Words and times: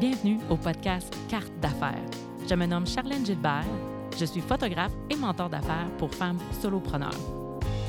Bienvenue 0.00 0.40
au 0.50 0.56
podcast 0.56 1.14
Carte 1.28 1.52
d'affaires. 1.60 2.02
Je 2.50 2.54
me 2.56 2.66
nomme 2.66 2.84
Charlène 2.84 3.24
Gilbert. 3.24 3.64
Je 4.18 4.24
suis 4.24 4.40
photographe 4.40 4.90
et 5.08 5.14
mentor 5.14 5.48
d'affaires 5.48 5.88
pour 5.98 6.12
femmes 6.12 6.40
solopreneurs. 6.60 7.14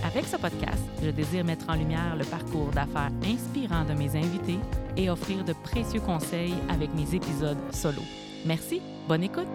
Avec 0.04 0.26
ce 0.26 0.38
podcast, 0.38 0.84
je 1.02 1.10
désire 1.10 1.44
mettre 1.44 1.68
en 1.68 1.74
lumière 1.74 2.16
le 2.16 2.24
parcours 2.26 2.70
d'affaires 2.70 3.10
inspirant 3.24 3.86
de 3.86 3.94
mes 3.94 4.16
invités 4.16 4.60
et 4.96 5.10
offrir 5.10 5.44
de 5.44 5.54
précieux 5.54 6.00
conseils 6.00 6.54
avec 6.70 6.94
mes 6.94 7.16
épisodes 7.16 7.58
solo. 7.72 8.04
Merci, 8.46 8.84
bonne 9.08 9.24
écoute. 9.24 9.48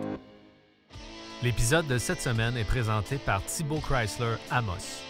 L'épisode 1.44 1.86
de 1.86 1.98
cette 1.98 2.20
semaine 2.20 2.56
est 2.56 2.64
présenté 2.64 3.18
par 3.18 3.44
Thibaut 3.44 3.78
Chrysler 3.78 4.34
Amos. 4.50 5.04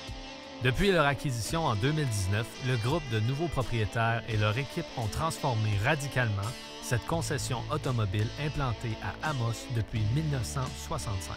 Depuis 0.62 0.92
leur 0.92 1.06
acquisition 1.06 1.64
en 1.64 1.74
2019, 1.74 2.46
le 2.68 2.76
groupe 2.86 3.08
de 3.10 3.20
nouveaux 3.20 3.48
propriétaires 3.48 4.22
et 4.28 4.36
leur 4.36 4.58
équipe 4.58 4.84
ont 4.98 5.08
transformé 5.08 5.70
radicalement 5.82 6.42
cette 6.90 7.06
concession 7.06 7.62
automobile 7.70 8.26
implantée 8.44 8.96
à 9.00 9.30
Amos 9.30 9.64
depuis 9.76 10.00
1965. 10.12 11.36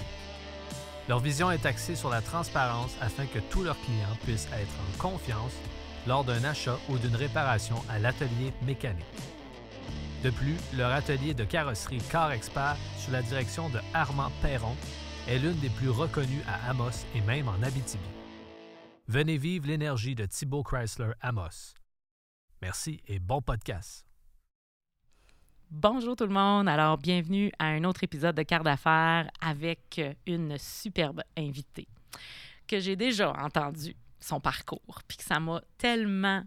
Leur 1.07 1.19
vision 1.19 1.51
est 1.51 1.67
axée 1.67 1.95
sur 1.95 2.09
la 2.09 2.21
transparence 2.21 2.95
afin 3.01 3.27
que 3.27 3.37
tous 3.51 3.61
leurs 3.61 3.79
clients 3.81 4.17
puissent 4.23 4.47
être 4.51 4.73
en 4.81 4.97
confiance 4.97 5.53
lors 6.07 6.23
d'un 6.23 6.43
achat 6.43 6.79
ou 6.89 6.97
d'une 6.97 7.15
réparation 7.15 7.75
à 7.87 7.99
l'atelier 7.99 8.51
mécanique. 8.65 9.05
De 10.23 10.31
plus, 10.31 10.57
leur 10.75 10.91
atelier 10.91 11.35
de 11.35 11.43
carrosserie 11.43 12.01
Car 12.09 12.31
Expert 12.31 12.77
sous 12.97 13.11
la 13.11 13.21
direction 13.21 13.69
de 13.69 13.79
Armand 13.93 14.31
Perron 14.41 14.75
est 15.27 15.37
l'une 15.37 15.59
des 15.59 15.69
plus 15.69 15.91
reconnues 15.91 16.41
à 16.47 16.71
Amos 16.71 17.05
et 17.13 17.21
même 17.21 17.47
en 17.47 17.61
Abitibi. 17.61 18.03
Venez 19.07 19.37
vivre 19.37 19.67
l'énergie 19.67 20.15
de 20.15 20.25
Thibaut 20.25 20.63
Chrysler 20.63 21.11
Amos. 21.21 21.75
Merci 22.59 23.01
et 23.05 23.19
bon 23.19 23.43
podcast. 23.43 24.12
Bonjour 25.75 26.15
tout 26.15 26.27
le 26.27 26.33
monde. 26.33 26.69
Alors, 26.69 26.99
bienvenue 26.99 27.51
à 27.57 27.65
un 27.65 27.83
autre 27.83 28.03
épisode 28.03 28.35
de 28.35 28.43
Carte 28.43 28.63
d'affaires 28.63 29.27
avec 29.41 29.99
une 30.27 30.55
superbe 30.59 31.23
invitée 31.35 31.87
que 32.67 32.79
j'ai 32.79 32.95
déjà 32.95 33.33
entendu 33.33 33.95
son 34.19 34.39
parcours, 34.39 35.01
puis 35.07 35.17
que 35.17 35.23
ça 35.23 35.39
m'a 35.39 35.63
tellement 35.79 36.43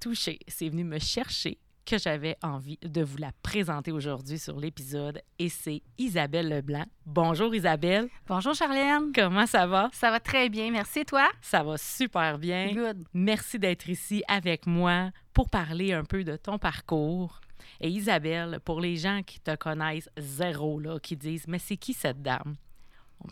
touchée. 0.00 0.38
C'est 0.48 0.70
venu 0.70 0.84
me 0.84 0.98
chercher 0.98 1.58
que 1.84 1.98
j'avais 1.98 2.38
envie 2.42 2.78
de 2.80 3.02
vous 3.02 3.18
la 3.18 3.32
présenter 3.42 3.92
aujourd'hui 3.92 4.38
sur 4.38 4.58
l'épisode 4.58 5.20
et 5.38 5.50
c'est 5.50 5.82
Isabelle 5.98 6.48
Leblanc. 6.48 6.86
Bonjour 7.04 7.54
Isabelle. 7.54 8.08
Bonjour 8.26 8.54
Charlène. 8.54 9.12
Comment 9.14 9.46
ça 9.46 9.66
va? 9.66 9.90
Ça 9.92 10.10
va 10.10 10.20
très 10.20 10.48
bien, 10.48 10.70
merci 10.70 11.04
toi? 11.04 11.28
Ça 11.42 11.62
va 11.62 11.76
super 11.76 12.38
bien. 12.38 12.72
Good. 12.72 13.04
Merci 13.12 13.58
d'être 13.58 13.90
ici 13.90 14.22
avec 14.26 14.66
moi 14.66 15.10
pour 15.34 15.50
parler 15.50 15.92
un 15.92 16.04
peu 16.04 16.24
de 16.24 16.36
ton 16.36 16.58
parcours. 16.58 17.42
Et 17.80 17.88
Isabelle, 17.88 18.60
pour 18.64 18.80
les 18.80 18.96
gens 18.96 19.22
qui 19.24 19.40
te 19.40 19.54
connaissent 19.56 20.10
zéro, 20.16 20.78
là, 20.78 20.98
qui 20.98 21.16
disent 21.16 21.46
Mais 21.48 21.58
c'est 21.58 21.76
qui 21.76 21.92
cette 21.92 22.22
dame? 22.22 22.56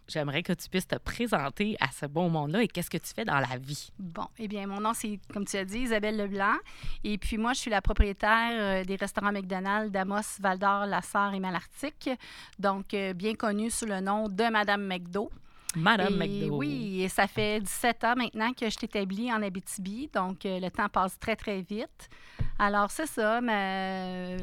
J'aimerais 0.07 0.43
que 0.43 0.53
tu 0.53 0.69
puisses 0.69 0.87
te 0.87 0.97
présenter 0.97 1.77
à 1.81 1.91
ce 1.91 2.07
bon 2.07 2.29
monde-là 2.29 2.63
et 2.63 2.69
qu'est-ce 2.69 2.91
que 2.91 2.99
tu 2.99 3.13
fais 3.15 3.25
dans 3.25 3.41
la 3.41 3.57
vie. 3.57 3.91
Bon, 3.99 4.27
eh 4.39 4.49
bien, 4.49 4.67
mon 4.67 4.81
nom, 4.81 4.93
c'est, 4.95 5.19
comme 5.33 5.47
tu 5.47 5.57
as 5.57 5.65
dit, 5.65 5.81
Isabelle 5.81 6.17
Leblanc. 6.17 6.57
Et 7.05 7.19
puis, 7.19 7.39
moi, 7.39 7.53
je 7.53 7.61
suis 7.61 7.71
la 7.71 7.81
propriétaire 7.81 8.51
euh, 8.53 8.85
des 8.85 8.97
restaurants 8.97 9.33
McDonald's 9.33 9.91
d'Amos, 9.91 10.41
Val-d'Or, 10.41 10.87
La 10.87 11.03
Sarre 11.03 11.35
et 11.35 11.41
Malartic. 11.41 12.11
Donc, 12.59 12.93
euh, 12.95 13.15
bien 13.15 13.35
connue 13.35 13.71
sous 13.71 13.87
le 13.87 14.01
nom 14.01 14.29
de 14.29 14.51
Madame 14.51 14.87
McDo. 14.87 15.31
Madame 15.77 16.17
McDo. 16.17 16.57
Oui, 16.57 17.03
et 17.03 17.09
ça 17.09 17.27
fait 17.27 17.61
17 17.61 18.05
ans 18.05 18.15
maintenant 18.17 18.53
que 18.53 18.67
je 18.67 18.71
suis 18.71 18.87
établie 18.87 19.33
en 19.33 19.43
Abitibi. 19.43 20.09
Donc, 20.13 20.47
euh, 20.47 20.59
le 20.61 20.71
temps 20.71 20.89
passe 20.89 21.19
très, 21.19 21.37
très 21.37 21.61
vite. 21.61 22.09
Alors, 22.59 22.91
c'est 22.91 23.07
ça, 23.07 23.41
mais 23.41 24.37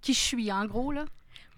qui 0.00 0.14
je 0.14 0.18
suis, 0.18 0.52
en 0.52 0.64
gros, 0.66 0.92
là. 0.92 1.04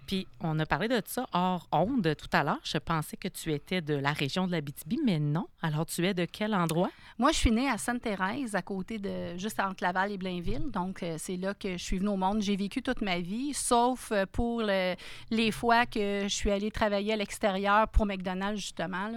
Puis, 0.05 0.27
on 0.41 0.59
a 0.59 0.65
parlé 0.65 0.87
de 0.89 1.01
ça 1.05 1.25
hors 1.31 1.67
onde 1.71 2.15
tout 2.15 2.27
à 2.33 2.43
l'heure. 2.43 2.59
Je 2.63 2.77
pensais 2.77 3.15
que 3.15 3.29
tu 3.29 3.53
étais 3.53 3.81
de 3.81 3.93
la 3.93 4.11
région 4.11 4.47
de 4.47 4.51
l'Abitibi, 4.51 4.99
mais 5.03 5.17
non. 5.17 5.47
Alors, 5.61 5.85
tu 5.85 6.05
es 6.05 6.13
de 6.13 6.25
quel 6.25 6.53
endroit? 6.53 6.89
Moi, 7.17 7.31
je 7.31 7.37
suis 7.37 7.51
née 7.51 7.69
à 7.69 7.77
Sainte-Thérèse, 7.77 8.53
à 8.53 8.61
côté 8.61 8.99
de, 8.99 9.37
juste 9.37 9.59
entre 9.59 9.81
Laval 9.83 10.11
et 10.11 10.17
Blainville. 10.17 10.69
Donc, 10.71 11.03
euh, 11.03 11.15
c'est 11.17 11.37
là 11.37 11.53
que 11.53 11.73
je 11.77 11.83
suis 11.83 11.97
venue 11.99 12.09
au 12.09 12.17
monde. 12.17 12.41
J'ai 12.41 12.55
vécu 12.57 12.81
toute 12.81 13.01
ma 13.01 13.19
vie, 13.19 13.53
sauf 13.53 14.11
euh, 14.11 14.25
pour 14.31 14.61
le- 14.61 14.95
les 15.31 15.51
fois 15.51 15.85
que 15.85 16.23
je 16.23 16.33
suis 16.33 16.51
allée 16.51 16.69
travailler 16.71 17.13
à 17.13 17.15
l'extérieur 17.15 17.87
pour 17.87 18.05
McDonald's, 18.05 18.59
justement. 18.59 19.09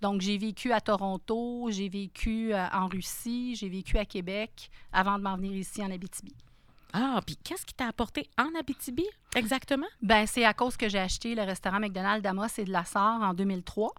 Donc, 0.00 0.20
j'ai 0.22 0.38
vécu 0.38 0.72
à 0.72 0.80
Toronto, 0.80 1.68
j'ai 1.70 1.88
vécu 1.88 2.54
euh, 2.54 2.66
en 2.72 2.88
Russie, 2.88 3.56
j'ai 3.56 3.68
vécu 3.68 3.98
à 3.98 4.04
Québec 4.06 4.70
avant 4.92 5.18
de 5.18 5.22
m'en 5.24 5.36
venir 5.36 5.52
ici 5.52 5.82
en 5.82 5.90
Abitibi. 5.90 6.34
Ah, 6.92 7.20
puis 7.24 7.36
qu'est-ce 7.36 7.64
qui 7.66 7.74
t'a 7.74 7.86
apporté 7.86 8.28
en 8.38 8.58
Abitibi 8.58 9.04
exactement? 9.36 9.86
Ben, 10.02 10.26
c'est 10.26 10.44
à 10.44 10.54
cause 10.54 10.76
que 10.76 10.88
j'ai 10.88 10.98
acheté 10.98 11.34
le 11.34 11.42
restaurant 11.42 11.78
McDonald's 11.80 12.22
d'Amos 12.22 12.46
et 12.58 12.64
de 12.64 12.72
la 12.72 12.84
Sarre 12.84 13.20
en 13.22 13.34
2003. 13.34 13.92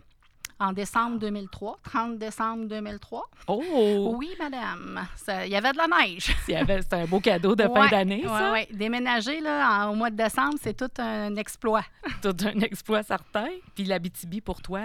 En 0.59 0.73
décembre 0.73 1.17
2003, 1.17 1.79
30 1.83 2.19
décembre 2.19 2.65
2003. 2.67 3.27
Oh! 3.47 4.13
Oui, 4.15 4.29
madame. 4.37 5.07
Ça- 5.15 5.43
Il 5.47 5.51
y 5.51 5.55
avait 5.55 5.71
de 5.71 5.77
la 5.77 5.87
neige. 5.87 6.35
C'était 6.45 6.93
un 6.95 7.05
beau 7.05 7.19
cadeau 7.19 7.55
de 7.55 7.63
fin 7.63 7.87
d'année, 7.87 8.21
ça. 8.23 8.51
ouais, 8.51 8.51
ouais. 8.51 8.67
Déménager 8.71 9.39
là, 9.41 9.87
en- 9.87 9.91
au 9.91 9.95
mois 9.95 10.11
de 10.11 10.17
décembre, 10.17 10.57
c'est 10.61 10.77
tout 10.77 11.01
un 11.01 11.35
exploit. 11.35 11.83
Tout 12.21 12.35
un 12.45 12.59
exploit 12.59 13.01
certain. 13.01 13.47
Puis 13.73 13.85
l'Abitibi, 13.85 14.39
pour 14.41 14.61
toi, 14.61 14.81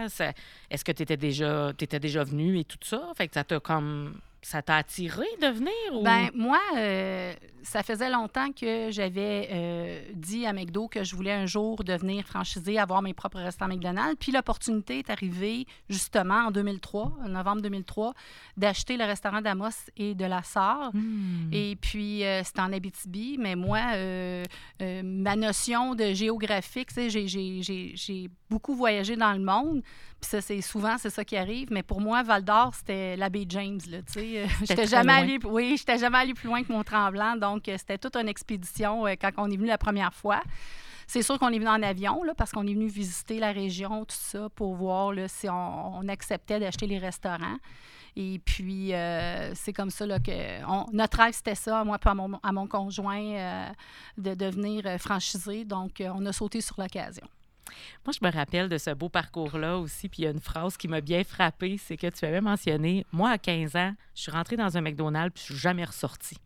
est-ce 0.70 0.82
que 0.82 0.92
tu 0.92 1.02
étais 1.02 1.18
déjà, 1.18 1.72
t'étais 1.76 2.00
déjà 2.00 2.24
venu 2.24 2.58
et 2.58 2.64
tout 2.64 2.78
ça? 2.80 3.10
Fait 3.14 3.28
que 3.28 3.34
ça 3.34 3.44
t'a 3.44 3.60
comme. 3.60 4.18
Ça 4.46 4.62
t'a 4.62 4.76
attiré 4.76 5.26
de 5.42 5.48
venir? 5.48 5.72
Ou... 5.92 6.04
Ben 6.04 6.30
moi, 6.32 6.60
euh, 6.76 7.34
ça 7.64 7.82
faisait 7.82 8.08
longtemps 8.08 8.52
que 8.52 8.92
j'avais 8.92 9.48
euh, 9.50 10.00
dit 10.14 10.46
à 10.46 10.52
McDo 10.52 10.86
que 10.86 11.02
je 11.02 11.16
voulais 11.16 11.32
un 11.32 11.46
jour 11.46 11.82
devenir 11.82 12.24
franchisée, 12.24 12.78
avoir 12.78 13.02
mes 13.02 13.12
propres 13.12 13.40
restaurants 13.40 13.72
McDonald's. 13.72 14.14
Puis 14.20 14.30
l'opportunité 14.30 15.00
est 15.00 15.10
arrivée 15.10 15.66
justement 15.88 16.46
en 16.46 16.50
2003, 16.52 17.16
en 17.24 17.28
novembre 17.28 17.60
2003, 17.60 18.14
d'acheter 18.56 18.96
le 18.96 19.04
restaurant 19.04 19.40
d'Amos 19.40 19.90
et 19.96 20.14
de 20.14 20.24
la 20.24 20.44
Sarre. 20.44 20.92
Hmm. 20.94 21.50
Et 21.50 21.74
puis, 21.74 22.24
euh, 22.24 22.42
c'est 22.44 22.60
en 22.60 22.72
Abitibi, 22.72 23.38
mais 23.40 23.56
moi, 23.56 23.80
ma 24.78 25.34
notion 25.34 25.96
de 25.96 26.14
géographique, 26.14 26.90
j'ai 26.96 28.30
beaucoup 28.48 28.76
voyagé 28.76 29.16
dans 29.16 29.32
le 29.32 29.40
monde. 29.40 29.82
Puis 30.26 30.30
ça, 30.32 30.40
c'est 30.40 30.60
souvent, 30.60 30.98
c'est 30.98 31.10
ça 31.10 31.24
qui 31.24 31.36
arrive. 31.36 31.68
Mais 31.70 31.84
pour 31.84 32.00
moi, 32.00 32.24
Val 32.24 32.42
d'Or, 32.44 32.74
c'était 32.74 33.16
la 33.16 33.28
baie 33.28 33.46
James, 33.48 33.78
là, 33.88 33.98
tu 34.02 34.12
sais. 34.14 34.42
Euh, 34.42 34.46
J'étais 34.62 34.86
jamais 34.88 35.12
allée, 35.22 35.38
oui, 35.44 35.76
j'étais 35.78 35.98
jamais 35.98 36.18
allée 36.18 36.34
plus 36.34 36.48
loin 36.48 36.64
que 36.64 36.72
Mont-Tremblant. 36.72 37.36
Donc, 37.36 37.68
euh, 37.68 37.76
c'était 37.78 37.96
toute 37.96 38.16
une 38.16 38.28
expédition 38.28 39.06
euh, 39.06 39.14
quand 39.20 39.30
on 39.36 39.48
est 39.48 39.56
venu 39.56 39.68
la 39.68 39.78
première 39.78 40.12
fois. 40.12 40.42
C'est 41.06 41.22
sûr 41.22 41.38
qu'on 41.38 41.50
est 41.50 41.58
venu 41.60 41.68
en 41.68 41.80
avion, 41.80 42.24
là, 42.24 42.34
parce 42.34 42.50
qu'on 42.50 42.66
est 42.66 42.74
venu 42.74 42.88
visiter 42.88 43.38
la 43.38 43.52
région, 43.52 44.04
tout 44.04 44.16
ça, 44.18 44.48
pour 44.56 44.74
voir 44.74 45.12
là, 45.12 45.28
si 45.28 45.48
on, 45.48 45.98
on 45.98 46.08
acceptait 46.08 46.58
d'acheter 46.58 46.88
les 46.88 46.98
restaurants. 46.98 47.58
Et 48.16 48.40
puis, 48.44 48.94
euh, 48.94 49.54
c'est 49.54 49.72
comme 49.72 49.90
ça 49.90 50.06
là, 50.06 50.18
que 50.18 50.64
on- 50.66 50.86
notre 50.92 51.18
rêve, 51.18 51.34
c'était 51.34 51.54
ça, 51.54 51.84
moi 51.84 51.98
et 52.04 52.08
à 52.08 52.14
mon, 52.14 52.40
à 52.42 52.50
mon 52.50 52.66
conjoint, 52.66 53.20
euh, 53.22 53.68
de 54.18 54.34
devenir 54.34 54.82
franchisé. 54.98 55.64
Donc, 55.64 56.02
on 56.04 56.26
a 56.26 56.32
sauté 56.32 56.60
sur 56.60 56.80
l'occasion. 56.80 57.26
Moi, 58.04 58.12
je 58.18 58.24
me 58.26 58.30
rappelle 58.32 58.68
de 58.68 58.78
ce 58.78 58.90
beau 58.90 59.08
parcours-là 59.08 59.78
aussi. 59.78 60.08
Puis 60.08 60.22
il 60.22 60.24
y 60.24 60.28
a 60.28 60.30
une 60.30 60.40
phrase 60.40 60.76
qui 60.76 60.88
m'a 60.88 61.00
bien 61.00 61.24
frappée 61.24 61.78
c'est 61.78 61.96
que 61.96 62.06
tu 62.08 62.24
avais 62.24 62.40
mentionné 62.40 63.04
Moi, 63.12 63.30
à 63.30 63.38
15 63.38 63.76
ans, 63.76 63.94
je 64.14 64.22
suis 64.22 64.32
rentrée 64.32 64.56
dans 64.56 64.76
un 64.76 64.80
McDonald's 64.80 65.32
puis 65.34 65.44
je 65.48 65.52
suis 65.52 65.60
jamais 65.60 65.84
ressortie. 65.84 66.38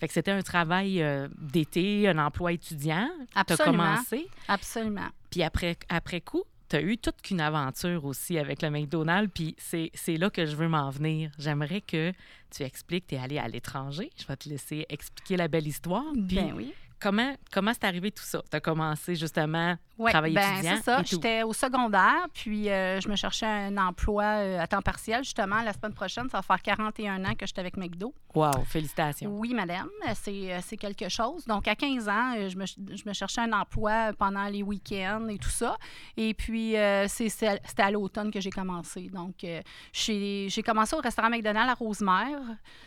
Fait 0.00 0.08
que 0.08 0.14
c'était 0.14 0.30
un 0.30 0.40
travail 0.42 1.02
euh, 1.02 1.28
d'été, 1.36 2.08
un 2.08 2.18
emploi 2.18 2.52
étudiant. 2.52 3.08
Tu 3.32 3.38
as 3.38 3.40
Absolument. 3.40 3.76
commencé. 3.94 4.28
Absolument. 4.48 5.08
Puis 5.30 5.42
après, 5.42 5.76
après 5.90 6.20
coup, 6.22 6.44
tu 6.70 6.76
as 6.76 6.80
eu 6.82 6.96
toute 6.98 7.20
qu'une 7.22 7.40
aventure 7.40 8.04
aussi 8.04 8.38
avec 8.38 8.62
le 8.62 8.70
McDonald's. 8.70 9.30
Puis 9.34 9.56
c'est 9.58 10.16
là 10.16 10.30
que 10.30 10.46
je 10.46 10.56
veux 10.56 10.68
m'en 10.68 10.90
venir. 10.90 11.30
J'aimerais 11.38 11.80
que 11.82 12.12
tu 12.50 12.62
expliques, 12.62 13.06
tu 13.08 13.14
es 13.16 13.18
allé 13.18 13.38
à 13.38 13.48
l'étranger. 13.48 14.10
Je 14.18 14.26
vais 14.26 14.36
te 14.36 14.48
laisser 14.48 14.86
expliquer 14.88 15.36
la 15.36 15.48
belle 15.48 15.66
histoire. 15.66 16.04
Puis 16.14 16.36
Ben 16.36 16.52
oui. 16.54 16.72
Comment 17.00 17.34
comment 17.52 17.72
c'est 17.72 17.84
arrivé 17.84 18.10
tout 18.10 18.22
ça? 18.22 18.42
Tu 18.50 18.56
as 18.56 18.60
commencé 18.60 19.14
justement 19.14 19.76
Oui, 19.98 20.10
travail 20.10 20.34
ben, 20.34 20.52
étudiant 20.54 20.76
c'est 20.76 20.82
ça. 20.82 21.02
J'étais 21.04 21.42
au 21.42 21.52
secondaire, 21.52 22.26
puis 22.32 22.68
euh, 22.68 23.00
je 23.00 23.08
me 23.08 23.16
cherchais 23.16 23.46
un 23.46 23.76
emploi 23.76 24.24
euh, 24.24 24.60
à 24.60 24.66
temps 24.66 24.82
partiel. 24.82 25.24
Justement, 25.24 25.62
la 25.62 25.72
semaine 25.72 25.94
prochaine, 25.94 26.28
ça 26.30 26.38
va 26.38 26.42
faire 26.42 26.62
41 26.62 27.24
ans 27.24 27.34
que 27.34 27.46
j'étais 27.46 27.60
avec 27.60 27.76
McDo. 27.76 28.14
Wow, 28.34 28.64
félicitations. 28.66 29.30
Oui, 29.30 29.54
madame, 29.54 29.88
c'est, 30.14 30.52
euh, 30.52 30.58
c'est 30.62 30.76
quelque 30.76 31.08
chose. 31.08 31.44
Donc, 31.46 31.66
à 31.68 31.74
15 31.74 32.08
ans, 32.08 32.34
je 32.48 32.56
me, 32.56 32.66
je 32.66 33.02
me 33.06 33.12
cherchais 33.12 33.40
un 33.40 33.52
emploi 33.52 34.12
pendant 34.18 34.44
les 34.44 34.62
week-ends 34.62 35.26
et 35.28 35.38
tout 35.38 35.48
ça. 35.48 35.76
Et 36.16 36.34
puis, 36.34 36.76
euh, 36.76 37.06
c'était 37.08 37.58
à 37.78 37.90
l'automne 37.90 38.30
que 38.30 38.40
j'ai 38.40 38.50
commencé. 38.50 39.08
Donc, 39.08 39.44
j'ai, 39.92 40.48
j'ai 40.48 40.62
commencé 40.62 40.96
au 40.96 41.00
restaurant 41.00 41.30
McDonald's 41.30 41.70
à 41.70 41.74
Rosemère, 41.74 42.40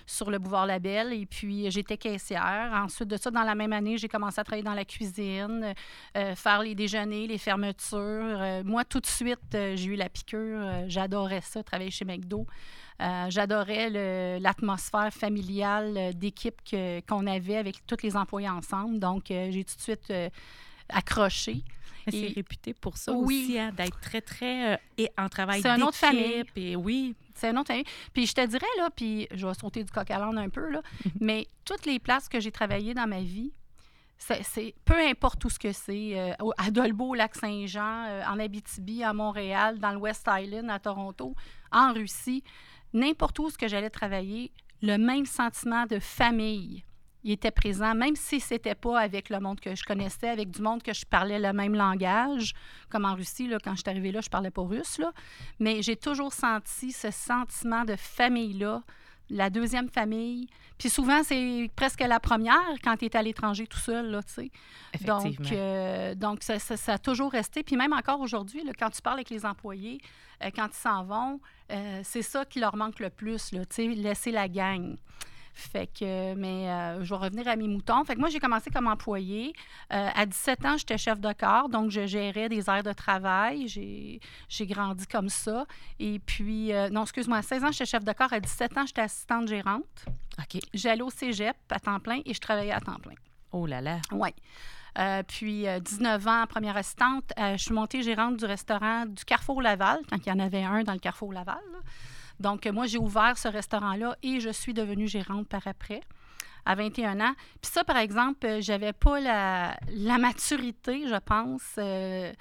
sur 0.06 0.30
le 0.32 0.40
boulevard 0.40 0.66
Labelle. 0.66 1.14
Et 1.14 1.26
puis, 1.26 1.70
j'étais 1.72 1.98
caissière. 1.98 2.72
Ensuite 2.74 3.10
de 3.10 3.18
ça, 3.18 3.32
dans 3.32 3.44
la 3.44 3.56
même 3.56 3.74
année, 3.74 3.98
j'ai 4.02 4.10
commencé 4.10 4.40
à 4.42 4.44
travailler 4.44 4.64
dans 4.64 4.74
la 4.74 4.84
cuisine, 4.86 5.74
euh, 6.18 6.36
faire 6.36 6.62
les 6.64 6.76
déjeuners, 6.76 7.28
les 7.28 7.38
fermetures. 7.38 8.00
Euh, 8.00 8.64
moi, 8.66 8.84
tout 8.84 9.00
de 9.00 9.06
suite, 9.06 9.40
euh, 9.54 9.76
j'ai 9.76 9.92
eu 9.92 9.96
la 9.96 10.10
piqûre. 10.10 10.84
J'adorais 10.88 11.42
ça, 11.42 11.64
travailler 11.64 11.92
chez 11.92 12.06
McDo. 12.06 12.46
J'adorais 13.30 13.90
l'atmosphère 14.40 15.12
familiale 15.12 16.14
d'équipe 16.14 16.62
qu'on 17.08 17.26
avait 17.26 17.58
avec 17.58 17.86
tous 17.88 17.98
les 18.04 18.16
employés 18.16 18.50
ensemble. 18.50 19.00
Donc, 19.00 19.24
j'ai 19.30 19.64
tout 19.64 19.76
de 19.76 19.82
suite 19.82 20.14
accroché. 20.90 21.64
C'est 22.10 22.34
réputé 22.36 22.74
pour 22.74 22.98
ça 22.98 23.12
Oui. 23.14 23.44
aussi, 23.46 23.60
hein, 23.60 23.72
d'être 23.76 24.00
très, 24.00 24.22
très... 24.22 24.74
euh, 24.74 24.78
et 24.98 25.10
en 25.18 25.30
travail 25.30 25.62
C'est 25.62 25.70
une 25.70 25.84
autre 25.84 25.98
famille. 25.98 26.44
Et 26.56 26.76
oui, 26.76 27.16
C'est 27.36 27.50
un 27.50 27.58
autre 27.58 27.72
année. 27.72 27.86
Puis 28.14 28.26
je 28.28 28.34
te 28.34 28.46
dirais, 28.46 28.66
là, 28.78 28.90
puis 28.96 29.28
je 29.32 29.46
vais 29.48 29.54
sauter 29.54 29.84
du 29.84 29.92
coq 29.92 30.10
à 30.10 30.20
l'âne 30.20 30.38
un 30.38 30.50
peu, 30.50 30.70
là, 30.70 30.82
mais 31.20 31.48
toutes 31.66 31.86
les 31.86 32.00
places 32.00 32.28
que 32.28 32.40
j'ai 32.40 32.52
travaillées 32.52 32.94
dans 32.94 33.08
ma 33.08 33.22
vie, 33.22 33.52
c'est, 34.22 34.76
peu 34.86 34.98
importe 34.98 35.44
où 35.46 35.50
ce 35.50 35.58
que 35.58 35.72
c'est, 35.72 36.20
euh, 36.20 36.34
à 36.58 36.70
Dolbeau, 36.70 37.10
au 37.10 37.16
Lac-Saint-Jean, 37.16 38.06
euh, 38.08 38.24
en 38.26 38.40
Abitibi, 38.40 39.04
à 39.04 39.14
Montréal, 39.14 39.80
dans 39.80 39.92
le 39.92 39.98
West 39.98 40.28
Island, 40.32 40.70
à 40.70 40.80
Toronto, 40.80 41.36
en 41.72 41.94
Russie, 41.94 42.44
n'importe 42.94 43.40
où 43.40 43.50
ce 43.50 43.58
que 43.58 43.68
j'allais 43.68 43.90
travailler, 43.90 44.52
le 44.82 44.98
même 44.98 45.26
sentiment 45.26 45.86
de 45.86 46.00
famille, 46.00 46.84
il 47.24 47.32
était 47.32 47.52
présent, 47.52 47.94
même 47.94 48.16
si 48.16 48.40
c'était 48.40 48.76
pas 48.76 49.00
avec 49.00 49.30
le 49.30 49.40
monde 49.40 49.60
que 49.60 49.76
je 49.76 49.84
connaissais, 49.84 50.30
avec 50.30 50.50
du 50.50 50.62
monde 50.62 50.82
que 50.82 50.94
je 50.94 51.06
parlais 51.06 51.40
le 51.40 51.54
même 51.54 51.76
langage, 51.76 52.54
comme 52.90 53.06
en 53.06 53.16
Russie, 53.16 53.48
là, 53.48 53.58
quand 53.64 53.76
je 53.76 53.82
suis 53.82 53.90
arrivée 53.90 54.12
là, 54.12 54.22
je 54.22 54.30
parlais 54.30 54.50
pas 54.50 54.64
russe, 54.64 54.98
là, 54.98 55.12
mais 55.60 55.82
j'ai 55.82 55.96
toujours 55.96 56.34
senti 56.34 56.92
ce 56.92 57.12
sentiment 57.12 57.86
de 57.86 57.96
famille-là, 57.96 58.84
la 59.32 59.50
deuxième 59.50 59.90
famille. 59.90 60.48
Puis 60.78 60.90
souvent, 60.90 61.24
c'est 61.24 61.70
presque 61.76 62.02
la 62.02 62.20
première 62.20 62.60
quand 62.84 62.98
tu 62.98 63.06
es 63.06 63.16
à 63.16 63.22
l'étranger 63.22 63.66
tout 63.68 63.78
seul, 63.80 64.12
là, 64.12 64.22
tu 64.24 64.34
sais. 64.34 64.52
Donc, 65.06 65.24
euh, 65.54 66.16
donc 66.16 66.44
ça, 66.44 66.60
ça- 66.60 66.78
ça 66.78 66.94
a 66.94 66.98
toujours 66.98 67.32
resté. 67.32 67.64
Puis 67.64 67.76
même 67.78 67.94
encore 67.94 68.20
aujourd'hui, 68.20 68.62
quand 68.78 68.90
tu 68.90 69.02
parles 69.02 69.18
avec 69.18 69.30
les 69.30 69.46
employés, 69.46 70.00
euh, 70.44 70.50
quand 70.56 70.68
ils 70.68 70.74
s'en 70.76 71.04
vont, 71.04 71.40
euh, 71.72 72.02
c'est 72.04 72.22
ça 72.24 72.46
qui 72.46 72.60
leur 72.60 72.76
manque 72.76 73.00
le 73.00 73.10
plus, 73.10 73.52
là, 73.54 73.66
tu 73.66 73.76
sais, 73.76 73.88
laisser 73.88 74.32
la 74.32 74.48
gang. 74.48 74.98
Fait 75.54 75.88
que, 75.88 76.34
mais 76.36 76.70
euh, 76.70 77.04
je 77.04 77.10
vais 77.10 77.20
revenir 77.20 77.48
à 77.48 77.56
mes 77.56 77.68
moutons. 77.68 78.04
Fait 78.06 78.16
que 78.16 78.20
moi, 78.20 78.30
j'ai 78.30 78.40
commencé 78.40 78.70
comme 78.70 78.88
employée. 78.88 79.54
Euh, 79.94 80.10
à 80.14 80.26
17 80.26 80.66
ans, 80.66 80.78
j'étais 80.78 80.98
chef 80.98 81.20
de 81.20 81.34
corps, 81.34 81.70
donc 81.70 81.92
je 81.92 82.06
gérais 82.06 82.50
des 82.50 82.70
aires 82.70 82.84
de 82.84 82.94
travail. 82.94 83.68
J'ai, 83.68 84.20
grandi 84.66 85.08
comme 85.08 85.30
ça. 85.30 85.66
Et 86.00 86.20
puis, 86.20 86.74
euh, 86.74 86.90
non, 86.90 87.04
excuse-moi, 87.04 87.38
à 87.38 87.42
16 87.42 87.64
ans, 87.64 87.72
j'étais 87.72 87.86
chef 87.86 88.04
de 88.04 88.14
corps. 88.14 88.32
À 88.32 88.40
17 88.40 88.78
ans, 88.78 88.86
j'étais 88.86 89.02
assistante 89.02 89.48
gérante. 89.48 90.06
OK. 90.40 90.62
J'allais 90.74 91.02
au 91.02 91.10
cégep 91.10 91.56
à 91.70 91.80
temps 91.80 92.00
plein 92.00 92.22
et 92.26 92.34
je 92.34 92.40
travaillais 92.40 92.72
à 92.72 92.80
temps 92.80 93.00
plein. 93.00 93.16
Oh 93.52 93.66
là 93.66 93.82
là. 93.82 94.00
Oui. 94.12 94.30
Euh, 94.98 95.24
puis, 95.24 95.68
euh, 95.68 95.80
19 95.80 96.28
ans, 96.28 96.46
première 96.48 96.76
assistante, 96.76 97.32
euh, 97.40 97.54
je 97.58 97.64
suis 97.64 97.74
montée 97.74 98.04
gérante 98.04 98.38
du 98.38 98.46
restaurant 98.46 99.06
du 99.06 99.24
Carrefour 99.24 99.62
Laval, 99.62 100.00
quand 100.10 100.18
il 100.18 100.30
y 100.30 100.32
en 100.32 100.40
avait 100.40 100.64
un 100.64 100.84
dans 100.84 100.94
le 100.94 101.00
Carrefour 101.00 101.32
Laval. 101.32 101.62
Donc, 102.42 102.66
moi, 102.68 102.88
j'ai 102.88 102.98
ouvert 102.98 103.38
ce 103.38 103.48
restaurant-là 103.48 104.18
et 104.24 104.40
je 104.40 104.50
suis 104.50 104.74
devenue 104.74 105.08
gérante 105.08 105.48
par 105.48 105.66
après, 105.68 106.02
à 106.66 106.76
21 106.76 107.20
ans. 107.22 107.34
Puis 107.62 107.72
ça, 107.72 107.84
par 107.84 107.98
exemple, 107.98 108.46
euh, 108.46 108.62
j'avais 108.62 108.94
pas 108.94 109.20
la, 109.20 110.18
maturité, 110.18 111.08
je 111.08 111.18
pense. 111.20 111.62
euh, 111.78 112.32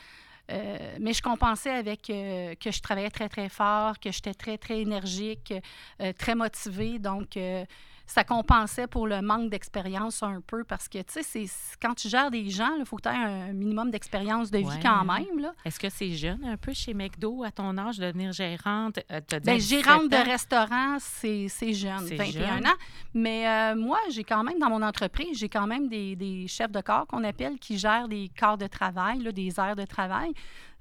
euh, 0.51 0.97
mais 0.99 1.13
je 1.13 1.23
compensais 1.23 1.71
avec 1.71 2.03
que 2.07 2.71
je 2.71 2.81
travaillais 2.81 3.11
très, 3.11 3.29
très 3.29 3.49
fort, 3.49 4.01
que 4.01 4.11
j'étais 4.11 4.35
très, 4.35 4.59
très 4.59 4.81
énergique, 4.81 5.55
très 6.19 6.35
motivée. 6.35 6.99
Donc, 6.99 7.39
ça 8.11 8.25
compensait 8.25 8.89
pour 8.89 9.07
le 9.07 9.23
manque 9.23 9.51
d'expérience 9.51 10.23
un 10.25 10.41
peu 10.41 10.65
parce 10.65 10.89
que, 10.89 10.99
tu 10.99 11.23
sais, 11.23 11.45
quand 11.81 11.95
tu 11.95 12.09
gères 12.09 12.31
des 12.31 12.51
gens, 12.51 12.75
il 12.79 12.85
faut 12.85 12.97
que 12.97 13.03
tu 13.03 13.09
aies 13.09 13.13
un 13.13 13.53
minimum 13.53 13.91
d'expérience 13.91 14.51
de 14.51 14.59
vie 14.59 14.65
Ouais. 14.65 14.81
quand 14.83 15.05
même. 15.05 15.53
Est-ce 15.65 15.79
que 15.79 15.89
c'est 15.89 16.11
jeune 16.13 16.45
un 16.45 16.57
peu 16.57 16.73
chez 16.73 16.93
McDo 16.93 17.45
à 17.45 17.51
ton 17.53 17.77
âge 17.79 17.99
de 17.99 18.07
devenir 18.07 18.33
gérante? 18.33 18.99
Euh, 19.13 19.21
17 19.21 19.61
gérante 19.61 20.09
de 20.11 20.17
restaurant, 20.17 20.97
c'est 20.99 21.49
jeune, 21.73 22.07
C'est 22.07 22.17
21 22.17 22.57
jeune. 22.57 22.67
ans. 22.67 22.77
Mais 23.15 23.49
euh, 23.49 23.77
moi, 23.77 23.99
j'ai 24.11 24.25
quand 24.25 24.43
même, 24.43 24.59
dans 24.59 24.71
mon 24.71 24.83
entreprise, 24.83 25.39
j'ai 25.39 25.49
quand 25.49 25.67
même 25.69 25.89
des, 25.89 26.17
des 26.17 26.49
chefs 26.49 26.73
de 26.73 26.81
corps 26.81 27.07
qu'on 27.07 27.23
appelle 27.23 27.59
qui 27.61 27.79
gèrent 27.79 28.09
des 28.09 28.31
corps 28.39 28.59
de 28.59 28.67
travail, 28.67 29.21
là, 29.21 29.31
des 29.33 29.59
aires 29.61 29.77
de 29.77 29.85
travail. 29.87 30.33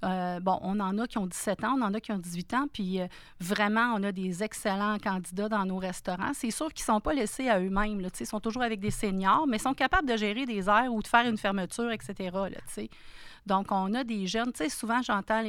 Euh, 0.05 0.39
bon, 0.39 0.57
on 0.61 0.79
en 0.79 0.97
a 0.97 1.07
qui 1.07 1.17
ont 1.17 1.27
17 1.27 1.63
ans, 1.63 1.75
on 1.77 1.81
en 1.81 1.93
a 1.93 1.99
qui 1.99 2.11
ont 2.11 2.17
18 2.17 2.53
ans, 2.53 2.65
puis 2.71 3.01
euh, 3.01 3.07
vraiment, 3.39 3.93
on 3.95 4.03
a 4.03 4.11
des 4.11 4.43
excellents 4.43 4.97
candidats 4.97 5.49
dans 5.49 5.65
nos 5.65 5.77
restaurants. 5.77 6.31
C'est 6.33 6.51
sûr 6.51 6.71
qu'ils 6.73 6.83
ne 6.83 6.95
sont 6.95 7.01
pas 7.01 7.13
laissés 7.13 7.49
à 7.49 7.59
eux-mêmes, 7.59 8.01
ils 8.19 8.25
sont 8.25 8.39
toujours 8.39 8.63
avec 8.63 8.79
des 8.79 8.91
seniors, 8.91 9.45
mais 9.47 9.57
ils 9.57 9.61
sont 9.61 9.73
capables 9.73 10.07
de 10.07 10.15
gérer 10.15 10.45
des 10.45 10.69
aires 10.69 10.93
ou 10.93 11.01
de 11.01 11.07
faire 11.07 11.25
une 11.27 11.37
fermeture, 11.37 11.91
etc. 11.91 12.29
là. 12.33 12.85
Donc, 13.45 13.71
on 13.71 13.93
a 13.93 14.03
des 14.03 14.27
jeunes, 14.27 14.51
tu 14.53 14.63
sais, 14.63 14.69
souvent, 14.69 15.01
j'entends 15.01 15.43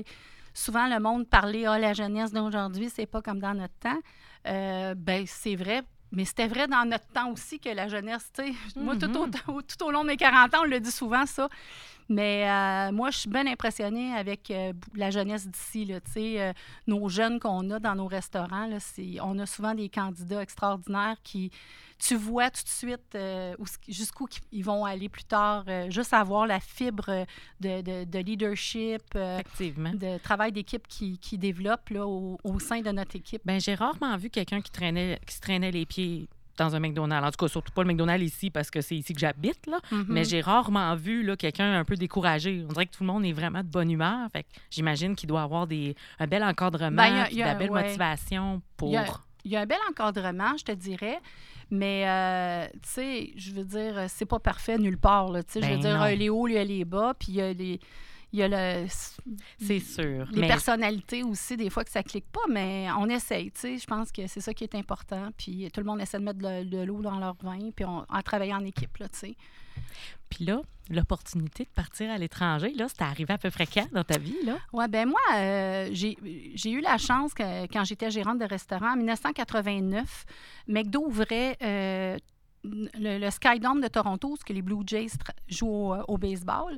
souvent 0.54 0.88
le 0.88 0.98
monde 0.98 1.28
parler, 1.28 1.66
ah, 1.66 1.78
la 1.78 1.92
jeunesse 1.92 2.32
d'aujourd'hui, 2.32 2.90
c'est 2.90 3.06
pas 3.06 3.22
comme 3.22 3.38
dans 3.38 3.54
notre 3.54 3.78
temps. 3.78 4.00
Euh, 4.46 4.94
ben, 4.96 5.24
c'est 5.26 5.56
vrai. 5.56 5.82
Mais 6.12 6.24
c'était 6.24 6.48
vrai 6.48 6.66
dans 6.66 6.84
notre 6.88 7.06
temps 7.08 7.30
aussi 7.30 7.60
que 7.60 7.68
la 7.68 7.86
jeunesse, 7.88 8.30
tu 8.34 8.42
sais, 8.42 8.52
moi, 8.76 8.96
tout, 8.96 9.16
au, 9.16 9.62
tout 9.62 9.84
au 9.84 9.90
long 9.92 10.02
de 10.02 10.08
mes 10.08 10.16
40 10.16 10.54
ans, 10.54 10.58
on 10.62 10.66
le 10.66 10.80
dit 10.80 10.90
souvent, 10.90 11.24
ça. 11.26 11.48
Mais 12.08 12.50
euh, 12.50 12.90
moi, 12.90 13.10
je 13.12 13.18
suis 13.18 13.30
bien 13.30 13.46
impressionnée 13.46 14.12
avec 14.16 14.50
euh, 14.50 14.72
la 14.96 15.10
jeunesse 15.10 15.46
d'ici, 15.46 15.84
là, 15.84 16.00
tu 16.00 16.10
sais, 16.10 16.40
euh, 16.40 16.52
nos 16.88 17.08
jeunes 17.08 17.38
qu'on 17.38 17.70
a 17.70 17.78
dans 17.78 17.94
nos 17.94 18.08
restaurants, 18.08 18.66
là, 18.66 18.80
c'est- 18.80 19.20
on 19.22 19.38
a 19.38 19.46
souvent 19.46 19.74
des 19.74 19.88
candidats 19.88 20.42
extraordinaires 20.42 21.16
qui, 21.22 21.52
tu 22.02 22.16
vois 22.16 22.50
tout 22.50 22.62
de 22.64 22.68
suite 22.68 23.14
euh, 23.14 23.54
jusqu'où 23.88 24.26
qu- 24.26 24.40
ils 24.52 24.64
vont 24.64 24.84
aller 24.84 25.08
plus 25.08 25.24
tard, 25.24 25.64
euh, 25.68 25.90
juste 25.90 26.12
avoir 26.14 26.46
la 26.46 26.58
fibre 26.58 27.26
de, 27.60 27.82
de- 27.82 28.04
de 28.04 28.18
leadership, 28.18 29.02
euh, 29.16 29.40
de 29.60 30.18
travail 30.18 30.50
d'équipe 30.52 30.86
qui, 30.88 31.18
qui 31.18 31.36
développe 31.38 31.90
là, 31.90 32.06
au, 32.06 32.38
au 32.42 32.58
sein 32.58 32.80
de 32.80 32.90
notre 32.90 33.16
équipe. 33.16 33.42
Ben, 33.44 33.60
j'ai 33.60 33.74
rarement 33.74 34.16
vu 34.16 34.30
quelqu'un 34.30 34.60
qui, 34.60 34.70
traînait, 34.70 35.18
qui 35.26 35.34
se 35.34 35.40
traînait 35.40 35.70
les 35.70 35.84
pieds 35.86 36.28
dans 36.56 36.74
un 36.74 36.80
McDonald's. 36.80 37.26
En 37.26 37.30
tout 37.30 37.44
cas, 37.44 37.48
surtout 37.48 37.72
pas 37.72 37.82
le 37.82 37.88
McDonald's 37.88 38.24
ici 38.26 38.50
parce 38.50 38.70
que 38.70 38.80
c'est 38.80 38.96
ici 38.96 39.14
que 39.14 39.20
j'habite, 39.20 39.66
là. 39.66 39.78
Mhm. 39.92 40.06
Mais 40.08 40.24
j'ai 40.24 40.40
rarement 40.42 40.94
vu 40.94 41.22
là, 41.22 41.36
quelqu'un 41.36 41.78
un 41.78 41.84
peu 41.84 41.96
découragé. 41.96 42.64
On 42.68 42.72
dirait 42.72 42.86
que 42.86 42.92
tout 42.96 43.02
le 43.02 43.06
monde 43.06 43.24
est 43.24 43.32
vraiment 43.32 43.60
de 43.60 43.68
bonne 43.68 43.90
humeur. 43.90 44.28
Fait 44.30 44.44
j'imagine 44.70 45.16
qu'il 45.16 45.28
doit 45.28 45.42
avoir 45.42 45.66
des, 45.66 45.94
un 46.18 46.26
bel 46.26 46.42
encadrement, 46.44 46.96
Ben, 47.02 47.26
y 47.32 47.40
a- 47.42 47.44
de 47.46 47.50
la 47.50 47.54
belle 47.54 47.70
ouais. 47.70 47.82
motivation 47.84 48.60
pour. 48.76 48.88
Il 48.90 48.94
y 48.94 48.96
a- 48.98 49.06
Il 49.44 49.50
y 49.50 49.56
a 49.56 49.60
un 49.60 49.66
bel 49.66 49.78
encadrement, 49.90 50.56
je 50.58 50.64
te 50.64 50.72
dirais, 50.72 51.18
mais 51.70 52.04
euh, 52.06 52.66
tu 52.82 52.88
sais, 52.88 53.32
je 53.36 53.52
veux 53.52 53.64
dire, 53.64 54.04
c'est 54.08 54.26
pas 54.26 54.38
parfait 54.38 54.78
nulle 54.78 54.98
part. 54.98 55.30
Là, 55.30 55.42
tu 55.42 55.52
sais, 55.54 55.62
je 55.62 55.66
veux 55.66 55.74
Ben 55.76 55.80
dire, 55.80 55.98
non. 55.98 56.06
il 56.06 56.10
y 56.10 56.12
a 56.12 56.16
les 56.16 56.28
hauts, 56.30 56.48
il 56.48 56.54
y 56.54 56.58
a 56.58 56.64
les 56.64 56.84
bas, 56.84 57.14
puis 57.18 57.28
il 57.32 57.34
y 57.36 57.40
a 57.40 57.52
les, 57.52 57.80
il 58.32 58.38
y 58.38 58.42
a 58.42 58.48
le, 58.48 58.86
C'est 59.58 59.80
sûr. 59.80 60.26
les 60.30 60.40
mais 60.42 60.46
personnalités 60.48 61.22
aussi, 61.22 61.56
des 61.56 61.68
fois 61.70 61.84
que 61.84 61.90
ça 61.90 62.02
clique 62.02 62.26
pas, 62.30 62.40
mais 62.48 62.86
on 62.98 63.08
essaye. 63.08 63.50
Tu 63.50 63.60
sais, 63.60 63.78
je 63.78 63.86
pense 63.86 64.12
que 64.12 64.26
c'est 64.26 64.40
ça 64.40 64.54
qui 64.54 64.64
est 64.64 64.74
important. 64.74 65.30
Puis 65.36 65.68
tout 65.72 65.80
le 65.80 65.86
monde 65.86 66.00
essaie 66.00 66.18
de 66.18 66.24
mettre 66.24 66.38
de, 66.38 66.64
de 66.64 66.82
l'eau 66.82 67.02
dans 67.02 67.18
leur 67.18 67.34
vin, 67.42 67.70
puis 67.74 67.84
on, 67.84 68.04
en 68.08 68.22
travaillant 68.22 68.58
en 68.60 68.64
équipe, 68.64 68.96
là, 68.98 69.08
tu 69.08 69.18
sais. 69.18 69.36
Puis 70.28 70.44
là, 70.44 70.62
l'opportunité 70.90 71.64
de 71.64 71.70
partir 71.70 72.10
à 72.10 72.18
l'étranger, 72.18 72.72
là, 72.74 72.86
c'est 72.88 73.02
arrivé 73.02 73.32
à 73.32 73.38
peu 73.38 73.50
près 73.50 73.66
quand 73.66 73.86
dans 73.92 74.04
ta 74.04 74.18
vie? 74.18 74.36
Oui, 74.72 74.84
ben 74.88 75.08
moi, 75.08 75.20
euh, 75.34 75.88
j'ai 75.92 76.16
j'ai 76.54 76.70
eu 76.70 76.80
la 76.80 76.98
chance 76.98 77.32
que 77.32 77.66
quand 77.66 77.84
j'étais 77.84 78.10
gérante 78.10 78.38
de 78.38 78.44
restaurant, 78.44 78.92
en 78.92 78.96
1989, 78.96 80.26
McDo 80.68 81.00
ouvrait 81.06 81.56
euh, 81.62 82.16
le, 82.64 83.18
le 83.18 83.30
Skydome 83.30 83.80
de 83.80 83.88
Toronto, 83.88 84.36
ce 84.38 84.44
que 84.44 84.52
les 84.52 84.62
Blue 84.62 84.82
Jays 84.86 85.12
jouent 85.48 85.92
au, 85.92 85.96
au 86.08 86.18
baseball, 86.18 86.76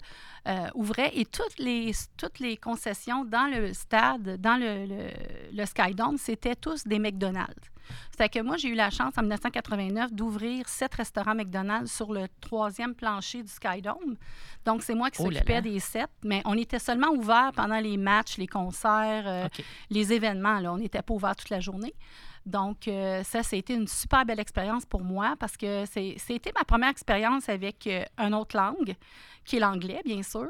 euh, 0.49 0.69
ouvrait 0.75 1.13
et 1.15 1.25
toutes 1.25 1.59
les, 1.59 1.93
toutes 2.17 2.39
les 2.39 2.57
concessions 2.57 3.25
dans 3.25 3.51
le 3.51 3.73
stade, 3.73 4.41
dans 4.41 4.57
le, 4.59 4.87
le, 4.87 5.11
le 5.53 5.67
Skydome, 5.67 6.19
c'était 6.19 6.57
tous 6.57 6.87
des 6.87 6.99
McDonald's. 6.99 7.73
C'est 8.17 8.29
que 8.29 8.41
moi, 8.41 8.57
j'ai 8.57 8.69
eu 8.69 8.75
la 8.75 8.91
chance 8.91 9.15
en 9.17 9.23
1989 9.23 10.13
d'ouvrir 10.13 10.69
sept 10.69 10.95
restaurants 10.95 11.35
McDonald's 11.35 11.93
sur 11.93 12.13
le 12.13 12.27
troisième 12.41 12.95
plancher 12.95 13.43
du 13.43 13.49
Skydome. 13.49 14.17
Donc, 14.65 14.83
c'est 14.83 14.95
moi 14.95 15.11
qui 15.11 15.21
Oh 15.21 15.25
s'occupais 15.25 15.63
des 15.63 15.81
sept, 15.81 16.11
mais 16.25 16.43
on 16.45 16.57
était 16.57 16.79
seulement 16.79 17.11
ouvert 17.11 17.51
pendant 17.55 17.81
les 17.81 17.97
matchs, 17.97 18.39
les 18.39 18.47
concerts, 18.47 19.25
euh, 19.27 19.49
les 19.91 20.13
événements. 20.13 20.61
Là. 20.61 20.73
On 20.73 20.79
n'était 20.79 21.03
pas 21.03 21.15
ouvert 21.15 21.37
toute 21.37 21.51
la 21.51 21.61
journée. 21.61 21.95
Donc, 22.45 22.89
euh, 22.89 23.23
ça, 23.23 23.43
c'était 23.43 23.75
une 23.75 23.87
super 23.87 24.25
belle 24.25 24.41
expérience 24.41 24.85
pour 24.85 25.03
moi 25.03 25.35
parce 25.39 25.57
que 25.57 25.85
c'était 25.87 26.53
ma 26.55 26.65
première 26.65 26.89
expérience 26.91 27.49
avec 27.49 27.87
euh, 27.87 28.05
une 28.19 28.35
autre 28.35 28.57
langue, 28.57 28.97
qui 29.45 29.57
est 29.57 29.61
l'anglais, 29.61 30.01
bien 30.05 30.23
sûr. 30.23 30.49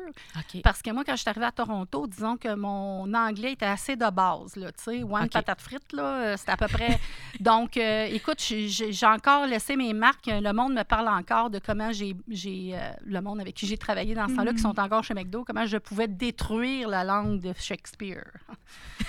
Parce 0.62 0.82
que 0.82 0.90
moi, 0.90 1.02
quand 1.04 1.16
je 1.16 1.20
suis 1.20 1.28
arrivée 1.28 1.46
à 1.46 1.52
Toronto, 1.52 2.06
disons 2.06 2.36
que 2.36 2.54
mon 2.54 3.12
anglais 3.14 3.52
était 3.52 3.66
assez 3.66 3.96
de 3.96 4.10
base, 4.10 4.56
là, 4.56 4.72
tu 4.72 4.84
sais, 4.84 5.02
one 5.02 5.24
OK. 5.24 5.32
patate 5.32 5.60
frite, 5.60 5.92
là, 5.92 6.02
euh, 6.02 6.36
c'était 6.36 6.52
à 6.52 6.56
peu 6.56 6.68
près... 6.68 6.98
Donc, 7.40 7.76
euh, 7.76 8.04
écoute, 8.10 8.40
j'ai- 8.40 9.06
encore 9.06 9.46
laissé 9.46 9.76
mes 9.76 9.92
marques. 9.92 10.26
Le 10.26 10.52
monde 10.52 10.74
me 10.74 10.84
parle 10.84 11.08
encore 11.08 11.50
de 11.50 11.58
comment 11.58 11.90
j'ai... 11.92 12.14
le 12.28 13.20
monde 13.20 13.40
avec 13.40 13.54
qui 13.54 13.66
j'ai 13.66 13.76
travaillé 13.78 14.14
dans 14.14 14.28
ce 14.28 14.34
temps-là, 14.36 14.52
qui 14.52 14.60
sont 14.60 14.78
encore 14.78 15.02
chez 15.02 15.14
McDo, 15.14 15.44
comment 15.44 15.66
je 15.66 15.76
pouvais 15.78 16.08
détruire 16.08 16.88
la 16.88 17.02
langue 17.04 17.40
de 17.40 17.52
Shakespeare. 17.58 18.30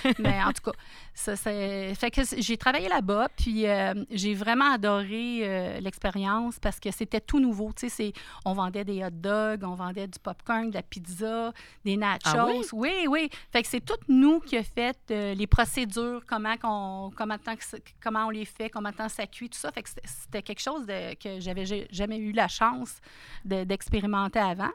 Mais 0.18 0.42
en 0.42 0.52
tout 0.52 0.70
cas, 0.70 0.76
ça. 1.14 1.36
Fait 1.36 2.10
que 2.12 2.22
j'ai 2.38 2.56
travaillé 2.56 2.73
travaillé 2.74 2.88
là-bas, 2.88 3.28
puis 3.36 3.66
euh, 3.66 3.94
j'ai 4.10 4.34
vraiment 4.34 4.72
adoré 4.72 5.40
euh, 5.42 5.80
l'expérience 5.80 6.58
parce 6.58 6.80
que 6.80 6.90
c'était 6.90 7.20
tout 7.20 7.38
nouveau. 7.40 7.72
Tu 7.74 7.88
sais, 7.88 8.12
on 8.44 8.52
vendait 8.52 8.84
des 8.84 9.04
hot 9.04 9.10
dogs, 9.10 9.62
on 9.64 9.74
vendait 9.74 10.06
du 10.08 10.18
popcorn, 10.18 10.70
de 10.70 10.74
la 10.74 10.82
pizza, 10.82 11.52
des 11.84 11.96
nachos. 11.96 12.20
Ah 12.36 12.46
oui? 12.46 12.62
oui, 12.72 13.06
oui. 13.08 13.30
Fait 13.52 13.62
que 13.62 13.68
c'est 13.68 13.84
tout 13.84 13.98
nous 14.08 14.40
qui 14.40 14.56
a 14.56 14.62
fait 14.62 14.96
euh, 15.10 15.34
les 15.34 15.46
procédures, 15.46 16.22
comment, 16.26 16.56
qu'on, 16.56 17.10
comment, 17.16 17.38
tant 17.38 17.54
que 17.56 17.64
ça- 17.64 17.78
comment 18.02 18.26
on 18.26 18.30
les 18.30 18.44
fait, 18.44 18.68
comment 18.70 18.92
tant 18.92 19.08
ça 19.08 19.26
cuit, 19.26 19.48
tout 19.48 19.58
ça. 19.58 19.70
Fait 19.70 19.82
que 19.82 19.90
c'était- 20.04 20.42
quelque 20.42 20.60
chose 20.62 20.84
de- 20.86 21.14
que 21.14 21.40
j'avais 21.40 21.64
ja- 21.66 21.86
jamais 21.90 22.18
eu 22.18 22.32
la 22.32 22.48
chance 22.48 22.96
de- 23.44 23.64
d'expérimenter 23.64 24.40
avant. 24.40 24.70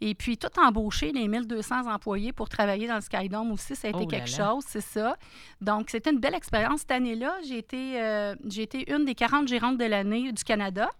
Et 0.00 0.14
puis, 0.14 0.36
tout 0.36 0.50
embaucher 0.60 1.12
les 1.12 1.26
1200 1.26 1.90
employés 1.90 2.32
pour 2.32 2.48
travailler 2.48 2.86
dans 2.86 2.96
le 2.96 3.00
Skydome 3.00 3.52
aussi, 3.52 3.74
ça 3.74 3.88
a 3.88 3.90
été 3.90 4.00
Oh 4.02 4.06
quelque 4.06 4.30
là. 4.30 4.52
chose, 4.52 4.64
c'est 4.66 4.82
ça. 4.82 5.16
Donc, 5.60 5.88
c'était 5.90 6.10
une 6.10 6.20
belle 6.20 6.34
expérience. 6.34 6.80
Cette 6.80 6.90
année-là, 6.90 7.34
j'ai 7.46 7.58
été, 7.58 8.02
euh, 8.02 8.34
j'ai 8.46 8.62
été 8.62 8.92
une 8.92 9.04
des 9.04 9.14
40 9.14 9.48
gérantes 9.48 9.78
de 9.78 9.84
l'année 9.84 10.32
du 10.32 10.44
Canada. 10.44 10.90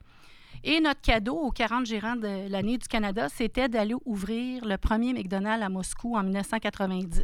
Et 0.64 0.80
notre 0.80 1.00
cadeau 1.02 1.36
aux 1.36 1.50
40 1.50 1.84
gérants 1.86 2.16
de 2.16 2.48
l'année 2.48 2.78
du 2.78 2.88
Canada, 2.88 3.28
c'était 3.28 3.68
d'aller 3.68 3.94
ouvrir 4.06 4.64
le 4.64 4.78
premier 4.78 5.12
McDonald's 5.12 5.64
à 5.64 5.68
Moscou 5.68 6.16
en 6.16 6.22
1990. 6.22 7.22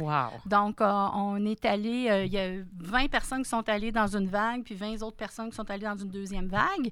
Wow. 0.00 0.30
Donc, 0.46 0.80
euh, 0.80 1.06
on 1.14 1.44
est 1.46 1.64
allé, 1.64 2.08
euh, 2.10 2.24
il 2.24 2.32
y 2.32 2.38
a 2.38 2.50
20 2.78 3.08
personnes 3.08 3.42
qui 3.42 3.48
sont 3.48 3.68
allées 3.68 3.92
dans 3.92 4.06
une 4.16 4.26
vague, 4.28 4.62
puis 4.64 4.74
20 4.74 5.02
autres 5.02 5.16
personnes 5.16 5.50
qui 5.50 5.56
sont 5.56 5.68
allées 5.70 5.86
dans 5.86 5.96
une 5.96 6.10
deuxième 6.10 6.46
vague. 6.48 6.90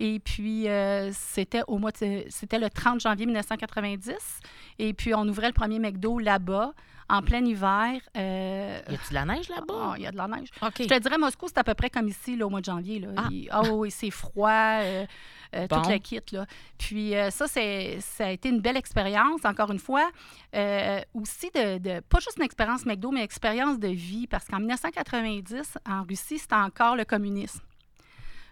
Et 0.00 0.18
puis, 0.20 0.68
euh, 0.68 1.10
c'était 1.12 1.62
au 1.68 1.78
mois 1.78 1.90
c'était 1.94 2.58
le 2.58 2.68
30 2.70 3.00
janvier 3.00 3.26
1990. 3.26 4.40
Et 4.78 4.92
puis, 4.94 5.14
on 5.14 5.26
ouvrait 5.28 5.48
le 5.48 5.52
premier 5.52 5.78
McDo 5.78 6.18
là-bas, 6.18 6.72
en 7.10 7.22
plein 7.22 7.44
hiver. 7.44 8.00
Euh, 8.16 8.80
Y 8.88 8.94
a-tu 8.94 9.08
de 9.10 9.14
la 9.14 9.24
neige 9.24 9.48
là-bas? 9.48 9.74
ah, 9.92 9.94
il 9.96 10.02
y 10.02 10.06
a 10.06 10.12
de 10.12 10.16
la 10.18 10.28
neige. 10.28 10.48
Je 10.78 10.84
te 10.88 10.98
dirais, 10.98 11.16
Moscou, 11.18 11.46
c'est 11.48 11.58
à 11.58 11.64
peu 11.64 11.74
près 11.74 11.88
comme 11.90 12.08
ici, 12.08 12.36
là, 12.36 12.46
au 12.46 12.50
mois 12.50 12.60
de 12.60 12.66
janvier. 12.66 12.98
Là. 13.00 13.08
Ah. 13.16 13.28
Il- 13.30 13.48
Ah 13.50 13.62
oui, 13.72 13.90
c'est 13.90 14.10
froid, 14.10 14.50
euh, 14.82 15.06
euh, 15.54 15.66
Bon. 15.66 15.82
tout 15.82 15.90
le 15.90 15.98
kit. 15.98 16.20
Là. 16.32 16.46
Puis 16.78 17.14
euh, 17.16 17.30
ça, 17.30 17.46
c'est, 17.46 17.98
ça 18.00 18.26
a 18.26 18.30
été 18.30 18.48
une 18.48 18.60
belle 18.60 18.76
expérience, 18.76 19.44
encore 19.44 19.70
une 19.72 19.78
fois. 19.78 20.10
Euh, 20.54 21.00
aussi, 21.14 21.50
de, 21.54 21.78
de- 21.78 22.00
pas 22.00 22.18
juste 22.20 22.36
une 22.38 22.44
expérience 22.44 22.84
McDo, 22.86 23.10
mais 23.10 23.22
expérience 23.22 23.78
de 23.78 23.88
vie, 23.88 24.26
parce 24.26 24.46
qu'en 24.46 24.58
1990, 24.60 25.78
en 25.88 26.02
Russie, 26.04 26.38
c'était 26.38 26.54
encore 26.54 26.96
le 26.96 27.04
communisme. 27.04 27.60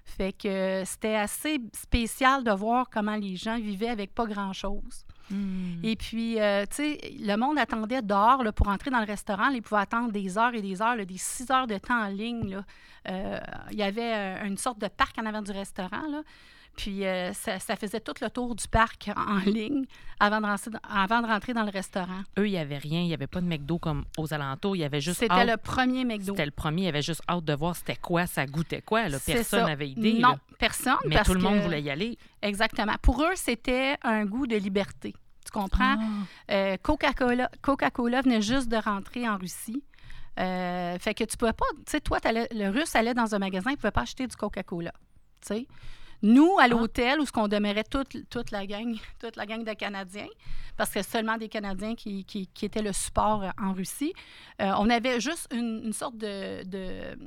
Fait 0.04 0.32
que 0.32 0.82
c'était 0.86 1.16
assez 1.16 1.58
spécial 1.74 2.44
de 2.44 2.52
voir 2.52 2.88
comment 2.90 3.16
les 3.16 3.34
gens 3.34 3.56
vivaient 3.56 3.88
avec 3.88 4.14
pas 4.14 4.24
grand-chose. 4.26 5.04
Hmm. 5.30 5.80
Et 5.82 5.96
puis, 5.96 6.40
euh, 6.40 6.64
tu 6.66 6.76
sais, 6.76 6.98
le 7.18 7.34
monde 7.34 7.58
attendait 7.58 8.02
dehors 8.02 8.44
là, 8.44 8.52
pour 8.52 8.68
entrer 8.68 8.90
dans 8.92 9.00
le 9.00 9.04
restaurant. 9.06 9.48
Ils 9.48 9.62
pouvaient 9.62 9.80
attendre 9.80 10.12
des 10.12 10.38
heures 10.38 10.54
et 10.54 10.62
des 10.62 10.80
heures, 10.80 10.94
là, 10.94 11.04
des 11.04 11.18
six 11.18 11.50
heures 11.50 11.66
de 11.66 11.76
temps 11.78 12.00
en 12.04 12.06
ligne. 12.06 12.54
là. 12.54 12.64
Euh, 13.08 13.40
il 13.72 13.78
y 13.78 13.82
avait 13.82 14.38
une 14.46 14.56
sorte 14.56 14.78
de 14.80 14.86
parc 14.86 15.18
en 15.18 15.26
avant 15.26 15.42
du 15.42 15.50
restaurant. 15.50 16.02
Puis, 16.76 17.04
euh, 17.06 17.32
ça, 17.32 17.58
ça 17.58 17.74
faisait 17.76 18.00
tout 18.00 18.12
le 18.20 18.28
tour 18.28 18.54
du 18.54 18.68
parc 18.68 19.10
en 19.16 19.38
ligne 19.50 19.84
avant 20.20 20.40
de 20.40 20.46
rentrer 20.46 20.70
dans, 20.70 20.78
avant 20.88 21.22
de 21.22 21.26
rentrer 21.26 21.54
dans 21.54 21.64
le 21.64 21.70
restaurant. 21.70 22.20
Eux, 22.38 22.46
il 22.46 22.52
n'y 22.52 22.58
avait 22.58 22.76
rien. 22.78 23.00
Il 23.00 23.06
n'y 23.06 23.14
avait 23.14 23.26
pas 23.26 23.40
de 23.40 23.46
McDo 23.46 23.78
comme 23.78 24.04
aux 24.18 24.34
alentours. 24.34 24.76
Il 24.76 24.80
y 24.80 24.84
avait 24.84 25.00
juste 25.00 25.20
C'était 25.20 25.32
hâte- 25.32 25.48
le 25.48 25.56
premier 25.56 26.04
McDo. 26.04 26.32
C'était 26.34 26.44
le 26.44 26.50
premier. 26.50 26.82
Il 26.82 26.84
y 26.84 26.88
avait 26.88 27.02
juste 27.02 27.22
hâte 27.28 27.44
de 27.44 27.54
voir 27.54 27.74
c'était 27.76 27.96
quoi, 27.96 28.26
ça 28.26 28.44
goûtait 28.46 28.82
quoi. 28.82 29.08
Là. 29.08 29.18
Personne 29.24 29.66
n'avait 29.66 29.88
idée. 29.90 30.14
Non, 30.14 30.30
là. 30.32 30.38
personne. 30.58 30.96
Mais 31.06 31.16
parce 31.16 31.28
tout 31.28 31.34
le 31.34 31.40
monde 31.40 31.58
que- 31.58 31.64
voulait 31.64 31.82
y 31.82 31.90
aller. 31.90 32.18
Exactement. 32.42 32.94
Pour 33.00 33.22
eux, 33.22 33.34
c'était 33.36 33.96
un 34.02 34.24
goût 34.26 34.46
de 34.46 34.56
liberté. 34.56 35.14
Tu 35.44 35.52
comprends? 35.52 35.96
Ah. 35.98 36.52
Euh, 36.52 36.76
Coca-Cola 36.82 37.50
Coca-Cola 37.62 38.20
venait 38.20 38.42
juste 38.42 38.68
de 38.68 38.76
rentrer 38.76 39.28
en 39.28 39.38
Russie. 39.38 39.82
Euh, 40.38 40.98
fait 40.98 41.14
que 41.14 41.24
tu 41.24 41.36
pouvais 41.36 41.52
pas, 41.54 41.64
tu 41.78 41.82
sais, 41.92 42.00
toi, 42.00 42.18
le 42.24 42.68
Russe 42.68 42.94
allait 42.94 43.14
dans 43.14 43.34
un 43.34 43.38
magasin, 43.38 43.70
il 43.70 43.76
pouvait 43.76 43.90
pas 43.90 44.02
acheter 44.02 44.26
du 44.26 44.36
Coca-Cola. 44.36 44.92
Tu 45.40 45.48
sais. 45.54 45.66
Nous, 46.22 46.58
à 46.58 46.68
l'hôtel, 46.68 47.20
où 47.20 47.26
ce 47.26 47.32
qu'on 47.32 47.48
demeurait 47.48 47.84
toute, 47.84 48.28
toute 48.30 48.50
la 48.50 48.66
gang, 48.66 48.96
toute 49.20 49.36
la 49.36 49.46
gang 49.46 49.64
de 49.64 49.72
Canadiens, 49.72 50.28
parce 50.76 50.90
que 50.90 51.02
seulement 51.02 51.36
des 51.36 51.48
Canadiens 51.48 51.94
qui, 51.94 52.24
qui, 52.24 52.46
qui 52.48 52.64
étaient 52.64 52.82
le 52.82 52.92
support 52.92 53.42
euh, 53.42 53.50
en 53.60 53.72
Russie, 53.72 54.12
euh, 54.60 54.72
on 54.78 54.90
avait 54.90 55.20
juste 55.20 55.48
une, 55.52 55.82
une 55.84 55.92
sorte 55.92 56.16
de, 56.16 56.64
de, 56.64 57.18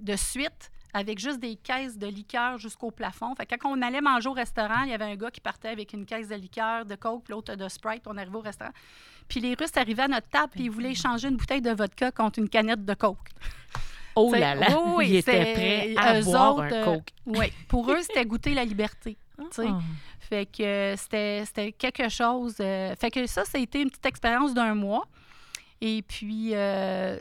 de 0.00 0.16
suite 0.16 0.70
avec 0.92 1.18
juste 1.18 1.38
des 1.38 1.56
caisses 1.56 1.96
de 1.98 2.06
liqueur 2.06 2.58
jusqu'au 2.58 2.90
plafond. 2.90 3.34
Fait 3.34 3.46
que 3.46 3.54
quand 3.54 3.70
on 3.70 3.82
allait 3.82 4.00
manger 4.00 4.28
au 4.28 4.32
restaurant, 4.32 4.82
il 4.82 4.90
y 4.90 4.94
avait 4.94 5.04
un 5.04 5.16
gars 5.16 5.30
qui 5.30 5.40
partait 5.40 5.68
avec 5.68 5.92
une 5.92 6.04
caisse 6.04 6.28
de 6.28 6.34
liqueur, 6.34 6.84
de 6.84 6.94
Coke, 6.96 7.28
l'autre 7.28 7.54
de 7.54 7.68
Sprite. 7.68 8.02
On 8.06 8.16
arrivait 8.16 8.36
au 8.36 8.40
restaurant. 8.40 8.72
Puis 9.28 9.40
les 9.40 9.54
Russes 9.54 9.76
arrivaient 9.76 10.02
à 10.02 10.08
notre 10.08 10.28
table 10.28 10.50
puis 10.52 10.64
ils 10.64 10.70
voulaient 10.70 10.90
échanger 10.90 11.28
une 11.28 11.36
bouteille 11.36 11.62
de 11.62 11.70
vodka 11.70 12.10
contre 12.10 12.40
une 12.40 12.48
canette 12.48 12.84
de 12.84 12.94
Coke. 12.94 13.30
Oh 14.16 14.32
là 14.34 14.54
là! 14.54 14.66
oui, 14.70 14.92
oui, 14.96 15.06
il 15.10 15.16
était 15.16 15.32
c'est- 15.44 15.52
prêt 15.54 15.94
à 15.96 16.20
boire 16.20 16.54
autres, 16.56 16.62
un 16.64 16.72
euh, 16.72 16.84
Coke. 16.84 17.08
Oui, 17.26 17.52
pour 17.68 17.90
eux, 17.90 17.98
c'était 18.02 18.24
goûter 18.26 18.54
la 18.54 18.64
liberté. 18.64 19.16
Ah. 19.38 19.78
Fait 20.20 20.46
que 20.46 20.62
euh, 20.62 20.96
c'était 20.96 21.72
quelque 21.72 22.08
chose. 22.08 22.56
euh, 22.60 22.94
fait 22.96 23.10
que 23.10 23.26
ça, 23.26 23.44
ça 23.44 23.58
a 23.58 23.60
été 23.60 23.80
une 23.82 23.88
petite 23.90 24.06
expérience 24.06 24.54
d'un 24.54 24.74
mois. 24.74 25.06
Et 25.80 26.02
puis, 26.02 26.50
euh, 26.54 27.18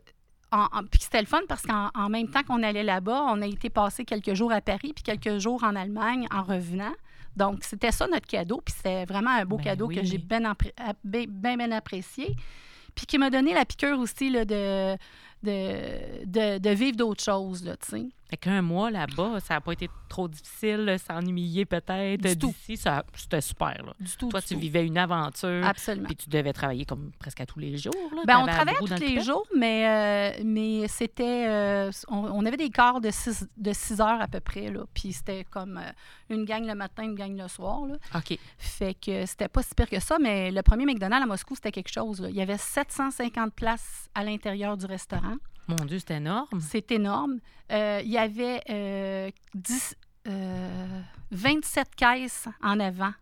en- 0.52 0.66
en- 0.72 0.84
puis 0.84 1.00
c'était 1.02 1.22
le 1.22 1.28
fun 1.28 1.40
parce 1.48 1.62
qu'en 1.64 1.90
en 1.96 2.10
même 2.10 2.28
temps 2.30 2.44
qu'on 2.44 2.62
allait 2.62 2.84
là-bas, 2.84 3.24
on 3.30 3.42
a 3.42 3.48
été 3.48 3.70
passer 3.70 4.04
quelques 4.04 4.34
jours 4.34 4.52
à 4.52 4.62
Paris 4.62 4.92
puis 4.94 5.04
quelques 5.04 5.38
jours 5.40 5.64
en 5.64 5.76
Allemagne 5.76 6.28
en 6.34 6.44
revenant. 6.44 6.94
Donc, 7.36 7.64
c'était 7.64 7.92
ça 7.92 8.06
notre 8.08 8.28
cadeau. 8.28 8.62
Puis 8.66 8.74
c'était 8.76 9.06
vraiment 9.06 9.30
un 9.32 9.46
beau 9.46 9.58
Ben 9.58 9.64
cadeau 9.64 9.88
que 9.88 10.04
j'ai 10.04 10.18
bien, 10.18 10.42
bien, 11.04 11.26
bien, 11.30 11.56
bien 11.58 11.72
apprécié. 11.72 12.36
Puis 12.96 13.06
qui 13.06 13.18
m'a 13.18 13.30
donné 13.30 13.54
la 13.54 13.64
piqûre 13.66 13.98
aussi 14.00 14.30
là, 14.30 14.44
de, 14.44 14.98
de, 15.44 16.26
de, 16.26 16.58
de 16.58 16.70
vivre 16.72 16.98
d'autres 16.98 17.24
choses, 17.24 17.64
tu 17.64 17.90
sais. 17.90 18.08
Fait 18.30 18.38
qu'un 18.38 18.62
mois 18.62 18.92
là-bas, 18.92 19.40
ça 19.40 19.56
n'a 19.56 19.62
pas 19.62 19.72
été 19.72 19.90
trop 20.08 20.28
difficile, 20.28 20.96
s'ennuyer 21.04 21.66
peut-être 21.66 22.22
Du 22.22 22.38
tout. 22.38 22.54
ça- 22.76 23.04
C'était 23.16 23.42
super. 23.42 23.84
Là. 23.84 23.94
Du 24.00 24.16
tout, 24.18 24.30
Toi, 24.30 24.40
du 24.42 24.46
tu 24.46 24.54
tout. 24.54 24.60
vivais 24.60 24.86
une 24.86 25.00
aventure. 25.00 25.66
Absolument. 25.66 26.06
Puis 26.06 26.16
tu 26.16 26.30
devais 26.30 26.54
travailler 26.54 26.86
comme 26.86 27.12
presque 27.18 27.42
à 27.42 27.48
tous 27.48 27.58
les 27.58 27.76
jours. 27.78 27.94
Là. 28.16 28.22
Ben, 28.28 28.38
on 28.40 28.46
travaillait 28.46 28.80
dans 28.80 28.86
tous 28.86 29.02
le 29.02 29.08
les 29.08 29.22
jours, 29.22 29.48
mais, 29.58 30.38
euh, 30.40 30.44
mais 30.46 30.88
c'était. 30.88 31.48
euh, 31.50 31.92
on, 32.08 32.18
on 32.18 32.46
avait 32.46 32.58
des 32.58 32.70
quarts 32.70 33.02
de 33.02 33.10
6 33.10 33.48
de 33.58 33.74
six 33.74 34.00
heures 34.00 34.22
à 34.22 34.28
peu 34.28 34.40
près, 34.42 34.70
là. 34.70 34.82
Puis 34.94 35.12
c'était 35.14 35.44
comme 35.46 35.78
euh, 35.78 35.90
une 36.36 36.46
gang 36.46 36.64
le 36.66 36.76
matin, 36.76 37.04
une 37.04 37.16
gang 37.16 37.36
le 37.36 37.48
soir, 37.48 37.88
là. 37.88 37.96
OK. 38.16 38.38
Fait 38.60 38.94
que 38.94 39.26
c'était 39.26 39.48
pas 39.48 39.64
si 39.64 39.74
pire 39.74 39.90
que 39.90 40.00
ça, 40.00 40.18
mais 40.20 40.52
le 40.52 40.62
premier 40.62 40.86
McDonald's 40.86 41.24
à 41.24 41.28
Moscou, 41.28 41.56
c'était 41.56 41.72
quelque 41.72 41.92
chose, 41.92 42.22
là. 42.22 42.30
Il 42.30 42.36
y 42.36 42.42
avait 42.42 42.58
750 42.60 43.54
places 43.56 44.08
à 44.14 44.24
l'intérieur 44.24 44.78
du 44.78 44.86
restaurant. 44.86 45.36
Mon 45.70 45.86
Dieu, 45.86 46.00
c'est 46.00 46.16
énorme. 46.16 46.48
C'est 46.62 46.92
énorme. 46.92 47.40
Euh, 47.72 48.02
il 48.04 48.10
y 48.12 48.18
avait 48.18 48.62
euh, 48.70 49.30
10, 49.54 49.96
euh, 50.28 51.02
27 51.32 51.96
caisses 51.96 52.48
en 52.64 52.80
avant 52.80 53.14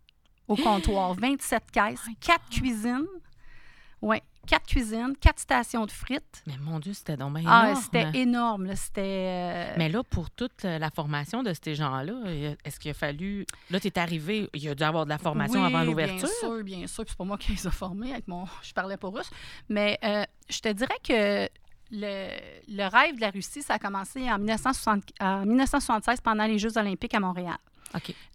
au 0.47 0.55
comptoir. 0.63 1.13
27 1.15 1.63
caisses, 1.71 2.07
My 2.07 2.15
quatre 2.15 2.49
cuisines. 2.49 3.05
Oui, 4.01 4.17
quatre 4.45 4.67
cuisines, 4.67 5.15
quatre 5.19 5.39
stations 5.39 5.85
de 5.85 5.91
frites. 5.91 6.43
Mais 6.45 6.53
mon 6.61 6.79
Dieu, 6.79 6.93
c'était 6.93 7.17
donc 7.17 7.33
bien 7.33 7.43
Ah, 7.49 7.65
énorme. 7.69 7.81
c'était 7.83 8.19
énorme. 8.19 8.75
C'était. 8.75 9.01
euh, 9.27 9.73
Mais 9.77 9.89
là, 9.89 10.03
pour 10.03 10.29
toute 10.29 10.63
la 10.63 10.89
formation 10.91 11.41
de 11.43 11.51
ces 11.61 11.73
gens-là, 11.75 12.13
est-ce 12.63 12.79
qu'il 12.79 12.91
a 12.91 12.93
fallu. 12.93 13.45
Là, 13.71 13.79
tu 13.79 13.87
es 13.87 13.97
arrivé, 13.99 14.49
il 14.53 14.61
y 14.63 14.69
a 14.69 14.75
dû 14.75 14.83
avoir 14.83 15.03
de 15.05 15.09
la 15.09 15.17
formation 15.17 15.59
oui, 15.61 15.65
avant 15.73 15.83
l'ouverture? 15.83 16.29
Bien 16.29 16.49
sûr, 16.49 16.63
bien 16.63 16.87
sûr. 16.87 17.03
Puis 17.03 17.11
c'est 17.11 17.17
pas 17.17 17.23
moi 17.25 17.37
qui 17.39 17.51
les 17.53 17.67
ai 17.67 17.71
formés 17.71 18.11
avec 18.13 18.27
mon. 18.27 18.45
Je 18.61 18.71
parlais 18.71 18.97
pas 18.97 19.09
russe. 19.09 19.29
Mais 19.67 19.97
euh, 20.03 20.23
je 20.47 20.59
te 20.59 20.69
dirais 20.69 20.97
que 21.03 21.49
le, 21.91 22.29
le 22.67 22.87
rêve 22.89 23.15
de 23.15 23.21
la 23.21 23.29
Russie, 23.29 23.61
ça 23.61 23.75
a 23.75 23.79
commencé 23.79 24.21
en, 24.31 24.37
1960 24.37 25.03
en 25.19 25.45
1976 25.45 26.21
pendant 26.21 26.45
les 26.45 26.57
Jeux 26.59 26.77
Olympiques 26.77 27.13
à 27.13 27.19
Montréal. 27.19 27.57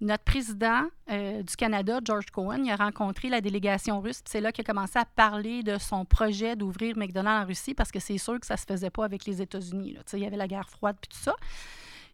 Notre 0.00 0.25
président 0.25 0.85
euh, 1.11 1.42
du 1.42 1.54
Canada, 1.56 2.00
George 2.02 2.26
Cohen, 2.32 2.62
il 2.64 2.71
a 2.73 2.76
rencontré 2.76 3.28
la 3.28 3.40
délégation 3.42 4.00
russe. 4.00 4.23
puis 4.23 4.30
C'est 4.32 4.40
là 4.40 4.50
qu'il 4.50 4.64
a 4.64 4.66
commencé 4.66 4.99
à 4.99 5.04
parler 5.04 5.62
de 5.62 5.76
son 5.78 6.06
projet 6.06 6.56
d'ouvrir 6.56 6.97
McDonald's 6.97 7.44
en 7.44 7.47
Russie 7.47 7.75
parce 7.75 7.92
que 7.92 8.00
c'est 8.00 8.16
sûr 8.18 8.40
que 8.40 8.47
ça 8.47 8.56
se 8.56 8.64
faisait 8.66 8.88
pas 8.90 9.04
avec 9.04 9.26
les 9.26 9.42
États-Unis. 9.42 9.97
Il 10.14 10.18
y 10.21 10.26
avait 10.26 10.37
la 10.38 10.49
guerre 10.49 10.68
froide 10.71 10.97
puis 11.00 11.11
tout 11.11 11.23
ça. 11.23 11.35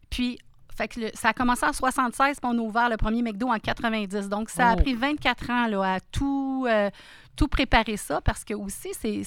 Puis, 0.09 0.37
fait 0.75 0.89
que 0.89 0.99
le- 0.99 1.11
ça 1.13 1.29
a 1.29 1.33
commencé 1.33 1.65
en 1.65 1.71
76 1.73 2.39
puis 2.41 2.51
on 2.53 2.57
a 2.57 2.61
ouvert 2.61 2.89
le 2.89 2.97
premier 2.97 3.21
McDo 3.21 3.47
en 3.47 3.57
90. 3.59 4.27
Donc, 4.27 4.49
ça 4.49 4.69
a 4.71 4.73
Oh. 4.75 4.81
pris 4.81 4.93
24 4.93 5.49
ans 5.49 5.67
là, 5.67 5.93
à 5.95 5.99
tout, 6.01 6.65
euh, 6.69 6.89
tout 7.39 7.47
préparer 7.47 7.95
ça 7.95 8.19
parce 8.19 8.43
que 8.43 8.53
aussi, 8.53 8.89
c'est- 8.93 9.23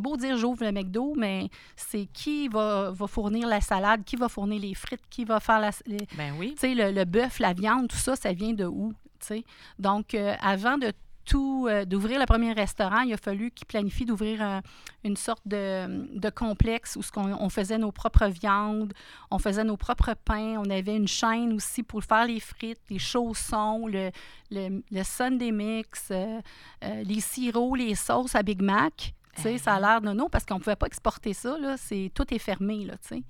beau 0.00 0.16
dire 0.16 0.36
j'ouvre 0.36 0.64
le 0.64 0.70
McDo, 0.70 1.14
mais 1.16 1.48
c'est 1.74 2.06
qui 2.12 2.46
va, 2.46 2.92
va 2.92 3.06
fournir 3.08 3.48
la 3.48 3.60
salade, 3.60 4.04
qui 4.04 4.14
va 4.14 4.28
fournir 4.28 4.60
les 4.60 4.74
frites, 4.74 5.02
qui 5.10 5.24
va 5.24 5.40
faire 5.40 5.58
la, 5.58 5.70
les- 5.84 6.06
Ben 6.16 6.32
oui. 6.38 6.54
le, 6.62 6.92
le 6.92 7.04
bœuf, 7.04 7.40
la 7.40 7.52
viande, 7.54 7.88
tout 7.88 7.96
ça, 7.96 8.14
ça 8.14 8.32
vient 8.32 8.52
de 8.52 8.64
où? 8.66 8.92
Donc, 9.80 10.14
euh, 10.14 10.34
avant 10.40 10.78
de 10.78 10.92
tout, 11.26 11.66
euh, 11.68 11.84
d'ouvrir 11.84 12.18
le 12.20 12.24
premier 12.26 12.52
restaurant, 12.52 13.00
il 13.00 13.12
a 13.12 13.16
fallu 13.16 13.50
qu'il 13.50 13.66
planifie 13.66 14.04
d'ouvrir 14.06 14.40
un- 14.40 14.62
une 15.04 15.16
sorte 15.16 15.42
de, 15.46 16.08
de 16.18 16.30
complexe 16.30 16.96
où 16.96 17.02
ce 17.02 17.10
qu'on- 17.12 17.36
on 17.38 17.48
faisait 17.50 17.78
nos 17.78 17.92
propres 17.92 18.26
viandes, 18.28 18.94
on 19.30 19.38
faisait 19.38 19.64
nos 19.64 19.76
propres 19.76 20.14
pains, 20.24 20.56
on 20.58 20.70
avait 20.70 20.96
une 20.96 21.08
chaîne 21.08 21.52
aussi 21.52 21.82
pour 21.82 22.02
faire 22.04 22.26
les 22.26 22.40
frites, 22.40 22.80
les 22.88 22.98
chaussons, 22.98 23.86
le, 23.86 24.10
le, 24.50 24.82
le 24.90 25.02
Sunday 25.02 25.50
mix, 25.52 26.08
euh, 26.10 26.40
euh, 26.84 27.02
les 27.04 27.20
sirops, 27.20 27.76
les 27.76 27.94
sauces 27.94 28.34
à 28.34 28.42
Big 28.42 28.62
Mac. 28.62 29.12
Tu 29.34 29.42
sais, 29.42 29.58
ça 29.58 29.74
a 29.74 29.80
l'air 29.80 30.00
nono 30.00 30.30
parce 30.30 30.46
qu'on 30.46 30.54
ne 30.54 30.60
pouvait 30.60 30.76
pas 30.76 30.86
exporter 30.86 31.34
ça. 31.34 31.58
Là. 31.58 31.76
C'est, 31.76 32.10
tout 32.14 32.32
est 32.32 32.38
fermé, 32.38 32.86
là, 32.86 32.94
tu 33.06 33.08
sais. 33.16 33.22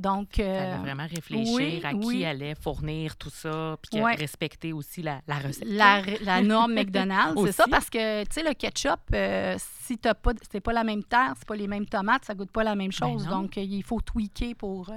Donc, 0.00 0.38
euh, 0.38 0.76
vraiment 0.80 1.06
réfléchir 1.06 1.54
oui, 1.54 1.80
à 1.84 1.90
qui 1.92 1.96
oui. 2.06 2.24
allait 2.24 2.54
fournir 2.54 3.16
tout 3.16 3.28
ça, 3.30 3.76
puis 3.82 4.00
Ouais. 4.00 4.14
respecter 4.14 4.72
aussi 4.72 5.02
la, 5.02 5.20
la 5.28 5.36
recette. 5.38 5.64
la, 5.68 6.00
la 6.22 6.40
norme 6.40 6.72
McDonald's, 6.74 7.40
c'est 7.44 7.52
ça, 7.52 7.66
parce 7.70 7.90
que, 7.90 8.22
tu 8.24 8.28
sais, 8.32 8.42
le 8.42 8.54
ketchup, 8.54 8.98
euh, 9.14 9.56
si 9.58 9.98
t'as 9.98 10.14
pas, 10.14 10.32
c'est 10.50 10.60
pas 10.60 10.72
la 10.72 10.84
même 10.84 11.04
terre, 11.04 11.34
c'est 11.36 11.46
pas 11.46 11.54
les 11.56 11.68
mêmes 11.68 11.84
tomates, 11.86 12.24
ça 12.24 12.34
goûte 12.34 12.50
pas 12.50 12.64
la 12.64 12.74
même 12.74 12.92
chose. 12.92 13.24
Ben 13.24 13.30
non. 13.30 13.42
Donc, 13.42 13.58
euh, 13.58 13.62
il 13.62 13.82
faut 13.84 14.00
tweaker 14.00 14.54
pour, 14.56 14.90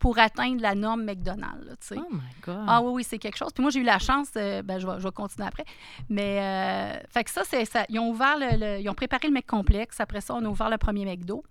pour 0.00 0.18
atteindre 0.18 0.60
la 0.60 0.74
norme 0.74 1.04
McDonald's, 1.04 1.76
tu 1.80 1.94
sais. 1.94 1.96
Oh 1.98 2.08
my 2.12 2.20
God. 2.44 2.64
Ah 2.66 2.82
oui, 2.82 2.92
oui, 2.94 3.04
c'est 3.04 3.18
quelque 3.18 3.36
chose. 3.38 3.52
Puis 3.54 3.62
moi, 3.62 3.70
j'ai 3.70 3.78
eu 3.80 3.84
la 3.84 4.00
chance, 4.00 4.30
ben, 4.34 4.78
je, 4.80 4.86
vais, 4.86 4.98
je 4.98 5.04
vais 5.04 5.12
continuer 5.12 5.46
après. 5.46 5.64
Mais, 6.08 7.00
fait 7.10 7.22
que 7.24 7.30
ça, 7.30 7.42
c'est 7.44 7.64
ça. 7.64 7.84
Ils 7.88 7.98
ont 8.00 8.10
ouvert 8.10 8.36
le, 8.38 8.56
le- 8.58 8.80
ils 8.80 8.88
ont 8.88 8.94
préparé 8.94 9.28
le 9.28 9.34
mec 9.34 9.46
complexe. 9.46 10.00
Après 10.00 10.20
ça, 10.20 10.34
on 10.34 10.44
a 10.44 10.48
ouvert 10.48 10.68
le 10.70 10.78
premier 10.78 11.04
McDo. 11.04 11.44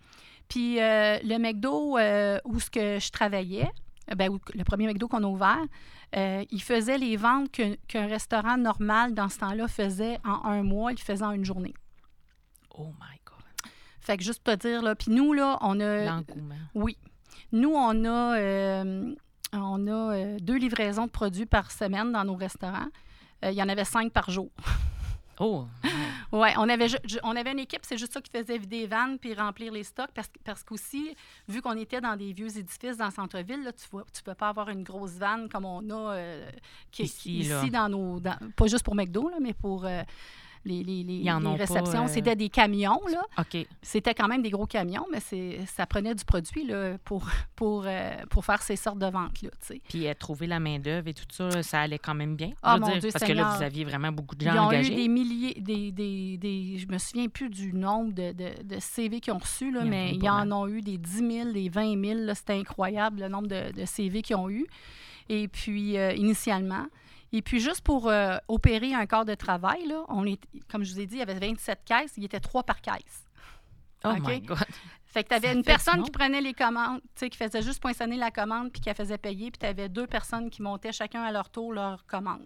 Puis 0.52 0.82
euh, 0.82 1.18
le 1.24 1.38
McDo 1.38 1.98
euh, 1.98 2.38
où 2.44 2.60
ce 2.60 2.70
que 2.70 3.00
je 3.00 3.10
travaillais, 3.10 3.72
euh, 4.12 4.16
ben, 4.16 4.30
où- 4.30 4.40
le 4.54 4.64
premier 4.66 4.86
McDo 4.86 5.08
qu'on 5.08 5.24
a 5.24 5.28
ouvert, 5.28 5.64
euh, 6.18 6.44
il 6.52 6.62
faisait 6.62 6.98
les 6.98 7.16
ventes 7.16 7.50
qu'un 7.88 8.08
restaurant 8.08 8.58
normal 8.58 9.14
dans 9.14 9.30
ce 9.30 9.40
temps-là 9.40 9.70
faisait 9.70 10.18
en 10.26 10.44
un 10.44 10.62
mois, 10.62 10.92
il 10.92 11.00
faisait 11.00 11.24
en 11.24 11.32
une 11.32 11.46
journée. 11.46 11.74
Oh 12.78 12.88
my 13.00 13.18
God. 13.26 13.72
Fait 14.02 14.18
que 14.18 14.24
juste 14.24 14.44
pour 14.44 14.58
te 14.58 14.68
dire, 14.68 14.82
là, 14.82 14.94
puis 14.94 15.10
nous, 15.12 15.32
là, 15.32 15.58
on 15.62 15.80
a... 15.80 16.04
L'engouement. 16.06 16.56
Oui. 16.76 16.98
Nous, 17.54 17.72
on 17.74 18.04
a, 18.06 18.84
on 19.54 19.88
a 19.88 20.38
deux 20.40 20.58
livraisons 20.58 21.06
de 21.06 21.12
produits 21.12 21.46
par 21.46 21.72
semaine 21.72 22.12
dans 22.12 22.26
nos 22.26 22.36
restaurants. 22.36 22.88
Il 23.44 23.54
y 23.54 23.64
en 23.64 23.70
avait 23.70 23.86
cinq 23.86 24.12
par 24.12 24.30
jour. 24.30 24.50
Oh, 25.44 25.66
Oui, 26.32 26.50
on 26.58 26.70
avait, 26.70 26.88
on 27.24 27.36
avait 27.36 27.52
une 27.52 27.60
équipe, 27.60 27.82
c'est 27.84 27.98
juste 27.98 28.14
ça 28.14 28.22
qui 28.22 28.30
faisait 28.32 28.58
vider 28.58 28.82
les 28.82 28.88
vannes 28.88 29.18
puis 29.20 29.34
remplir 29.34 29.74
les 29.74 29.84
stocks 29.84 30.12
parce, 30.14 30.30
parce 30.46 30.64
qu'aussi, 30.64 31.16
vu 31.48 31.62
qu'on 31.62 31.78
était 31.78 32.00
dans 32.00 32.16
des 32.16 32.32
vieux 32.32 32.56
édifices 32.58 32.96
dans 32.98 33.06
le 33.08 33.12
centre-ville, 33.12 33.62
tu 33.76 33.96
ne 33.96 34.02
tu 34.14 34.24
peux 34.24 34.36
pas 34.36 34.50
avoir 34.50 34.70
une 34.70 34.84
grosse 34.84 35.12
vanne 35.14 35.50
comme 35.50 35.66
on 35.66 35.90
a 35.90 36.14
euh, 36.16 36.50
qui, 36.92 37.04
Ici, 37.04 37.70
dans 37.72 37.90
nos. 37.90 38.20
dans- 38.20 38.38
pas 38.56 38.68
juste 38.68 38.84
pour 38.86 38.96
McDo, 38.96 39.30
là, 39.30 39.38
mais 39.42 39.54
pour 39.54 39.86
euh, 39.86 40.04
les, 40.66 40.82
Ils 41.22 41.32
réceptions. 41.58 42.04
euh, 42.04 42.08
C'était 42.08 42.36
des 42.36 42.50
camions, 42.50 43.00
là. 43.12 43.22
OK. 43.40 43.66
C'était 43.82 44.14
quand 44.14 44.28
même 44.28 44.42
des 44.42 44.50
gros 44.52 44.66
camions, 44.68 45.06
mais 45.12 45.20
ça 45.66 45.86
prenait 45.86 46.14
du 46.16 46.24
produit 46.24 46.66
là, 46.66 46.98
pour, 47.04 47.26
pour, 47.56 47.84
euh, 47.88 48.12
pour 48.30 48.46
faire 48.46 48.62
ces 48.62 48.76
sortes 48.76 49.00
de 49.00 49.08
ventes-là. 49.08 49.50
tu 49.62 49.68
sais. 49.76 49.82
Puis 49.90 50.08
euh, 50.08 50.14
trouver 50.14 50.48
la 50.48 50.60
main-d'œuvre 50.60 51.08
et 51.08 51.14
tout 51.14 51.24
ça, 51.32 51.64
ça 51.64 51.82
allait 51.82 51.98
quand 52.00 52.14
même 52.14 52.36
bien. 52.36 52.52
Ah, 52.62 52.76
je 52.76 52.80
veux 52.82 52.86
mon 52.86 52.92
dire, 52.92 53.02
Dieu 53.02 53.10
parce 53.12 53.26
que 53.26 53.34
là, 53.34 53.56
vous 53.58 53.64
aviez 53.64 53.84
vraiment 53.86 54.12
beaucoup 54.12 54.36
de 54.36 54.44
Ils 54.46 54.52
gens 54.52 54.64
ont 54.66 54.68
engagés. 54.68 54.94
eu 54.94 54.96
des 54.96 55.08
milliers, 55.08 55.54
des, 55.60 55.92
des, 55.92 56.38
des- 56.38 56.78
je 56.78 56.88
me 56.88 56.98
souviens 56.98 57.28
plus 57.28 57.50
du 57.50 57.74
nombre 57.74 58.14
de, 58.14 58.32
de- 58.32 58.64
de 58.64 58.80
CV 58.80 59.20
qu'ils 59.20 59.34
ont 59.34 59.40
reçus, 59.40 59.72
là, 59.72 59.82
Il 59.84 59.88
y 59.88 59.88
en 59.88 59.88
a 59.88 59.90
mais 59.90 60.12
ils 60.16 60.30
en 60.30 60.52
ont 60.52 60.68
eu 60.68 60.82
des 60.82 60.98
10 60.98 61.18
000, 61.44 61.52
des 61.52 61.70
20 61.70 62.00
000. 62.04 62.20
là, 62.22 62.36
C'était 62.36 62.54
incroyable 62.54 63.22
le 63.22 63.30
nombre 63.30 63.48
de, 63.48 63.72
de 63.72 63.86
CV 63.86 64.22
qu'ils 64.22 64.36
ont 64.36 64.50
eu. 64.50 64.66
Et 65.30 65.48
puis, 65.48 65.98
euh, 65.98 66.14
initialement. 66.14 66.86
Et 67.34 67.42
puis, 67.42 67.60
juste 67.60 67.82
pour 67.82 68.10
euh, 68.10 68.38
opérer 68.48 68.94
un 68.94 69.06
corps 69.06 69.26
de 69.26 69.36
travail, 69.36 69.86
là, 69.88 70.04
on 70.10 70.26
est, 70.26 70.40
comme 70.70 70.84
je 70.84 70.94
vous 70.94 71.00
ai 71.00 71.06
dit, 71.06 71.16
il 71.16 71.20
y 71.20 71.22
avait 71.22 71.40
27 71.40 71.80
caisses, 71.86 72.14
il 72.18 72.24
y 72.24 72.26
était 72.26 72.40
trois 72.40 72.64
par 72.64 72.82
caisse. 72.82 73.26
Oh 74.04 74.10
OK? 74.10 74.28
my 74.28 74.42
God. 74.42 74.58
Fait 75.06 75.24
que 75.24 75.30
tu 75.30 75.36
avais 75.36 75.54
une 75.54 75.64
personne 75.64 76.04
qui 76.04 76.12
prenait 76.12 76.40
les 76.40 76.54
commandes, 76.54 77.02
qui 77.20 77.38
faisait 77.38 77.62
juste 77.62 77.82
poinçonner 77.82 78.16
la 78.16 78.32
commande 78.32 78.72
puis 78.72 78.82
qui 78.82 78.88
la 78.88 78.96
faisait 78.96 79.18
payer, 79.18 79.52
puis 79.52 79.60
tu 79.60 79.66
avais 79.66 79.90
deux 79.90 80.08
personnes 80.08 80.50
qui 80.50 80.62
montaient 80.62 80.94
chacun 80.94 81.22
à 81.22 81.32
leur 81.34 81.50
tour 81.50 81.74
leur 81.74 82.06
commande. 82.06 82.46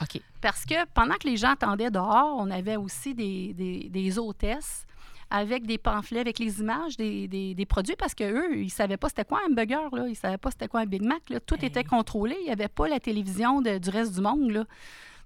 OK. 0.00 0.20
Parce 0.42 0.66
que 0.66 0.84
pendant 0.92 1.14
que 1.14 1.26
les 1.26 1.38
gens 1.38 1.52
attendaient 1.52 1.90
dehors, 1.90 2.36
on 2.38 2.50
avait 2.50 2.76
aussi 2.76 3.14
des, 3.14 3.54
des, 3.54 3.88
des 3.88 4.18
hôtesses 4.18 4.86
avec 5.34 5.66
des 5.66 5.78
pamphlets, 5.78 6.20
avec 6.20 6.38
les 6.38 6.60
images 6.60 6.96
des, 6.98 7.26
des- 7.26 7.54
des 7.54 7.66
produits, 7.66 7.96
parce 7.96 8.14
qu'eux, 8.14 8.54
ils 8.58 8.64
ne 8.66 8.68
savaient 8.70 8.98
pas 8.98 9.08
c'était 9.08 9.24
quoi 9.24 9.40
un 9.44 9.50
hamburger, 9.50 9.88
là. 9.94 10.04
ils 10.06 10.10
ne 10.10 10.14
savaient 10.14 10.36
pas 10.36 10.50
c'était 10.50 10.68
quoi 10.68 10.80
un 10.80 10.86
Big 10.86 11.02
Mac. 11.02 11.22
Là. 11.30 11.40
Tout 11.40 11.56
Hey. 11.60 11.66
était 11.66 11.84
contrôlé. 11.84 12.36
Il 12.40 12.44
n'y 12.44 12.50
avait 12.52 12.68
pas 12.68 12.86
la 12.86 13.00
télévision 13.00 13.62
de- 13.62 13.78
du 13.78 13.88
reste 13.90 14.14
du 14.14 14.20
monde. 14.20 14.50
Là. 14.50 14.64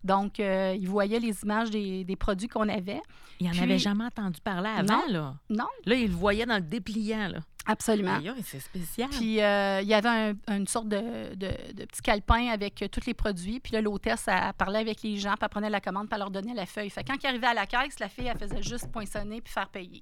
Donc, 0.06 0.40
euh, 0.40 0.75
ils 0.78 0.88
voyaient 0.88 1.18
les 1.20 1.42
images 1.42 1.70
des, 1.70 2.04
des 2.04 2.16
produits 2.16 2.48
qu'on 2.48 2.68
avait. 2.68 3.00
Il 3.40 3.48
en 3.48 3.50
Puis- 3.50 3.60
avait 3.60 3.78
jamais 3.78 4.04
entendu 4.04 4.40
parler 4.40 4.70
avant, 4.70 5.02
là. 5.08 5.34
Non, 5.50 5.66
Là, 5.84 5.94
il 5.94 6.08
le 6.08 6.14
voyait 6.16 6.46
dans 6.46 6.54
le 6.54 6.62
dépliant, 6.62 7.28
là. 7.28 7.40
absolument. 7.66 8.18
C'est 8.44 8.60
spécial. 8.60 9.10
Puis 9.10 9.42
euh, 9.42 9.80
il 9.82 9.88
y 9.88 9.94
avait 9.94 10.08
un- 10.08 10.56
une 10.56 10.66
sorte 10.68 10.88
de, 10.88 11.34
de- 11.34 11.72
de 11.75 11.84
petit 11.84 12.00
calepin 12.02 12.46
avec 12.48 12.80
euh, 12.82 12.88
tous 12.88 13.04
les 13.06 13.14
produits. 13.14 13.58
Puis 13.60 13.72
là, 13.72 13.80
l'hôtesse, 13.82 14.26
elle, 14.28 14.52
parlait 14.56 14.78
avec 14.78 15.02
les 15.02 15.16
gens, 15.18 15.32
puis 15.32 15.40
elle 15.42 15.48
prenait 15.48 15.68
la 15.70 15.80
commande, 15.80 16.06
puis 16.06 16.14
elle 16.14 16.20
leur 16.20 16.30
donnait 16.30 16.54
la 16.54 16.64
feuille. 16.66 16.88
Fait 16.88 17.04
quand 17.04 17.16
ils 17.22 17.26
arrivaient 17.26 17.48
à 17.48 17.54
la 17.54 17.66
caisse, 17.66 17.98
la 17.98 18.08
fille, 18.08 18.26
elle 18.28 18.38
faisait 18.38 18.62
juste 18.62 18.90
poinçonner 18.92 19.40
puis 19.40 19.52
faire 19.52 19.68
payer. 19.68 20.00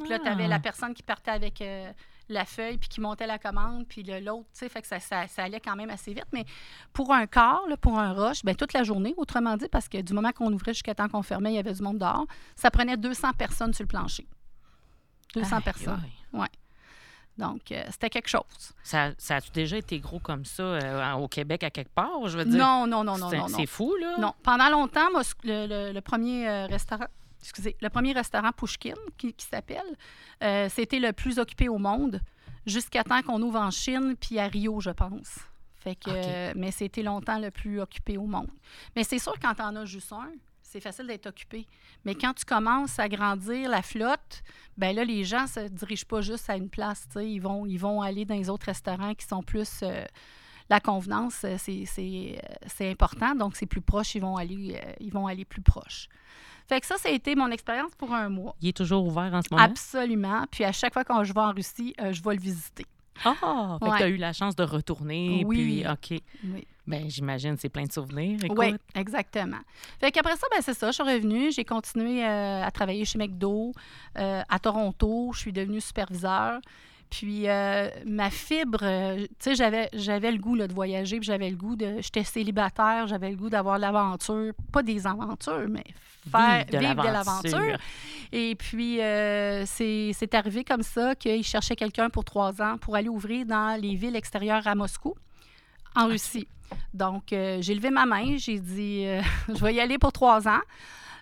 Puis 0.00 0.08
là, 0.08 0.18
tu 0.20 0.28
avais 0.28 0.44
Ah. 0.44 0.48
la 0.48 0.58
personne 0.60 0.94
qui 0.94 1.02
partait 1.02 1.32
avec 1.32 1.60
euh, 1.60 1.92
la 2.28 2.44
feuille 2.44 2.78
puis 2.78 2.88
qui 2.88 3.00
montait 3.00 3.26
la 3.26 3.38
commande, 3.38 3.86
puis 3.88 4.02
l'autre, 4.02 4.44
tu 4.52 4.58
sais, 4.60 4.68
fait 4.68 4.80
que 4.82 4.86
ça, 4.86 5.00
ça- 5.00 5.26
ça 5.28 5.44
allait 5.44 5.60
quand 5.60 5.76
même 5.76 5.90
assez 5.90 6.12
vite. 6.14 6.26
Mais 6.32 6.44
pour 6.92 7.12
un 7.12 7.26
quart, 7.26 7.62
là, 7.68 7.76
pour 7.76 7.98
un 7.98 8.12
rush, 8.12 8.42
ben 8.44 8.54
toute 8.54 8.72
la 8.72 8.84
journée, 8.84 9.14
autrement 9.16 9.56
dit, 9.56 9.68
parce 9.70 9.88
que 9.88 10.00
du 10.00 10.12
moment 10.14 10.32
qu'on 10.32 10.52
ouvrait 10.52 10.72
jusqu'à 10.72 10.94
temps 10.94 11.08
qu'on 11.08 11.22
fermait, 11.22 11.52
il 11.52 11.56
y 11.56 11.58
avait 11.58 11.72
du 11.74 11.82
monde 11.82 11.98
dehors, 11.98 12.26
ça 12.56 12.70
prenait 12.70 12.96
200 12.96 13.32
personnes 13.32 13.74
sur 13.74 13.82
le 13.84 13.88
plancher. 13.88 14.26
200 15.34 15.56
Aïe, 15.56 15.62
personnes. 15.62 16.00
aïe. 16.34 16.48
Donc, 17.38 17.72
euh, 17.72 17.82
c'était 17.90 18.10
quelque 18.10 18.28
chose. 18.28 18.42
Ça, 18.82 19.12
ça 19.16 19.36
a-tu 19.36 19.50
déjà 19.52 19.78
été 19.78 19.98
gros 19.98 20.18
comme 20.18 20.44
ça 20.44 20.62
euh, 20.62 21.12
au 21.14 21.28
Québec 21.28 21.64
à 21.64 21.70
quelque 21.70 21.92
part? 21.94 22.28
Je 22.28 22.36
veux 22.36 22.44
dire, 22.44 22.58
Non, 22.58 22.86
non, 22.86 23.02
non, 23.04 23.16
non, 23.16 23.30
c'est 23.30 23.38
non, 23.38 23.48
non. 23.48 23.56
c'est 23.56 23.64
fou, 23.66 23.96
là. 23.96 24.18
Non. 24.18 24.34
Pendant 24.42 24.68
longtemps, 24.68 25.10
moi, 25.10 25.24
ce- 25.24 25.32
le, 25.42 25.66
le- 25.66 25.92
le 25.92 26.00
premier 26.02 26.46
euh, 26.46 26.66
restaurant, 26.66 27.06
excusez, 27.42 27.76
le 27.80 27.88
premier 27.90 28.12
restaurant 28.12 28.52
Pushkin, 28.52 28.94
qui, 29.18 29.32
qui 29.32 29.46
s'appelle, 29.46 29.96
euh, 30.42 30.68
c'était 30.70 30.98
le 31.00 31.12
plus 31.12 31.38
occupé 31.38 31.68
au 31.68 31.78
monde 31.78 32.20
jusqu'à 32.66 33.02
temps 33.04 33.20
qu'on 33.22 33.42
ouvre 33.42 33.58
en 33.60 33.70
Chine 33.70 34.14
puis 34.20 34.38
à 34.38 34.46
Rio, 34.46 34.80
je 34.80 34.90
pense. 34.90 35.38
Fait 35.76 35.96
que, 35.96 36.10
euh, 36.10 36.52
mais 36.54 36.70
c'était 36.70 37.02
longtemps 37.02 37.38
le 37.40 37.50
plus 37.50 37.80
occupé 37.80 38.16
au 38.16 38.26
monde. 38.26 38.50
Mais 38.94 39.02
c'est 39.02 39.18
sûr, 39.18 39.34
quand 39.40 39.54
t'en 39.54 39.74
as 39.74 39.84
juste 39.84 40.12
un, 40.12 40.30
c'est 40.62 40.80
facile 40.80 41.06
d'être 41.08 41.26
occupé. 41.26 41.66
Mais 42.04 42.14
quand 42.14 42.32
tu 42.34 42.44
commences 42.44 42.98
à 43.00 43.08
grandir 43.08 43.68
la 43.68 43.82
flotte, 43.82 44.42
ben 44.78 44.94
là, 44.94 45.04
les 45.04 45.24
gens 45.24 45.46
se 45.46 45.68
dirigent 45.68 46.06
pas 46.06 46.20
juste 46.20 46.48
à 46.48 46.56
une 46.56 46.70
place. 46.70 47.06
tu 47.08 47.14
sais. 47.18 47.28
Ils 47.30 47.40
vont, 47.40 47.66
ils 47.66 47.78
vont 47.78 48.00
aller 48.00 48.24
dans 48.24 48.36
les 48.36 48.48
autres 48.48 48.66
restaurants 48.66 49.14
qui 49.14 49.26
sont 49.26 49.42
plus. 49.42 49.80
euh, 49.82 50.04
la 50.70 50.80
convenance, 50.80 51.42
euh, 51.44 51.56
c'est- 51.58 52.88
important. 52.90 53.34
Donc, 53.34 53.56
c'est 53.56 53.66
plus 53.66 53.82
proche. 53.82 54.14
Ils 54.14 54.20
vont 54.22 54.36
aller, 54.36 54.80
euh, 54.82 54.92
ils 55.00 55.12
vont 55.12 55.26
aller 55.26 55.44
plus 55.44 55.60
proche. 55.60 56.08
Fait 56.68 56.80
que 56.80 56.86
ça, 56.86 56.96
ça 56.96 57.08
a 57.08 57.12
été 57.12 57.34
mon 57.34 57.50
expérience 57.50 57.92
pour 57.96 58.12
un 58.14 58.28
mois. 58.28 58.54
Il 58.60 58.68
est 58.68 58.76
toujours 58.76 59.04
ouvert 59.06 59.30
en 59.32 59.42
ce 59.42 59.48
moment? 59.50 59.62
Absolument. 59.64 60.44
Puis 60.50 60.64
à 60.64 60.72
chaque 60.72 60.92
fois 60.92 61.04
quand 61.04 61.22
je 61.24 61.32
vais 61.32 61.40
en 61.40 61.52
Russie, 61.52 61.94
euh, 62.00 62.12
je 62.12 62.22
vais 62.22 62.34
le 62.34 62.40
visiter. 62.40 62.86
Ah! 63.24 63.34
fait 63.78 63.84
que 63.86 63.90
Ouais. 63.90 63.96
tu 63.98 64.02
as 64.04 64.08
eu 64.08 64.16
la 64.16 64.32
chance 64.32 64.56
de 64.56 64.62
retourner. 64.64 65.44
Oui. 65.46 65.82
Puis, 65.82 65.86
OK. 65.88 66.20
Oui. 66.44 66.66
Ben, 66.86 67.08
j'imagine, 67.08 67.56
c'est 67.56 67.68
plein 67.68 67.84
de 67.84 67.92
souvenirs. 67.92 68.42
Écoute. 68.42 68.58
Oui, 68.58 68.74
exactement. 68.96 69.58
Fait 70.00 70.10
qu'après 70.10 70.34
ça, 70.36 70.46
ben 70.50 70.60
c'est 70.62 70.74
ça. 70.74 70.88
Je 70.88 70.94
suis 70.94 71.02
revenue. 71.02 71.52
J'ai 71.52 71.64
continué 71.64 72.24
euh, 72.24 72.64
à 72.64 72.70
travailler 72.72 73.04
chez 73.04 73.18
McDo 73.18 73.72
euh, 74.18 74.42
à 74.48 74.58
Toronto. 74.58 75.30
Je 75.34 75.38
suis 75.38 75.52
devenue 75.52 75.80
superviseur. 75.80 76.58
Puis 77.12 77.46
euh, 77.46 77.90
ma 78.06 78.30
fibre, 78.30 78.78
euh, 78.80 79.18
tu 79.18 79.26
sais, 79.40 79.54
j'avais, 79.54 79.90
j'avais 79.92 80.32
le 80.32 80.38
goût 80.38 80.54
là, 80.54 80.66
de 80.66 80.72
voyager, 80.72 81.18
puis 81.18 81.26
j'avais 81.26 81.50
le 81.50 81.56
goût 81.56 81.76
de. 81.76 81.96
J'étais 82.00 82.24
célibataire, 82.24 83.06
j'avais 83.06 83.28
le 83.28 83.36
goût 83.36 83.50
d'avoir 83.50 83.76
de 83.76 83.82
l'aventure. 83.82 84.54
Pas 84.72 84.82
des 84.82 85.06
aventures, 85.06 85.68
mais 85.68 85.84
faire 86.30 86.64
Vivre 86.64 86.72
de 86.72 86.78
vivre 86.78 87.02
de 87.02 87.08
l'aventure. 87.12 87.58
l'aventure. 87.58 87.78
Et 88.32 88.54
puis, 88.54 89.02
euh, 89.02 89.64
c'est, 89.66 90.12
c'est 90.14 90.32
arrivé 90.34 90.64
comme 90.64 90.82
ça 90.82 91.14
qu'il 91.14 91.44
cherchait 91.44 91.76
quelqu'un 91.76 92.08
pour 92.08 92.24
trois 92.24 92.62
ans 92.62 92.78
pour 92.78 92.96
aller 92.96 93.10
ouvrir 93.10 93.44
dans 93.44 93.78
les 93.78 93.94
villes 93.94 94.16
extérieures 94.16 94.66
à 94.66 94.74
Moscou, 94.74 95.14
en 95.94 96.06
Russie. 96.06 96.48
Donc, 96.94 97.24
j'ai 97.28 97.74
levé 97.74 97.90
ma 97.90 98.06
main, 98.06 98.38
j'ai 98.38 98.58
dit, 98.58 99.04
je 99.48 99.62
vais 99.62 99.74
y 99.74 99.80
aller 99.80 99.98
pour 99.98 100.12
trois 100.12 100.48
ans. 100.48 100.62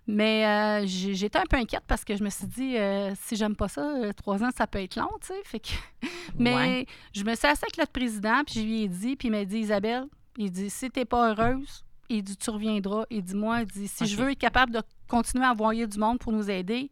Mais 0.07 0.45
euh, 0.47 0.87
j'étais 0.87 1.39
un 1.39 1.45
peu 1.49 1.57
inquiète 1.57 1.85
parce 1.87 2.05
que 2.05 2.17
je 2.17 2.25
me 2.25 2.31
suis 2.31 2.47
dit, 2.47 2.77
euh, 2.77 3.13
si 3.23 3.37
j'aime 3.37 3.55
pas 3.55 3.69
ça, 3.69 3.83
euh, 3.83 4.13
trois 4.13 4.43
ans, 4.43 4.49
ça 4.57 4.67
peut 4.67 4.81
être 4.83 4.97
long, 4.97 5.09
tu 5.21 5.29
sais. 5.29 5.41
Fait 5.45 5.61
que... 5.61 5.69
Mais 6.39 6.55
Ouais. 6.55 6.87
je 7.15 7.23
me 7.25 7.35
suis 7.35 7.47
assise 7.47 7.63
avec 7.63 7.79
notre 7.79 7.93
président, 7.93 8.43
puis 8.45 8.55
je 8.61 8.65
lui 8.65 8.83
ai 8.85 8.89
dit, 8.89 9.17
puis 9.17 9.29
il 9.29 9.31
m'a 9.31 9.45
dit, 9.45 9.59
Isabelle, 9.59 10.05
il 10.37 10.51
dit, 10.51 10.71
si 10.71 10.91
t'es 10.91 11.05
pas 11.05 11.31
heureuse, 11.31 11.85
il 12.09 12.23
dit, 12.25 12.37
tu 12.37 12.51
reviendras. 12.51 13.05
Il 13.11 13.23
dit, 13.23 13.35
moi, 13.37 13.61
il 13.61 13.67
dit, 13.67 13.87
si 13.87 14.07
je 14.07 14.17
veux 14.17 14.31
être 14.33 14.39
capable 14.39 14.73
de 14.73 14.81
continuer 15.07 15.45
à 15.45 15.53
envoyer 15.53 15.87
du 15.87 15.99
monde 15.99 16.19
pour 16.19 16.33
nous 16.33 16.51
aider, 16.51 16.91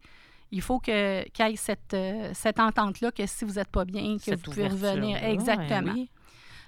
il 0.51 0.61
faut 0.61 0.79
que- 0.79 1.27
qu'il 1.29 1.47
y 1.47 1.53
ait 1.53 1.55
cette, 1.57 1.95
cette 2.33 2.59
entente-là 2.59 3.11
que 3.11 3.25
si 3.25 3.43
vous 3.43 3.53
n'êtes 3.53 3.67
pas 3.67 3.85
bien, 3.85 4.17
que 4.17 4.23
Cette 4.23 4.35
vous 4.45 4.51
pouvez 4.51 4.67
revenir. 4.67 5.21
Exactement. 5.23 5.93
ouais, 5.93 5.99
oui. 5.99 6.09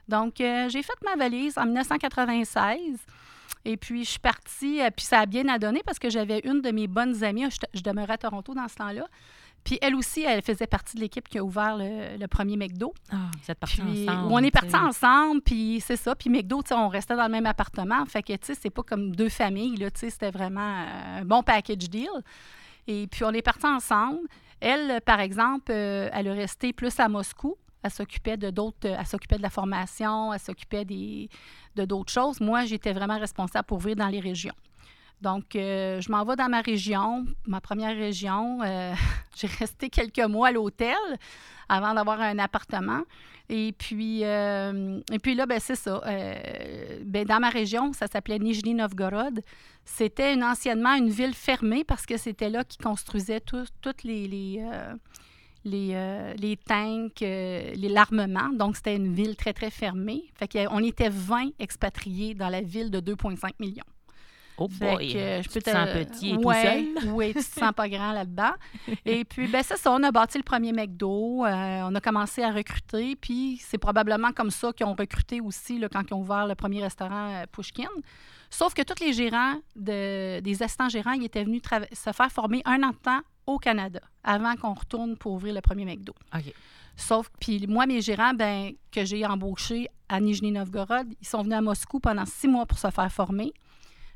Donc, 0.08 0.42
euh, 0.42 0.68
j'ai 0.70 0.84
fait 0.84 0.94
ma 1.06 1.16
valise 1.16 1.58
en 1.58 1.66
1996. 1.66 3.00
Et 3.66 3.78
puis, 3.78 4.04
je 4.04 4.12
suis 4.12 4.20
partie, 4.20 4.82
euh, 4.82 4.90
puis 4.96 5.06
ça 5.06 5.20
a 5.20 5.26
bien 5.26 5.48
à 5.48 5.60
donner 5.60 5.82
parce 5.86 6.00
que 6.00 6.10
j'avais 6.10 6.42
une 6.44 6.62
de 6.62 6.72
mes 6.72 6.88
bonnes 6.88 7.24
amies, 7.24 7.46
je, 7.50 7.58
je 7.74 7.82
demeurais 7.82 8.14
à 8.14 8.18
Toronto 8.18 8.54
dans 8.54 8.68
ce 8.68 8.76
temps-là. 8.76 9.06
Puis 9.64 9.78
elle 9.82 9.96
aussi, 9.96 10.24
elle 10.24 10.42
faisait 10.42 10.68
partie 10.68 10.96
de 10.96 11.02
l'équipe 11.02 11.28
qui 11.28 11.38
a 11.38 11.44
ouvert 11.44 11.78
le, 11.78 12.18
le 12.18 12.28
premier 12.28 12.58
McDo. 12.58 12.94
Ah, 13.12 13.30
vous 13.44 13.52
êtes 13.52 13.60
partis 13.60 13.82
ensemble. 13.82 14.34
on 14.34 14.40
est 14.40 14.52
partis 14.52 14.76
ensemble, 14.76 15.42
puis 15.42 15.80
c'est 15.86 15.98
ça. 15.98 16.16
Puis 16.16 16.30
McDo, 16.30 16.62
on 16.72 16.88
restait 16.88 17.16
dans 17.16 17.26
le 17.26 17.32
même 17.32 17.46
appartement. 17.46 18.04
Fait 18.06 18.24
que, 18.24 18.34
tu 18.34 18.40
sais, 18.42 18.56
c'est 18.60 18.70
pas 18.70 18.84
comme 18.84 19.16
deux 19.16 19.30
familles, 19.30 19.78
là, 19.78 19.92
tu 19.92 20.00
sais, 20.00 20.10
c'était 20.10 20.32
vraiment 20.32 20.82
euh, 20.82 21.22
un 21.22 21.26
bon 21.26 21.44
package 21.44 21.90
deal. 21.90 22.10
Et 22.88 23.08
puis, 23.08 23.24
on 23.24 23.32
est 23.32 23.44
partis 23.44 23.68
ensemble. 23.68 24.22
Elle, 24.60 25.00
par 25.02 25.20
exemple, 25.20 25.72
euh, 25.72 26.10
elle 26.12 26.28
est 26.28 26.34
restée 26.34 26.74
plus 26.74 27.00
à 27.00 27.08
Moscou. 27.08 27.56
Elle 27.84 27.92
s'occupait 27.92 28.38
de 28.38 28.50
d'autres, 28.50 28.88
elle 28.88 29.06
s'occupait 29.06 29.38
de 29.38 29.42
la 29.42 29.50
formation, 29.50 30.34
elle 30.34 30.40
s'occupait 30.40 30.86
des, 30.86 31.30
de 31.76 31.86
d'autres 31.86 32.12
choses. 32.12 32.40
Moi, 32.40 32.66
j'étais 32.66 32.94
vraiment 32.94 33.20
responsable 33.20 33.66
pour 33.66 33.80
vivre 33.80 33.96
dans 33.98 34.08
les 34.08 34.20
régions. 34.20 34.56
Donc, 35.22 35.56
euh, 35.56 36.02
je 36.02 36.12
m'en 36.12 36.26
vais 36.26 36.36
dans 36.36 36.50
ma 36.50 36.62
région, 36.62 37.26
ma 37.46 37.62
première 37.62 37.96
région. 37.96 38.62
Euh, 38.64 38.94
j'ai 39.38 39.48
resté 39.48 39.90
quelques 39.90 40.26
mois 40.28 40.48
à 40.48 40.52
l'hôtel 40.52 40.98
avant 41.70 41.94
d'avoir 41.94 42.20
un 42.20 42.40
appartement. 42.40 43.02
Et 43.48 43.74
puis, 43.78 44.24
euh, 44.24 45.00
et 45.12 45.20
puis 45.20 45.36
là, 45.36 45.46
ben, 45.46 45.60
c'est 45.60 45.76
ça. 45.76 46.02
ben, 47.06 47.26
dans 47.26 47.40
ma 47.40 47.50
région, 47.50 47.94
ça 47.94 48.08
s'appelait 48.08 48.40
Nijni 48.40 48.74
Novgorod. 48.74 49.42
C'était 49.84 50.42
anciennement 50.42 50.96
une 50.96 51.10
ville 51.10 51.34
fermée 51.34 51.84
parce 51.84 52.06
que 52.06 52.18
c'était 52.18 52.50
là 52.50 52.64
qu'ils 52.64 52.84
construisaient 52.84 53.42
toutes 53.42 54.04
les, 54.04 54.64
les, 55.64 56.34
les 56.38 56.58
tanks, 56.58 57.22
l'armement. 57.22 58.50
Donc, 58.50 58.76
c'était 58.76 58.96
une 58.96 59.14
ville 59.14 59.36
très, 59.36 59.54
très 59.54 59.70
fermée. 59.70 60.24
Fait 60.36 60.48
qu'on 60.48 60.80
était 60.80 61.10
20 61.10 61.52
expatriés 61.60 62.34
dans 62.34 62.50
la 62.50 62.62
ville 62.62 62.92
de 62.92 63.00
2,5 63.00 63.52
millions. 63.60 63.84
Oh 64.58 64.68
boy! 64.68 65.10
je 65.10 65.50
peux 65.50 65.62
te 65.62 65.72
sens 65.72 65.90
petit 65.90 66.32
et 66.32 66.38
ouais, 66.38 66.84
tout 66.94 67.00
seul? 67.00 67.10
oui, 67.14 67.34
tu 67.34 67.44
te 67.44 67.60
sens 67.60 67.74
pas 67.76 67.90
grand 67.90 68.12
là-dedans. 68.12 68.52
Et 69.06 69.26
puis, 69.26 69.48
ben 69.48 69.64
c'est 69.64 69.78
ça, 69.78 69.92
on 69.92 70.04
a 70.04 70.12
bâti 70.12 70.38
le 70.38 70.44
premier 70.44 70.72
McDo, 70.72 71.46
euh, 71.46 71.82
on 71.84 71.96
a 71.96 72.02
commencé 72.02 72.44
à 72.44 72.52
recruter, 72.52 73.16
puis 73.16 73.60
c'est 73.60 73.80
probablement 73.80 74.32
comme 74.32 74.52
ça 74.52 74.72
qu'ils 74.74 74.86
ont 74.86 74.94
recruté 74.94 75.42
aussi 75.42 75.80
là, 75.80 75.90
quand 75.90 76.04
ils 76.08 76.14
ont 76.14 76.20
ouvert 76.20 76.46
le 76.46 76.54
premier 76.54 76.82
restaurant 76.84 77.30
euh, 77.30 77.46
Pushkin. 77.52 77.90
Sauf 78.52 78.74
que 78.74 78.82
tous 78.84 79.04
les 79.04 79.14
gérants, 79.14 79.56
de, 79.76 80.42
des 80.42 80.62
assistants 80.62 80.90
gérants, 80.90 81.14
ils 81.14 81.24
étaient 81.24 81.44
venus 81.44 81.62
se 81.92 82.12
faire 82.12 82.32
former 82.32 82.62
un 82.66 82.84
an 82.84 82.90
de 82.90 82.98
temps 82.98 83.22
au 83.54 83.60
Canada 83.60 84.00
avant 84.24 84.56
qu'on 84.56 84.74
retourne 84.74 85.18
pour 85.18 85.34
ouvrir 85.34 85.54
le 85.54 85.62
premier 85.62 85.86
McDo. 85.86 86.14
OK. 86.36 86.54
Sauf 86.96 87.30
puis 87.40 87.66
moi, 87.68 87.86
mes 87.86 88.02
gérants, 88.02 88.34
ben, 88.34 88.74
que 88.92 89.06
j'ai 89.06 89.26
embauchés 89.26 89.88
à 90.10 90.20
Nijni 90.20 90.52
Novgorod, 90.52 91.08
ils 91.20 91.28
sont 91.28 91.42
venus 91.42 91.58
à 91.58 91.62
Moscou 91.62 92.00
pendant 92.00 92.26
six 92.26 92.48
mois 92.48 92.66
pour 92.66 92.78
se 92.78 92.90
faire 92.92 93.12
former. 93.12 93.54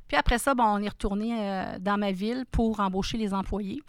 Puis 0.08 0.18
après 0.18 0.38
ça, 0.38 0.54
bon, 0.54 0.64
on 0.64 0.78
est 0.80 0.90
retourné 0.90 1.36
euh, 1.40 1.80
dans 1.80 1.98
ma 1.98 2.12
ville 2.12 2.46
pour 2.52 2.80
embaucher 2.80 3.18
les 3.18 3.34
employés. 3.34 3.82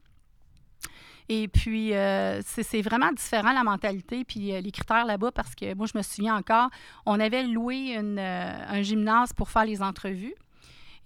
Et 1.29 1.49
puis, 1.49 1.93
euh, 1.93 2.41
c'est 2.45 2.83
vraiment 2.83 3.11
différent 3.11 3.53
la 3.53 3.65
mentalité, 3.65 4.25
puis 4.25 4.55
euh, 4.55 4.61
les 4.61 4.71
critères 4.71 5.05
là-bas, 5.05 5.33
parce 5.33 5.57
que 5.57 5.75
moi, 5.75 5.87
je 5.93 5.99
me 5.99 6.03
souviens 6.03 6.37
encore, 6.37 6.71
on 7.05 7.19
avait 7.19 7.43
loué 7.43 7.97
un 7.97 8.83
gymnase 8.83 9.33
pour 9.33 9.51
faire 9.51 9.65
les 9.65 9.83
entrevues. 9.83 10.35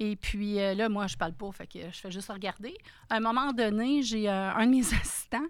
Et 0.02 0.16
puis 0.16 0.58
euh, 0.58 0.74
là, 0.74 0.88
moi, 0.88 1.06
je 1.06 1.16
parle 1.16 1.34
pas, 1.34 1.52
fait 1.52 1.66
que 1.66 1.78
je 1.92 1.98
fais 1.98 2.10
juste 2.10 2.32
regarder. 2.32 2.74
À 3.10 3.16
un 3.16 3.20
moment 3.20 3.52
donné, 3.52 4.02
j'ai 4.02 4.30
euh, 4.30 4.50
un 4.54 4.64
de 4.64 4.70
mes 4.70 4.80
assistants 4.94 5.46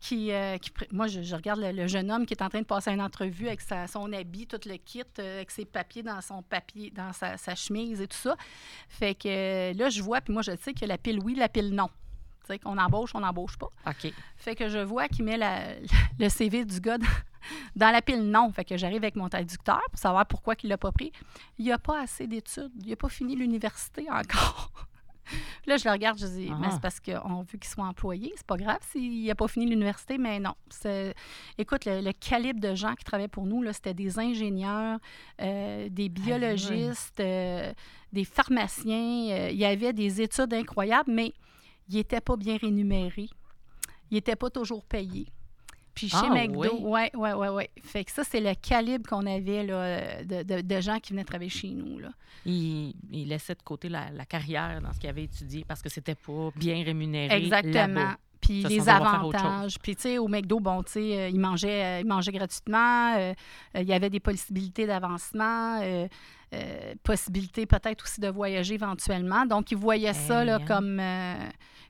qui, 0.00 0.32
euh, 0.32 0.58
moi, 0.90 1.06
je, 1.06 1.34
regarde 1.36 1.60
le, 1.62 1.86
jeune 1.86 2.10
homme 2.10 2.26
qui 2.26 2.34
est 2.34 2.42
en 2.42 2.48
train 2.48 2.60
de 2.60 2.66
passer 2.66 2.90
une 2.90 3.00
entrevue 3.00 3.46
avec 3.46 3.60
son 3.60 4.12
habit, 4.12 4.48
tout 4.48 4.58
le 4.66 4.76
kit, 4.76 5.04
avec 5.18 5.52
ses 5.52 5.64
papiers 5.64 6.02
dans 6.02 6.20
son 6.20 6.42
papier, 6.42 6.90
dans 6.90 7.12
sa, 7.12 7.54
chemise 7.54 8.00
et 8.00 8.08
tout 8.08 8.16
ça. 8.16 8.36
Fait 8.88 9.14
que 9.14 9.72
là, 9.78 9.88
je 9.88 10.02
vois, 10.02 10.20
puis 10.20 10.32
moi, 10.32 10.42
je 10.42 10.56
sais 10.56 10.74
que 10.74 10.84
la 10.84 10.98
pile 10.98 11.20
oui, 11.20 11.36
la 11.36 11.48
pile 11.48 11.72
non. 11.72 11.88
Tu 12.40 12.48
sais, 12.48 12.58
qu'on 12.58 12.76
embauche, 12.78 13.14
on 13.14 13.20
n'embauche 13.20 13.56
pas. 13.56 13.68
OK. 13.86 14.12
Fait 14.36 14.56
que 14.56 14.68
je 14.68 14.80
vois 14.80 15.06
qu'il 15.06 15.24
met 15.24 15.38
le 16.18 16.28
CV 16.28 16.64
du 16.64 16.80
gars 16.80 16.98
dans 16.98 17.06
la 17.76 18.02
pile, 18.02 18.22
non. 18.22 18.50
Fait 18.52 18.64
que 18.64 18.76
j'arrive 18.76 18.98
avec 18.98 19.16
mon 19.16 19.28
traducteur 19.28 19.82
pour 19.90 19.98
savoir 19.98 20.26
pourquoi 20.26 20.54
il 20.62 20.68
l'a 20.68 20.78
pas 20.78 20.92
pris. 20.92 21.12
Il 21.58 21.64
n'y 21.64 21.72
a 21.72 21.78
pas 21.78 22.00
assez 22.00 22.26
d'études. 22.26 22.72
Il 22.82 22.90
n'a 22.90 22.96
pas 22.96 23.08
fini 23.08 23.36
l'université 23.36 24.10
encore. 24.10 24.70
Là, 25.66 25.76
je 25.76 25.84
le 25.84 25.92
regarde, 25.92 26.18
je 26.18 26.26
dis, 26.26 26.50
mais 26.58 26.68
c'est 26.68 26.76
ah. 26.76 26.80
parce 26.82 27.00
qu'on 27.00 27.42
veut 27.42 27.58
qu'il 27.58 27.70
soit 27.70 27.84
employé. 27.84 28.32
C'est 28.36 28.46
pas 28.46 28.56
grave 28.56 28.78
s'il 28.90 29.24
n'a 29.24 29.34
pas 29.34 29.48
fini 29.48 29.66
l'université, 29.66 30.18
mais 30.18 30.40
non. 30.40 30.54
Écoute, 31.58 31.84
le, 31.86 32.12
calibre 32.12 32.60
de 32.60 32.74
gens 32.74 32.94
qui 32.94 33.04
travaillaient 33.04 33.28
pour 33.28 33.46
nous, 33.46 33.64
c'était 33.72 33.94
des 33.94 34.18
ingénieurs, 34.18 34.98
euh, 35.40 35.88
des 35.88 36.08
biologistes, 36.08 37.20
euh, 37.20 37.72
des 38.12 38.24
pharmaciens. 38.24 39.30
Euh, 39.30 39.50
il 39.50 39.58
y 39.58 39.64
avait 39.64 39.92
des 39.92 40.20
études 40.20 40.52
incroyables, 40.52 41.12
mais 41.12 41.32
ils 41.88 41.96
n'étaient 41.96 42.20
pas 42.20 42.36
bien 42.36 42.56
rémunérés. 42.56 43.28
Ils 44.10 44.14
n'étaient 44.14 44.36
pas 44.36 44.50
toujours 44.50 44.84
payés. 44.84 45.28
Puis 45.94 46.08
chez 46.08 46.16
ah, 46.22 46.30
McDo, 46.30 46.78
oui, 46.80 47.02
oui, 47.14 47.30
oui, 47.34 47.48
oui. 47.52 47.64
Fait 47.82 48.04
que 48.04 48.10
ça, 48.10 48.24
c'est 48.24 48.40
le 48.40 48.54
calibre 48.54 49.08
qu'on 49.08 49.26
avait 49.26 49.64
là, 49.64 50.24
de, 50.24 50.80
gens 50.80 50.98
qui 51.00 51.12
venaient 51.12 51.24
travailler 51.24 51.50
chez 51.50 51.70
nous. 51.70 51.98
Là. 51.98 52.08
Il, 52.46 52.94
laissait 53.28 53.54
de 53.54 53.62
côté 53.62 53.88
la, 53.88 54.10
carrière 54.26 54.80
dans 54.80 54.92
ce 54.92 54.98
qu'il 54.98 55.10
avait 55.10 55.24
étudié 55.24 55.64
parce 55.66 55.82
que 55.82 55.88
c'était 55.88 56.14
pas 56.14 56.50
bien 56.56 56.82
rémunéré. 56.82 57.36
Exactement. 57.36 58.14
Puis 58.40 58.64
les 58.64 58.88
avantages. 58.88 59.78
Puis, 59.80 59.94
tu 59.94 60.02
sais, 60.02 60.18
au 60.18 60.26
McDo, 60.26 60.58
bon, 60.58 60.82
tu 60.82 60.92
sais, 60.92 61.16
euh, 61.16 61.28
ils 61.28 61.38
mangeaient, 61.38 61.84
euh, 61.84 62.00
ils 62.00 62.06
mangeaient 62.06 62.32
gratuitement. 62.32 63.14
Euh, 63.16 63.34
il 63.76 63.84
y 63.84 63.92
avait 63.92 64.10
des 64.10 64.18
possibilités 64.18 64.86
d'avancement. 64.86 65.80
possibilité 67.04 67.66
peut-être 67.66 68.02
aussi 68.04 68.20
de 68.20 68.28
voyager 68.28 68.74
éventuellement. 68.74 69.46
Donc, 69.46 69.70
ils 69.70 69.78
voyaient 69.78 70.12
ça 70.12 70.44
là, 70.44 70.58
comme, 70.58 71.00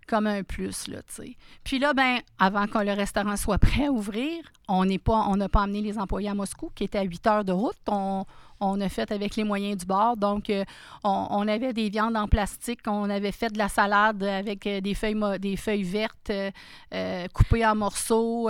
comme 0.06 0.26
un 0.26 0.42
plus, 0.42 0.88
là, 0.88 1.02
tu 1.02 1.14
sais. 1.14 1.36
Puis 1.64 1.78
là, 1.78 1.94
ben, 1.94 2.18
avant 2.38 2.66
que 2.66 2.78
le 2.78 2.92
restaurant 2.92 3.36
soit 3.36 3.58
prêt 3.58 3.86
à 3.86 3.92
ouvrir, 3.92 4.44
on 4.68 4.84
n'est 4.84 4.98
pas, 4.98 5.26
on 5.28 5.36
n'a 5.36 5.48
pas 5.48 5.62
amené 5.62 5.80
les 5.80 5.98
employés 5.98 6.28
à 6.28 6.34
Moscou, 6.34 6.70
qui 6.74 6.84
était 6.84 6.98
à 6.98 7.02
8 7.02 7.26
heures 7.26 7.44
de 7.44 7.52
route. 7.52 7.76
On 8.62 8.80
a 8.80 8.88
fait 8.88 9.10
avec 9.10 9.36
les 9.36 9.44
moyens 9.44 9.78
du 9.78 9.86
bord. 9.86 10.16
Donc, 10.16 10.48
euh, 10.48 10.64
on, 11.04 11.46
avait 11.48 11.72
des 11.72 11.90
viandes 11.90 12.16
en 12.16 12.28
plastique, 12.28 12.80
on 12.86 13.10
avait 13.10 13.32
fait 13.32 13.52
de 13.52 13.58
la 13.58 13.68
salade 13.68 14.22
avec 14.22 14.66
euh, 14.66 14.80
des 14.80 14.94
feuilles, 14.94 15.20
des 15.40 15.56
feuilles 15.56 15.82
vertes 15.82 16.30
euh, 16.30 17.26
coupées 17.34 17.66
en 17.66 17.74
morceaux. 17.74 18.48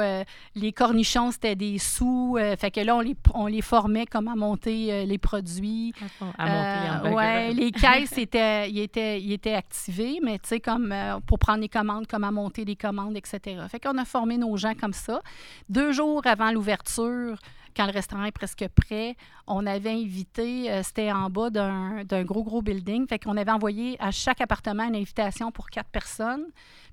les 0.54 0.72
cornichons, 0.72 1.30
c'était 1.30 1.56
des 1.56 1.78
sous. 1.78 2.38
fait 2.58 2.70
que 2.70 2.80
là, 2.80 2.96
on 2.96 3.00
les, 3.00 3.16
on 3.34 3.46
les 3.46 3.62
formait 3.62 4.06
comme 4.06 4.28
à 4.28 4.36
monter 4.36 5.06
les 5.06 5.18
produits. 5.18 5.94
À 6.38 6.98
monter 6.98 7.08
les 7.08 7.14
ouais, 7.14 7.52
les 7.54 7.72
caisses, 7.72 8.18
étaient, 8.18 8.70
ils, 8.70 8.80
étaient, 8.80 9.20
ils 9.20 9.32
étaient 9.32 9.54
activés, 9.54 10.20
mais 10.22 10.38
tu 10.38 10.48
sais, 10.48 10.60
comme 10.60 10.94
pour 11.26 11.38
prendre 11.38 11.60
les 11.60 11.68
commandes, 11.68 12.06
comme 12.06 12.24
à 12.24 12.30
monter 12.30 12.64
des 12.64 12.76
commandes, 12.76 13.16
etc. 13.16 13.40
Fait 13.70 13.80
qu'on 13.80 13.96
a 13.96 14.04
formé 14.04 14.36
nos 14.36 14.56
gens 14.56 14.74
comme 14.74 14.92
ça. 14.92 15.22
Deux 15.68 15.92
jours 15.92 16.22
avant 16.26 16.50
l'ouverture, 16.50 17.38
quand 17.76 17.86
le 17.86 17.92
restaurant 17.92 18.24
est 18.24 18.32
presque 18.32 18.66
prêt, 18.68 19.16
on 19.46 19.66
avait 19.66 19.90
invité, 19.90 20.70
euh, 20.70 20.82
c'était 20.82 21.12
en 21.12 21.30
bas 21.30 21.50
d'un 21.50 22.24
gros, 22.24 22.42
gros 22.42 22.62
building, 22.62 23.06
fait 23.06 23.18
qu'on 23.18 23.36
avait 23.36 23.50
envoyé 23.50 23.96
à 24.00 24.10
chaque 24.10 24.40
appartement 24.40 24.84
une 24.84 24.96
invitation 24.96 25.50
pour 25.50 25.70
quatre 25.70 25.90
personnes. 25.90 26.44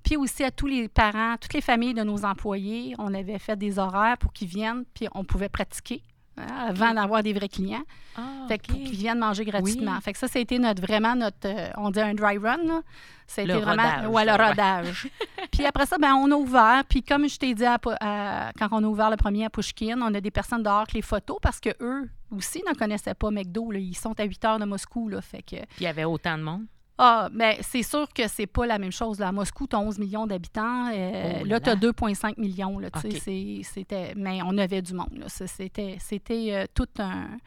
Puis 0.04 0.18
aussi 0.18 0.44
à 0.44 0.52
tous 0.52 0.68
les 0.68 0.88
parents, 0.88 1.36
toutes 1.40 1.54
les 1.54 1.62
familles 1.62 1.94
de 1.94 2.04
nos 2.04 2.26
employés, 2.26 2.96
on 3.00 3.14
avait 3.14 3.40
fait 3.40 3.58
des 3.58 3.80
horaires 3.80 4.18
pour 4.18 4.34
qu'ils 4.34 4.48
viennent, 4.48 4.86
puis 4.94 5.08
on 5.14 5.24
pouvait 5.24 5.50
pratiquer. 5.50 6.04
Hein, 6.40 6.68
avant 6.70 6.94
d'avoir 6.94 7.24
des 7.24 7.34
vrais 7.34 7.50
clients. 7.50 7.84
Ah, 8.16 8.22
fait 8.48 8.62
pour 8.66 8.78
qu'ils 8.78 8.98
viennent 8.98 9.20
manger 9.20 9.46
gratuitement. 9.46 10.00
Fait 10.02 10.14
que 10.14 10.20
ça, 10.20 10.28
c'était 10.28 10.60
notre, 10.60 10.82
vraiment 10.82 11.16
notre, 11.16 11.46
euh, 11.46 11.70
on 11.78 11.90
dit 11.92 12.00
un 12.00 12.14
dry 12.14 12.38
run, 12.38 12.82
C'était 13.28 13.60
vraiment, 13.60 13.84
rodage, 13.84 14.08
ouais, 14.08 14.26
le 14.26 14.32
rodage. 14.32 15.10
puis 15.52 15.66
après 15.66 15.86
ça, 15.86 15.98
ben, 15.98 16.14
on 16.14 16.32
a 16.32 16.36
ouvert. 16.36 16.84
Puis 16.88 17.04
comme 17.04 17.28
je 17.28 17.38
t'ai 17.38 17.54
dit 17.54 17.64
quand 17.64 18.70
on 18.72 18.84
a 18.84 18.88
ouvert 18.88 19.10
le 19.10 19.18
premier 19.18 19.46
à 19.46 19.50
Pushkin, 19.50 20.02
on 20.02 20.14
a 20.14 20.22
des 20.22 20.32
personnes 20.32 20.64
dehors 20.64 20.80
avec 20.80 20.94
les 20.94 21.02
photos 21.02 21.38
parce 21.42 21.60
que 21.60 21.70
eux 21.82 22.10
aussi 22.36 22.64
ne 22.68 22.74
connaissaient 22.74 23.14
pas 23.16 23.32
McDo. 23.32 23.72
Là. 23.72 23.80
Ils 23.80 23.98
sont 23.98 24.18
à 24.20 24.24
8 24.24 24.46
heures 24.46 24.60
de 24.60 24.66
Moscou. 24.66 25.10
Là, 25.10 25.22
fait 25.22 25.42
que... 25.42 25.58
Puis 25.58 25.82
il 25.82 25.84
y 25.84 25.88
avait 25.88 26.06
autant 26.06 26.38
de 26.38 26.44
monde? 26.44 26.66
Ah, 27.02 27.30
mais 27.32 27.56
ben, 27.56 27.64
c'est 27.64 27.82
sûr 27.82 28.12
que 28.14 28.28
c'est 28.28 28.46
pas 28.46 28.66
la 28.66 28.78
même 28.78 28.92
chose. 28.92 29.20
Là. 29.20 29.30
À 29.30 29.32
Moscou, 29.32 29.68
tu 29.68 29.76
as 29.76 29.80
11 29.80 29.98
millions 30.00 30.28
d'habitants. 30.28 30.92
Euh, 30.94 31.40
oh 31.42 31.46
là, 31.46 31.62
tu 31.62 31.70
as 31.70 31.78
2,5 31.78 32.38
millions. 32.38 32.78
Là, 32.78 32.90
c'était, 32.94 34.14
mais 34.18 34.42
on 34.44 34.58
avait 34.58 34.82
du 34.82 34.94
monde. 34.94 35.24
C'était, 35.28 35.96
c'était 36.00 36.54
euh, 36.54 36.66
tout 36.74 36.90
un 37.00 37.38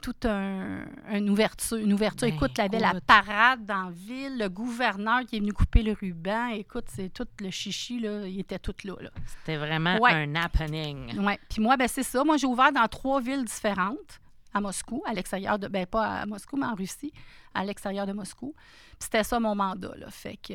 toute 0.00 0.24
un, 0.24 0.86
une 1.12 1.28
ouverture. 1.28 1.76
Une 1.76 1.92
ouverture. 1.92 2.26
Ben, 2.26 2.34
écoute, 2.34 2.52
il 2.56 2.62
y 2.62 2.64
avait 2.64 2.78
la 2.78 2.98
parade 3.02 3.66
dans 3.66 3.84
la 3.84 3.90
ville, 3.90 4.38
le 4.38 4.48
gouverneur 4.48 5.26
qui 5.26 5.36
est 5.36 5.40
venu 5.40 5.52
couper 5.52 5.82
le 5.82 5.92
ruban. 5.92 6.48
Écoute, 6.48 6.86
c'est 6.88 7.12
tout 7.12 7.28
le 7.38 7.50
chichi, 7.50 8.00
là, 8.00 8.26
il 8.26 8.40
était 8.40 8.58
tout 8.58 8.74
là. 8.84 8.94
là. 8.98 9.10
C'était 9.26 9.58
vraiment 9.58 9.98
un 10.02 10.34
happening. 10.36 11.18
Oui. 11.18 11.34
Puis 11.50 11.60
moi, 11.60 11.76
ben, 11.76 11.86
c'est 11.86 12.02
ça. 12.02 12.24
Moi, 12.24 12.38
j'ai 12.38 12.46
ouvert 12.46 12.72
dans 12.72 12.88
trois 12.88 13.20
villes 13.20 13.44
différentes 13.44 14.20
à 14.54 14.60
Moscou, 14.62 15.02
à 15.06 15.12
l'extérieur 15.12 15.58
de. 15.58 15.68
Ben, 15.68 15.84
pas 15.84 16.20
à 16.20 16.26
Moscou, 16.26 16.56
mais 16.56 16.66
en 16.66 16.74
Russie, 16.74 17.12
à 17.54 17.64
l'extérieur 17.64 18.06
de 18.06 18.12
Moscou. 18.12 18.54
Puis 18.56 18.98
c'était 19.00 19.24
ça 19.24 19.40
mon 19.40 19.54
mandat, 19.54 19.94
là. 19.96 20.10
Fait 20.10 20.36
que. 20.36 20.54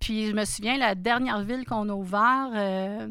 Puis 0.00 0.26
je 0.26 0.32
me 0.32 0.44
souviens, 0.44 0.76
la 0.76 0.94
dernière 0.94 1.40
ville 1.42 1.64
qu'on 1.64 1.88
a 1.88 1.94
ouvert, 1.94 2.50
euh, 2.54 3.08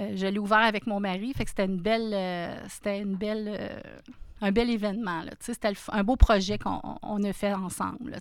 euh, 0.00 0.12
je 0.14 0.26
l'ai 0.26 0.38
ouvert 0.38 0.58
avec 0.58 0.86
mon 0.86 1.00
mari. 1.00 1.32
Fait 1.34 1.44
que 1.44 1.50
c'était 1.50 1.64
une 1.64 1.80
belle. 1.80 2.12
Euh, 2.12 2.54
c'était 2.68 3.00
une 3.00 3.16
belle. 3.16 3.82
un 4.40 4.52
bel 4.52 4.70
événement. 4.70 5.22
C'était 5.40 5.72
un 5.88 6.04
beau 6.04 6.16
projet 6.16 6.58
qu'on 6.58 7.24
a 7.24 7.32
fait 7.32 7.54
ensemble. 7.54 8.10
Là, 8.10 8.18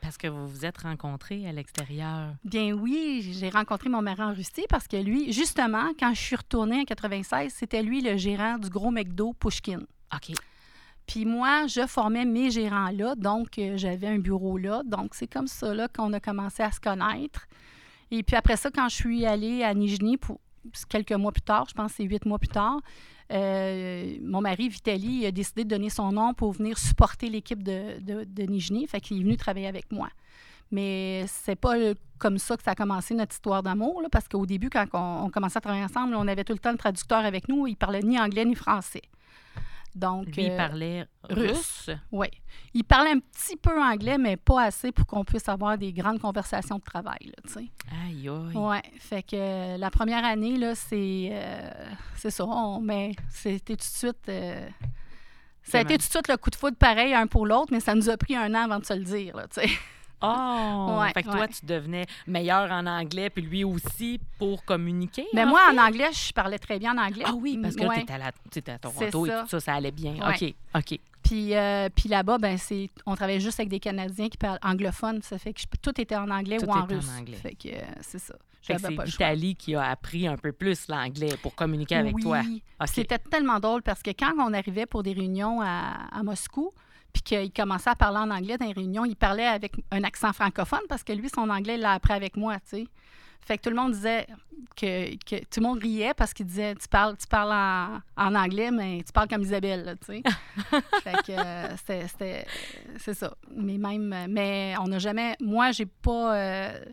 parce 0.00 0.16
que 0.16 0.26
vous 0.26 0.48
vous 0.48 0.64
êtes 0.64 0.78
rencontrés 0.78 1.46
à 1.46 1.52
l'extérieur. 1.52 2.34
Bien 2.44 2.72
oui, 2.72 3.30
j'ai 3.38 3.50
rencontré 3.50 3.88
mon 3.88 4.02
mari 4.02 4.22
en 4.22 4.32
Russie 4.32 4.64
parce 4.68 4.88
que 4.88 4.96
lui, 4.96 5.32
justement, 5.32 5.92
quand 5.98 6.14
je 6.14 6.20
suis 6.20 6.36
retournée 6.36 6.80
en 6.80 6.84
96, 6.84 7.52
c'était 7.52 7.82
lui 7.82 8.00
le 8.00 8.16
gérant 8.16 8.58
du 8.58 8.70
gros 8.70 8.90
McDo 8.90 9.34
Pushkin. 9.34 9.80
OK. 10.14 10.34
Puis 11.10 11.24
moi, 11.24 11.66
je 11.66 11.88
formais 11.88 12.24
mes 12.24 12.52
gérants 12.52 12.92
là, 12.92 13.16
donc 13.16 13.58
euh, 13.58 13.76
j'avais 13.76 14.06
un 14.06 14.20
bureau 14.20 14.56
là. 14.56 14.82
Donc 14.84 15.16
c'est 15.16 15.26
comme 15.26 15.48
ça 15.48 15.74
là 15.74 15.88
qu'on 15.88 16.12
a 16.12 16.20
commencé 16.20 16.62
à 16.62 16.70
se 16.70 16.78
connaître. 16.78 17.48
Et 18.12 18.22
puis 18.22 18.36
après 18.36 18.56
ça, 18.56 18.70
quand 18.70 18.88
je 18.88 18.94
suis 18.94 19.26
allée 19.26 19.64
à 19.64 19.74
Nijni, 19.74 20.18
quelques 20.88 21.10
mois 21.10 21.32
plus 21.32 21.42
tard, 21.42 21.66
je 21.68 21.74
pense 21.74 21.90
que 21.90 21.96
c'est 21.96 22.04
huit 22.04 22.24
mois 22.26 22.38
plus 22.38 22.46
tard, 22.46 22.78
euh, 23.32 24.18
mon 24.22 24.40
mari, 24.40 24.68
Vitali, 24.68 25.26
a 25.26 25.32
décidé 25.32 25.64
de 25.64 25.70
donner 25.70 25.90
son 25.90 26.12
nom 26.12 26.32
pour 26.32 26.52
venir 26.52 26.78
supporter 26.78 27.28
l'équipe 27.28 27.64
de, 27.64 27.98
de, 27.98 28.42
Nijni. 28.44 28.86
Fait 28.86 29.00
qu'il 29.00 29.18
est 29.18 29.24
venu 29.24 29.36
travailler 29.36 29.66
avec 29.66 29.90
moi. 29.90 30.10
Mais 30.70 31.24
c'est 31.26 31.56
pas 31.56 31.74
comme 32.20 32.38
ça 32.38 32.56
que 32.56 32.62
ça 32.62 32.70
a 32.70 32.74
commencé 32.76 33.14
notre 33.14 33.32
histoire 33.32 33.64
d'amour, 33.64 34.00
parce 34.12 34.28
qu'au 34.28 34.46
début, 34.46 34.70
quand 34.70 34.86
on, 34.92 35.24
on, 35.24 35.30
commençait 35.30 35.58
à 35.58 35.60
travailler 35.60 35.84
ensemble, 35.84 36.14
on 36.14 36.28
avait 36.28 36.44
tout 36.44 36.52
le 36.52 36.60
temps 36.60 36.70
le 36.70 36.78
traducteur 36.78 37.24
avec 37.24 37.48
nous. 37.48 37.66
Il 37.66 37.74
parlait 37.74 38.02
ni 38.02 38.16
anglais 38.16 38.44
ni 38.44 38.54
français. 38.54 39.02
Donc, 39.94 40.26
Lui, 40.36 40.44
il 40.44 40.56
parlait 40.56 41.06
russe. 41.28 41.90
Oui. 42.12 42.28
Il 42.74 42.84
parlait 42.84 43.10
un 43.10 43.18
petit 43.18 43.56
peu 43.56 43.80
anglais, 43.82 44.18
mais 44.18 44.36
pas 44.36 44.64
assez 44.64 44.92
pour 44.92 45.06
qu'on 45.06 45.24
puisse 45.24 45.48
avoir 45.48 45.76
des 45.76 45.92
grandes 45.92 46.20
conversations 46.20 46.76
de 46.76 46.82
travail. 46.82 47.32
Aïe, 48.04 48.28
aïe. 48.28 48.52
Oui. 48.54 48.76
Fait 48.98 49.22
que 49.22 49.34
euh, 49.34 49.76
la 49.76 49.90
première 49.90 50.24
année, 50.24 50.56
là, 50.56 50.74
c'est... 50.74 51.30
Euh, 51.32 51.70
c'est 52.16 52.30
ça. 52.30 52.44
On, 52.46 52.80
mais 52.80 53.12
c'était 53.30 53.76
tout 53.76 53.80
de 53.80 53.82
suite... 53.82 54.28
Euh, 54.28 54.68
ça 55.62 55.78
a 55.78 55.80
été 55.82 55.98
tout 55.98 56.06
de 56.06 56.10
suite 56.10 56.28
le 56.28 56.36
coup 56.36 56.50
de 56.50 56.56
foudre 56.56 56.76
pareil, 56.76 57.14
un 57.14 57.26
pour 57.26 57.46
l'autre, 57.46 57.68
mais 57.70 57.80
ça 57.80 57.94
nous 57.94 58.08
a 58.08 58.16
pris 58.16 58.34
un 58.34 58.54
an 58.54 58.64
avant 58.64 58.78
de 58.78 58.84
se 58.84 58.94
le 58.94 59.04
dire, 59.04 59.36
là. 59.36 59.46
Oh! 60.22 60.98
Ouais, 61.00 61.12
fait 61.14 61.22
que 61.22 61.30
toi, 61.30 61.48
tu 61.48 61.64
devenais 61.64 62.06
meilleur 62.26 62.70
en 62.70 62.86
anglais, 62.86 63.30
puis 63.30 63.42
lui 63.42 63.64
aussi 63.64 64.20
pour 64.38 64.64
communiquer. 64.64 65.26
Mais 65.32 65.46
moi, 65.46 65.60
en 65.72 65.78
anglais, 65.78 66.10
je 66.12 66.32
parlais 66.32 66.58
très 66.58 66.78
bien 66.78 66.96
en 66.96 67.02
anglais. 67.02 67.24
Ah 67.26 67.34
oui, 67.34 67.58
parce 67.60 67.74
que 67.74 67.84
ouais. 67.84 68.04
tu 68.50 68.58
étais, 68.58 68.72
à, 68.72 68.78
Toronto 68.78 69.26
et 69.26 69.30
tout 69.30 69.48
ça, 69.48 69.60
ça 69.60 69.74
allait 69.74 69.90
bien. 69.90 70.14
OK, 70.28 70.54
OK. 70.74 70.98
Puis, 71.22 71.54
euh, 71.54 71.88
puis 71.94 72.08
là-bas, 72.08 72.38
ben, 72.38 72.56
c'est, 72.56 72.90
on 73.06 73.14
travaillait 73.14 73.40
juste 73.40 73.60
avec 73.60 73.68
des 73.68 73.80
Canadiens 73.80 74.28
qui 74.28 74.38
parlent 74.38 74.58
anglophone. 74.62 75.22
Ça 75.22 75.38
fait 75.38 75.52
que 75.52 75.60
je, 75.60 75.66
tout 75.80 76.00
était 76.00 76.16
en 76.16 76.30
anglais 76.30 76.56
tout 76.56 76.66
ou 76.66 76.72
en 76.72 76.84
russe. 76.84 77.08
En 77.14 77.20
anglais. 77.20 77.36
Fait 77.36 77.54
que 77.54 77.68
euh, 77.68 77.80
c'est 78.00 78.18
ça. 78.18 78.34
Fait 78.62 78.74
que 78.74 78.80
c'est 78.80 79.04
l'Italie 79.04 79.54
qui 79.54 79.74
a 79.74 79.84
appris 79.90 80.26
un 80.26 80.36
peu 80.36 80.52
plus 80.52 80.88
l'anglais 80.88 81.34
pour 81.42 81.54
communiquer 81.54 81.96
avec 81.96 82.14
oui. 82.14 82.22
toi. 82.22 82.40
Okay. 82.40 82.62
C'était 82.86 83.18
tellement 83.18 83.58
drôle 83.58 83.82
parce 83.82 84.02
que 84.02 84.10
quand 84.10 84.32
on 84.38 84.52
arrivait 84.52 84.86
pour 84.86 85.02
des 85.02 85.12
réunions 85.12 85.60
à, 85.62 86.08
à 86.12 86.22
Moscou, 86.22 86.72
puis 87.12 87.22
qu'il 87.22 87.52
commençait 87.52 87.90
à 87.90 87.94
parler 87.94 88.18
en 88.18 88.30
anglais 88.30 88.56
dans 88.58 88.66
les 88.66 88.72
réunions, 88.72 89.04
il 89.04 89.16
parlait 89.16 89.46
avec 89.46 89.72
un 89.90 90.04
accent 90.04 90.32
francophone 90.32 90.80
parce 90.88 91.02
que 91.02 91.12
lui, 91.12 91.28
son 91.28 91.48
anglais, 91.50 91.74
il 91.74 91.80
l'a 91.80 91.92
appris 91.92 92.12
avec 92.12 92.36
moi, 92.36 92.56
tu 92.60 92.76
sais. 92.78 92.86
Fait 93.42 93.56
que 93.56 93.62
tout 93.62 93.70
le 93.70 93.76
monde 93.76 93.92
disait 93.92 94.26
que, 94.76 95.16
que 95.24 95.42
tout 95.44 95.60
le 95.60 95.62
monde 95.62 95.78
riait 95.78 96.14
parce 96.14 96.32
qu'il 96.32 96.46
disait 96.46 96.74
tu 96.74 96.86
parles 96.88 97.16
tu 97.16 97.26
parles 97.26 97.52
en, 97.52 98.00
en, 98.16 98.34
anglais 98.34 98.70
mais 98.70 99.02
tu 99.04 99.12
parles 99.12 99.28
comme 99.28 99.42
Isabelle 99.42 99.96
tu 100.06 100.12
sais 100.12 100.22
fait 101.02 101.22
que 101.26 101.32
euh, 101.32 101.76
c'était 101.76 102.46
c'est 102.98 103.14
ça 103.14 103.34
mais 103.50 103.78
même 103.78 104.26
mais 104.28 104.74
on 104.78 104.88
n'a 104.88 104.98
jamais 104.98 105.36
moi 105.40 105.72
j'ai 105.72 105.86
pas 105.86 106.36
euh, 106.36 106.84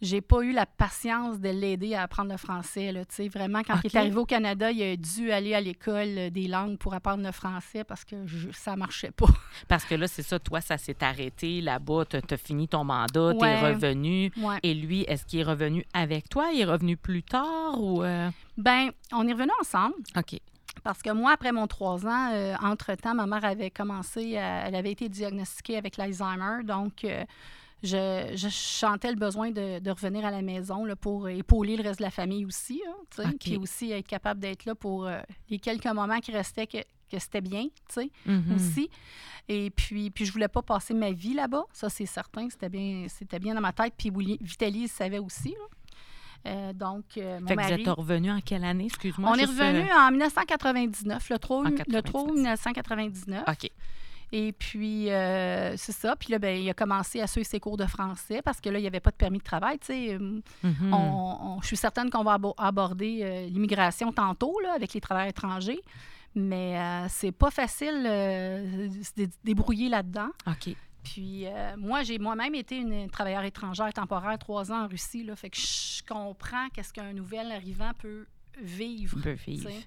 j'ai 0.00 0.20
pas 0.20 0.42
eu 0.42 0.52
la 0.52 0.66
patience 0.66 1.40
de 1.40 1.48
l'aider 1.48 1.94
à 1.94 2.02
apprendre 2.02 2.30
le 2.30 2.36
français. 2.36 2.92
Là, 2.92 3.02
vraiment, 3.32 3.62
quand 3.62 3.74
okay. 3.74 3.88
il 3.88 3.96
est 3.96 3.98
arrivé 3.98 4.16
au 4.16 4.26
Canada, 4.26 4.70
il 4.70 4.82
a 4.82 4.96
dû 4.96 5.32
aller 5.32 5.54
à 5.54 5.60
l'école 5.60 6.30
des 6.30 6.46
langues 6.46 6.78
pour 6.78 6.94
apprendre 6.94 7.24
le 7.24 7.32
français 7.32 7.84
parce 7.84 8.04
que 8.04 8.26
je, 8.26 8.50
ça 8.52 8.76
marchait 8.76 9.10
pas. 9.10 9.26
Parce 9.68 9.84
que 9.84 9.94
là, 9.94 10.06
c'est 10.06 10.22
ça, 10.22 10.38
toi, 10.38 10.60
ça 10.60 10.78
s'est 10.78 11.02
arrêté 11.02 11.60
là-bas, 11.60 12.04
tu 12.06 12.16
as 12.16 12.36
fini 12.36 12.68
ton 12.68 12.84
mandat, 12.84 13.32
tu 13.32 13.38
es 13.38 13.42
ouais. 13.42 13.72
revenu. 13.72 14.32
Ouais. 14.36 14.58
Et 14.62 14.74
lui, 14.74 15.02
est-ce 15.02 15.24
qu'il 15.24 15.40
est 15.40 15.44
revenu 15.44 15.84
avec 15.92 16.28
toi? 16.28 16.50
Il 16.52 16.60
est 16.60 16.64
revenu 16.64 16.96
plus 16.96 17.22
tard 17.22 17.80
ou... 17.80 18.02
Euh... 18.02 18.30
Ben, 18.56 18.90
on 19.12 19.26
est 19.26 19.32
revenu 19.32 19.50
ensemble. 19.60 19.94
OK. 20.16 20.38
Parce 20.82 21.02
que 21.02 21.10
moi, 21.10 21.32
après 21.32 21.52
mon 21.52 21.66
trois 21.66 22.06
ans, 22.06 22.30
euh, 22.32 22.54
entre-temps, 22.62 23.14
ma 23.14 23.26
mère 23.26 23.44
avait 23.44 23.70
commencé, 23.70 24.36
à, 24.36 24.66
elle 24.66 24.74
avait 24.74 24.92
été 24.92 25.08
diagnostiquée 25.08 25.76
avec 25.76 25.96
l'Alzheimer. 25.96 26.64
Donc, 26.64 27.04
euh, 27.04 27.24
je, 27.82 28.32
je, 28.34 28.48
chantais 28.48 29.10
le 29.10 29.16
besoin 29.16 29.50
de, 29.50 29.78
de, 29.78 29.90
revenir 29.90 30.24
à 30.24 30.30
la 30.30 30.42
maison 30.42 30.84
là, 30.84 30.96
pour 30.96 31.28
épauler 31.28 31.76
le 31.76 31.82
reste 31.82 32.00
de 32.00 32.04
la 32.04 32.10
famille 32.10 32.44
aussi. 32.44 32.82
Hein, 32.88 33.24
okay. 33.24 33.36
Puis 33.38 33.56
aussi 33.56 33.92
être 33.92 34.06
capable 34.06 34.40
d'être 34.40 34.64
là 34.64 34.74
pour 34.74 35.06
euh, 35.06 35.20
les 35.48 35.58
quelques 35.58 35.86
moments 35.86 36.20
qui 36.20 36.32
restaient 36.32 36.66
que, 36.66 36.78
que 37.10 37.18
c'était 37.18 37.40
bien, 37.40 37.64
tu 37.64 37.94
sais, 37.94 38.10
mm 38.26 38.38
-hmm. 38.38 38.54
aussi. 38.56 38.90
Et 39.48 39.70
puis, 39.70 40.10
puis 40.10 40.26
je 40.26 40.32
voulais 40.32 40.48
pas 40.48 40.62
passer 40.62 40.94
ma 40.94 41.10
vie 41.12 41.34
là-bas. 41.34 41.64
Ça, 41.72 41.88
c'est 41.88 42.06
certain. 42.06 42.50
C'était 42.50 42.68
bien, 42.68 43.06
c'était 43.08 43.38
bien 43.38 43.54
dans 43.54 43.62
ma 43.62 43.72
tête. 43.72 43.94
Puis 43.96 44.10
Vitaly 44.40 44.82
le 44.82 44.88
savait 44.88 45.18
aussi. 45.18 45.50
Là. 45.50 45.66
Euh, 46.46 46.72
donc, 46.72 47.04
euh, 47.16 47.40
mon 47.40 47.46
fait 47.46 47.56
que 47.56 47.62
vous 47.62 47.72
êtes 47.72 47.88
revenu 47.88 48.30
en 48.30 48.40
quelle 48.40 48.64
année, 48.64 48.86
excuse-moi? 48.86 49.30
On 49.30 49.34
est 49.34 49.46
juste, 49.46 49.58
revenu 49.58 49.90
euh... 49.90 50.06
en 50.06 50.10
1999, 50.10 51.30
le 51.30 51.38
3, 51.38 51.64
le 51.88 52.00
3 52.00 52.32
1999. 52.32 53.44
OK. 53.48 53.70
Et 54.32 54.52
puis, 54.52 55.10
euh, 55.10 55.76
c'est 55.76 55.92
ça. 55.92 56.14
Puis 56.16 56.30
là, 56.32 56.38
ben, 56.38 56.56
il 56.56 56.68
a 56.68 56.74
commencé 56.74 57.20
à 57.20 57.26
suivre 57.26 57.46
ses 57.46 57.60
cours 57.60 57.76
de 57.76 57.86
français 57.86 58.42
parce 58.42 58.60
que 58.60 58.68
là, 58.68 58.78
il 58.78 58.82
n'y 58.82 58.86
avait 58.86 59.00
pas 59.00 59.10
de 59.10 59.16
permis 59.16 59.38
de 59.38 59.44
travail. 59.44 59.78
Tu 59.78 59.86
sais, 59.86 60.18
mm 60.18 60.42
-hmm. 60.64 60.92
on, 60.92 61.56
on, 61.56 61.60
je 61.62 61.66
suis 61.66 61.76
certaine 61.76 62.10
qu'on 62.10 62.24
va 62.24 62.38
aborder 62.58 63.20
euh, 63.22 63.46
l'immigration 63.48 64.12
tantôt 64.12 64.60
là, 64.60 64.74
avec 64.74 64.92
les 64.92 65.00
travailleurs 65.00 65.30
étrangers. 65.30 65.80
Mais 66.34 66.78
euh, 66.78 67.06
c'est 67.08 67.32
pas 67.32 67.50
facile 67.50 68.04
euh, 68.06 68.88
de 68.88 69.02
se 69.02 69.12
débrouiller 69.44 69.88
là-dedans. 69.88 70.28
OK. 70.46 70.74
Puis 71.02 71.46
euh, 71.46 71.74
moi, 71.78 72.02
j'ai 72.02 72.18
moi-même 72.18 72.54
été 72.54 72.76
une 72.76 73.08
travailleure 73.10 73.44
étrangère 73.44 73.92
temporaire 73.92 74.38
trois 74.38 74.70
ans 74.70 74.84
en 74.84 74.88
Russie. 74.88 75.24
Là, 75.24 75.36
fait 75.36 75.50
que 75.50 75.56
je 75.58 76.02
comprends 76.06 76.68
qu'est-ce 76.72 76.92
qu'un 76.92 77.12
nouvel 77.12 77.50
arrivant 77.50 77.92
peut 77.98 78.26
vivre. 78.62 79.18
Peut 79.22 79.32
vivre. 79.46 79.70
T'sais. 79.70 79.86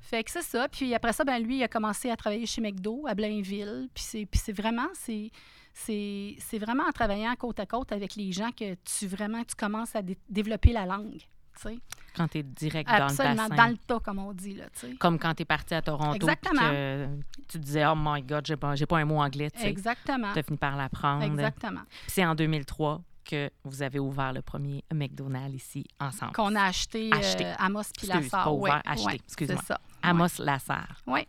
Fait 0.00 0.24
que 0.24 0.30
c'est 0.30 0.42
ça. 0.42 0.68
Puis 0.68 0.94
après 0.94 1.12
ça, 1.12 1.24
ben 1.24 1.38
lui, 1.42 1.58
il 1.58 1.62
a 1.62 1.68
commencé 1.68 2.10
à 2.10 2.16
travailler 2.16 2.46
chez 2.46 2.60
McDo 2.60 3.04
à 3.06 3.14
Blainville. 3.14 3.88
Puis 3.94 4.02
c'est, 4.02 4.26
puis 4.26 4.40
c'est 4.42 4.52
vraiment, 4.52 4.88
c'est, 4.94 5.30
c'est, 5.72 6.36
c'est 6.38 6.58
vraiment 6.58 6.84
en 6.84 6.92
travaillant 6.92 7.34
côte 7.36 7.60
à 7.60 7.66
côte 7.66 7.92
avec 7.92 8.16
les 8.16 8.32
gens 8.32 8.50
que 8.50 8.74
tu 8.74 9.06
vraiment, 9.06 9.44
tu 9.44 9.54
commences 9.54 9.94
à 9.94 10.02
dé 10.02 10.16
développer 10.28 10.72
la 10.72 10.86
langue. 10.86 11.20
T'sais. 11.54 11.78
Quand 12.16 12.28
tu 12.28 12.38
es 12.38 12.42
direct 12.42 12.88
Absolument, 12.88 13.34
dans 13.34 13.42
le 13.42 13.48
bassin. 13.50 13.62
dans 13.64 13.70
le 13.70 13.76
tas, 13.76 14.00
comme 14.00 14.18
on 14.18 14.32
dit. 14.32 14.54
Là, 14.54 14.70
t'sais. 14.70 14.94
comme 14.94 15.18
quand 15.18 15.34
tu 15.34 15.42
es 15.42 15.44
parti 15.44 15.74
à 15.74 15.82
Toronto. 15.82 16.14
Exactement. 16.14 16.70
Que 16.70 17.06
tu 17.48 17.58
disais, 17.58 17.84
oh 17.86 17.94
my 17.96 18.22
God, 18.22 18.46
j'ai 18.46 18.56
pas, 18.56 18.74
j'ai 18.76 18.86
pas 18.86 18.98
un 18.98 19.04
mot 19.04 19.20
anglais. 19.20 19.50
T'sais. 19.50 19.68
Exactement. 19.68 20.32
Tu 20.32 20.38
as 20.38 20.42
fini 20.42 20.56
par 20.56 20.76
l'apprendre. 20.76 21.24
Exactement. 21.24 21.82
C'est 22.06 22.24
en 22.24 22.34
2003 22.34 23.02
que 23.24 23.50
vous 23.64 23.82
avez 23.82 23.98
ouvert 23.98 24.32
le 24.32 24.42
premier 24.42 24.84
McDonald's 24.92 25.54
ici 25.54 25.84
ensemble. 25.98 26.32
Qu'on 26.32 26.54
a 26.54 26.64
acheté, 26.64 27.10
acheté. 27.12 27.46
Euh, 27.46 27.54
Amos 27.58 27.82
puis 27.96 28.06
Lassar. 28.06 28.44
pas 28.44 28.50
ouvert, 28.50 28.74
ouais, 28.74 28.80
acheté, 28.84 29.06
ouais, 29.06 29.20
excuse-moi. 29.26 29.62
Ça. 29.66 29.80
Amos 30.02 30.38
Lassar. 30.38 31.02
Oui. 31.06 31.20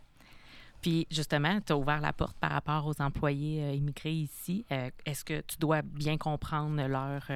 Puis 0.80 1.06
justement, 1.10 1.60
tu 1.60 1.72
as 1.72 1.76
ouvert 1.76 2.00
la 2.00 2.12
porte 2.12 2.36
par 2.38 2.50
rapport 2.50 2.86
aux 2.86 3.00
employés 3.00 3.62
euh, 3.62 3.72
immigrés 3.72 4.12
ici. 4.12 4.64
Euh, 4.72 4.90
Est-ce 5.06 5.24
que 5.24 5.40
tu 5.42 5.56
dois 5.58 5.82
bien 5.82 6.18
comprendre 6.18 6.82
leurs 6.86 7.26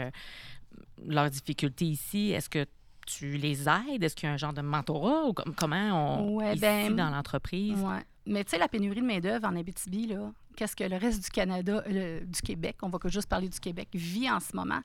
leur 1.06 1.30
difficultés 1.30 1.86
ici? 1.86 2.30
Est-ce 2.30 2.48
que 2.48 2.66
tu 3.06 3.36
les 3.36 3.68
aides? 3.68 4.02
Est-ce 4.02 4.16
qu'il 4.16 4.28
y 4.28 4.30
a 4.30 4.34
un 4.34 4.36
genre 4.36 4.52
de 4.52 4.62
mentorat 4.62 5.24
ou 5.26 5.32
com 5.32 5.54
comment 5.56 6.18
on 6.18 6.34
ouais, 6.36 6.52
ici 6.52 6.60
ben, 6.60 6.96
dans 6.96 7.10
l'entreprise? 7.10 7.78
Ouais. 7.80 8.04
Mais 8.26 8.44
tu 8.44 8.50
sais, 8.50 8.58
la 8.58 8.68
pénurie 8.68 9.00
de 9.00 9.06
main-d'œuvre 9.06 9.46
en 9.46 9.56
Abitibi, 9.56 10.06
là, 10.06 10.32
qu'est-ce 10.56 10.74
que 10.74 10.84
le 10.84 10.96
reste 10.96 11.22
du 11.22 11.30
Canada, 11.30 11.82
le, 11.86 12.24
du 12.24 12.40
Québec, 12.42 12.76
on 12.82 12.88
va 12.88 12.98
que 12.98 13.08
juste 13.08 13.28
parler 13.28 13.48
du 13.48 13.60
Québec, 13.60 13.88
vit 13.94 14.30
en 14.30 14.40
ce 14.40 14.54
moment? 14.56 14.80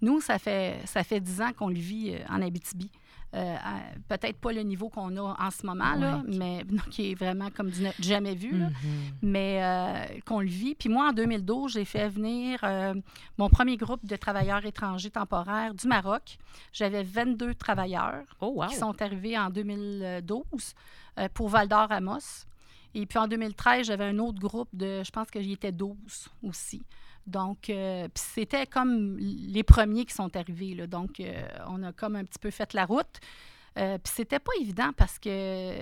Nous, 0.00 0.20
ça 0.20 0.38
fait 0.38 0.80
ça 0.86 1.04
fait 1.04 1.20
dix 1.20 1.40
ans 1.40 1.52
qu'on 1.52 1.68
le 1.68 1.78
vit 1.78 2.14
euh, 2.14 2.18
en 2.28 2.40
Abitibi. 2.42 2.90
Euh, 3.34 3.56
peut-être 4.08 4.38
pas 4.38 4.52
le 4.52 4.62
niveau 4.62 4.88
qu'on 4.88 5.14
a 5.16 5.36
en 5.38 5.50
ce 5.50 5.66
moment, 5.66 5.94
là, 5.96 6.22
mais 6.26 6.64
non, 6.70 6.82
qui 6.90 7.10
est 7.10 7.14
vraiment 7.14 7.50
comme 7.50 7.70
du 7.70 7.84
jamais 7.98 8.34
vu, 8.34 8.56
là, 8.56 8.68
mm 8.68 8.72
-hmm. 8.72 9.12
mais 9.20 9.58
euh, 9.62 10.20
qu'on 10.24 10.40
le 10.40 10.48
vit. 10.48 10.74
Puis 10.74 10.88
moi, 10.88 11.08
en 11.10 11.12
2012, 11.12 11.72
j'ai 11.72 11.84
fait 11.84 12.08
venir 12.08 12.60
euh, 12.62 12.94
mon 13.36 13.50
premier 13.50 13.76
groupe 13.76 14.06
de 14.06 14.16
travailleurs 14.16 14.64
étrangers 14.64 15.10
temporaires 15.10 15.74
du 15.74 15.86
Maroc. 15.88 16.38
J'avais 16.72 17.02
22 17.02 17.54
travailleurs 17.54 18.24
oh, 18.40 18.52
wow. 18.56 18.68
qui 18.68 18.76
sont 18.76 19.02
arrivés 19.02 19.36
en 19.36 19.50
2012 19.50 20.74
euh, 21.18 21.28
pour 21.34 21.48
Val 21.48 21.68
d'Or 21.68 21.90
Amos. 21.90 22.46
Et 22.96 23.04
puis 23.04 23.18
en 23.18 23.28
2013, 23.28 23.88
j'avais 23.88 24.04
un 24.04 24.18
autre 24.18 24.40
groupe 24.40 24.70
de, 24.72 25.02
je 25.04 25.10
pense 25.10 25.30
que 25.30 25.42
j'y 25.42 25.52
étais 25.52 25.70
12 25.70 25.94
aussi. 26.42 26.82
Donc, 27.26 27.68
euh, 27.68 28.08
c'était 28.14 28.66
comme 28.66 29.18
les 29.18 29.62
premiers 29.62 30.06
qui 30.06 30.14
sont 30.14 30.34
arrivés. 30.34 30.86
Donc, 30.86 31.20
euh, 31.20 31.46
on 31.68 31.82
a 31.82 31.92
comme 31.92 32.16
un 32.16 32.24
petit 32.24 32.38
peu 32.38 32.50
fait 32.50 32.72
la 32.72 32.86
route. 32.86 33.20
Euh, 33.76 33.98
puis 33.98 34.10
c'était 34.16 34.38
pas 34.38 34.52
évident 34.58 34.92
parce 34.96 35.18
que 35.18 35.74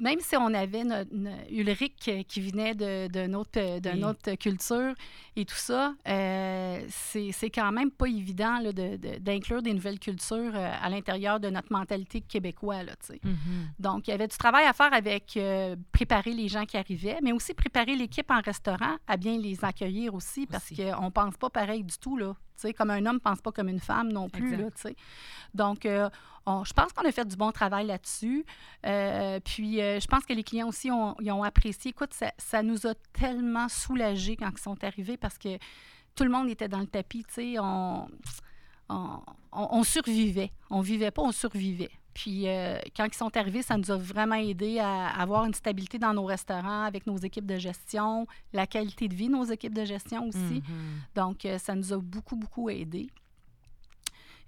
même 0.00 0.20
si 0.20 0.36
on 0.36 0.52
avait 0.54 0.84
notre, 0.84 1.14
notre 1.14 1.52
Ulrich 1.52 2.10
qui 2.28 2.40
venait 2.40 2.74
de, 2.74 3.08
de, 3.08 3.26
notre, 3.26 3.80
de 3.80 3.90
oui. 3.90 3.98
notre 3.98 4.34
culture 4.34 4.94
et 5.36 5.44
tout 5.44 5.54
ça, 5.56 5.94
euh, 6.08 6.84
c'est 6.88 7.50
quand 7.50 7.72
même 7.72 7.90
pas 7.90 8.06
évident 8.06 8.60
d'inclure 8.62 9.62
de, 9.62 9.64
de, 9.66 9.70
des 9.70 9.74
nouvelles 9.74 9.98
cultures 9.98 10.54
euh, 10.54 10.72
à 10.80 10.88
l'intérieur 10.88 11.40
de 11.40 11.50
notre 11.50 11.72
mentalité 11.72 12.20
québécoise. 12.20 12.86
Là, 12.86 12.94
mm 13.22 13.30
-hmm. 13.30 13.64
Donc, 13.78 14.08
il 14.08 14.10
y 14.10 14.14
avait 14.14 14.28
du 14.28 14.36
travail 14.36 14.66
à 14.66 14.72
faire 14.72 14.92
avec 14.92 15.36
euh, 15.36 15.76
préparer 15.92 16.32
les 16.32 16.48
gens 16.48 16.66
qui 16.70 16.76
arrivaient, 16.76 17.20
mais 17.22 17.32
aussi 17.32 17.52
préparer 17.54 17.94
l'équipe 17.96 18.30
en 18.30 18.40
restaurant 18.40 18.96
à 19.06 19.16
bien 19.16 19.36
les 19.38 19.64
accueillir 19.64 20.14
aussi, 20.14 20.46
parce 20.46 20.68
qu'on 20.76 21.06
ne 21.10 21.10
pense 21.20 21.36
pas 21.36 21.50
pareil 21.50 21.82
du 21.84 21.96
tout. 21.98 22.16
Là. 22.16 22.34
Comme 22.76 22.90
un 22.90 23.04
homme 23.06 23.14
ne 23.16 23.20
pense 23.20 23.40
pas 23.40 23.52
comme 23.52 23.68
une 23.68 23.80
femme 23.80 24.12
non 24.12 24.28
plus. 24.28 24.50
Là, 24.56 24.70
Donc, 25.54 25.86
euh, 25.86 26.08
on, 26.46 26.64
je 26.64 26.72
pense 26.72 26.92
qu'on 26.92 27.06
a 27.06 27.12
fait 27.12 27.24
du 27.26 27.36
bon 27.36 27.52
travail 27.52 27.86
là-dessus. 27.86 28.44
Euh, 28.86 29.40
puis, 29.40 29.80
euh, 29.80 30.00
je 30.00 30.06
pense 30.06 30.24
que 30.24 30.32
les 30.32 30.42
clients 30.44 30.68
aussi 30.68 30.90
ont, 30.90 31.16
ils 31.20 31.30
ont 31.32 31.42
apprécié. 31.42 31.90
Écoute, 31.90 32.12
ça, 32.14 32.32
ça, 32.38 32.62
nous 32.62 32.86
a 32.86 32.94
tellement 33.12 33.68
soulagés 33.68 34.36
quand 34.36 34.50
ils 34.50 34.58
sont 34.60 34.82
arrivés 34.84 35.16
parce 35.16 35.38
que 35.38 35.58
tout 36.14 36.24
le 36.24 36.30
monde 36.30 36.48
était 36.48 36.68
dans 36.68 36.80
le 36.80 36.86
tapis. 36.86 37.24
On, 37.58 38.06
on, 38.88 39.20
on- 39.52 39.68
on 39.70 39.82
survivait. 39.84 40.50
On 40.70 40.80
vivait 40.80 41.10
pas, 41.10 41.22
on 41.22 41.32
survivait. 41.32 41.90
Puis 42.14 42.48
euh, 42.48 42.78
quand 42.96 43.04
ils 43.06 43.14
sont 43.14 43.36
arrivés, 43.36 43.62
ça 43.62 43.76
nous 43.76 43.90
a 43.90 43.96
vraiment 43.96 44.36
aidé 44.36 44.78
à 44.78 45.08
avoir 45.08 45.44
une 45.46 45.54
stabilité 45.54 45.98
dans 45.98 46.14
nos 46.14 46.24
restaurants 46.24 46.82
avec 46.84 47.06
nos 47.08 47.16
équipes 47.16 47.46
de 47.46 47.58
gestion, 47.58 48.26
la 48.52 48.66
qualité 48.68 49.08
de 49.08 49.14
vie 49.14 49.26
de 49.26 49.32
nos 49.32 49.44
équipes 49.44 49.74
de 49.74 49.84
gestion 49.84 50.28
aussi. 50.28 50.38
Mhm. 50.38 50.62
Donc, 51.16 51.44
euh, 51.44 51.58
ça 51.58 51.74
nous 51.74 51.92
a 51.92 51.98
beaucoup, 51.98 52.36
beaucoup 52.36 52.70
aidé. 52.70 53.08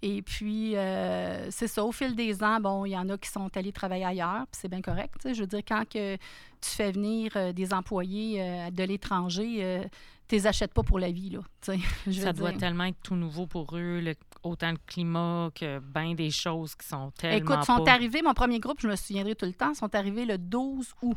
Et 0.02 0.20
puis, 0.22 0.76
euh, 0.76 1.50
c'est 1.50 1.66
ça, 1.68 1.83
au 1.85 1.90
fil 1.90 2.14
des 2.14 2.42
ans, 2.44 2.61
bon, 2.61 2.85
il 2.85 2.90
y 2.90 2.98
en 2.98 3.09
a 3.09 3.16
qui 3.16 3.31
sont 3.31 3.50
allés 3.57 3.72
travailler 3.72 4.05
ailleurs, 4.05 4.46
puis 4.52 4.61
c'est 4.61 4.68
bien 4.68 4.83
correct. 4.83 5.14
Je 5.24 5.40
veux 5.40 5.46
dire, 5.46 5.62
quand 5.66 5.88
que 5.88 6.16
tu 6.16 6.70
fais 6.70 6.92
venir 6.92 7.33
euh, 7.35 7.52
des 7.52 7.72
employés 7.72 8.40
euh, 8.42 8.70
de 8.70 8.83
l'étranger, 8.85 9.83
tu 10.29 10.35
les 10.35 10.46
achètes 10.46 10.74
pas 10.74 10.83
pour 10.83 10.98
la 10.98 11.11
vie, 11.11 11.31
là. 11.31 11.40
Je 12.07 12.20
Ça 12.20 12.33
doit 12.35 12.50
dire. 12.50 12.59
tellement 12.61 12.85
être 12.85 13.00
tout 13.02 13.16
nouveau 13.16 13.46
pour 13.46 13.74
eux, 13.76 14.00
le- 14.00 14.14
autant 14.42 14.70
le 14.70 14.79
climat 14.87 15.51
que 15.55 15.79
bien 15.79 16.14
des 16.14 16.31
choses 16.31 16.75
qui 16.75 16.87
sont 16.87 17.11
tellement 17.12 17.37
Écoute, 17.37 17.64
sont 17.64 17.85
pas... 17.85 17.92
arrivés, 17.92 18.22
mon 18.22 18.35
premier 18.35 18.61
groupe, 18.61 18.81
je 18.81 18.88
me 18.88 18.96
souviendrai 18.96 19.35
tout 19.35 19.46
le 19.46 19.55
temps, 19.55 19.75
sont 19.75 19.94
arrivés 19.94 20.25
le 20.25 20.38
12 20.38 20.94
août. 21.03 21.16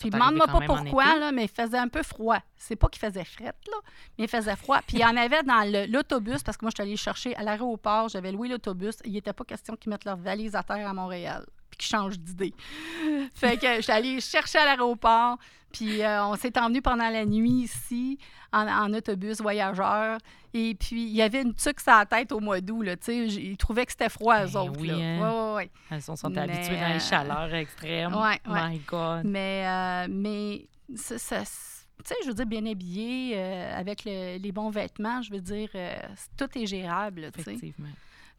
Puis 0.00 0.10
demande-moi 0.10 0.46
pas 0.46 0.60
pourquoi, 0.60 1.18
là, 1.18 1.30
mais 1.30 1.44
il 1.44 1.48
faisait 1.48 1.78
un 1.78 1.88
peu 1.88 2.02
froid. 2.02 2.38
C'est 2.56 2.76
pas 2.76 2.88
qu'il 2.88 3.00
faisait 3.00 3.24
fret, 3.24 3.44
là, 3.44 3.76
mais 4.16 4.24
il 4.24 4.28
faisait 4.28 4.56
froid. 4.56 4.80
Puis 4.86 4.96
il 4.96 5.00
y 5.00 5.04
en 5.04 5.16
avait 5.16 5.42
dans 5.42 5.90
l'autobus, 5.90 6.42
parce 6.42 6.56
que 6.56 6.64
moi, 6.64 6.70
je 6.70 6.82
suis 6.82 6.88
allée 6.88 6.96
chercher 6.96 7.36
à 7.36 7.42
l'aéroport, 7.42 8.08
j'avais 8.08 8.32
loué 8.32 8.48
l'autobus. 8.48 8.96
Il 9.04 9.12
n'était 9.12 9.32
pas 9.32 9.44
question 9.44 9.76
qu'ils 9.76 9.90
mettent 9.90 10.06
leur 10.06 10.16
valise 10.16 10.54
à 10.54 10.62
terre 10.62 10.88
à 10.88 10.94
Montréal, 10.94 11.44
puis 11.76 11.86
qu'ils 11.88 11.96
changent 11.96 12.18
d'idée. 12.18 12.54
fait 13.34 13.56
que 13.58 13.76
je 13.76 13.80
suis 13.82 13.92
allée 13.92 14.20
chercher 14.20 14.58
à 14.58 14.64
l'aéroport, 14.66 15.38
puis 15.72 16.02
euh, 16.02 16.24
on 16.26 16.36
s'est 16.36 16.56
emmené 16.58 16.80
pendant 16.80 17.08
la 17.08 17.24
nuit 17.24 17.62
ici, 17.64 18.18
en, 18.52 18.66
en 18.68 18.92
autobus 18.94 19.40
voyageur. 19.40 20.18
Et 20.56 20.76
puis, 20.76 21.02
il 21.02 21.16
y 21.16 21.20
avait 21.22 21.42
une 21.42 21.52
tuque 21.54 21.80
sur 21.80 21.90
la 21.92 22.06
tête 22.06 22.30
au 22.30 22.38
mois 22.38 22.60
d'août, 22.60 22.82
là, 22.82 22.96
tu 22.96 23.06
sais. 23.06 23.26
Ils 23.26 23.56
trouvaient 23.56 23.84
que 23.84 23.90
c'était 23.90 24.08
froid, 24.08 24.44
eux 24.44 24.48
Ben 24.52 24.60
autres, 24.60 24.80
oui, 24.80 24.86
là. 24.86 24.94
hein. 24.94 25.20
Ouais, 25.20 25.54
ouais, 25.56 25.70
ouais. 25.90 26.00
Sont 26.00 26.14
Mais, 26.30 26.38
habituées 26.38 26.76
dans 26.76 26.88
les 26.88 26.94
euh, 26.94 26.98
chaleurs 27.00 27.52
extrêmes. 27.54 28.14
ouais, 28.14 28.40
ouais. 28.46 28.68
My 28.70 28.78
God. 28.86 29.22
Mais, 29.24 29.64
euh, 29.66 30.06
mais 30.08 30.68
ça, 30.94 31.18
ça- 31.18 31.42
tu 31.42 32.08
sais, 32.08 32.14
je 32.22 32.28
veux 32.28 32.34
dire, 32.34 32.46
bien 32.46 32.64
habillé, 32.66 33.32
euh, 33.34 33.76
avec 33.80 34.04
le- 34.04 34.38
les 34.38 34.52
bons 34.52 34.70
vêtements, 34.70 35.22
je 35.22 35.32
veux 35.32 35.40
dire, 35.40 35.68
euh, 35.74 35.96
tout 36.36 36.46
est 36.56 36.66
gérable, 36.66 37.22
là, 37.22 37.30
tu 37.32 37.42
sais. 37.42 37.50
Effectivement. 37.54 37.88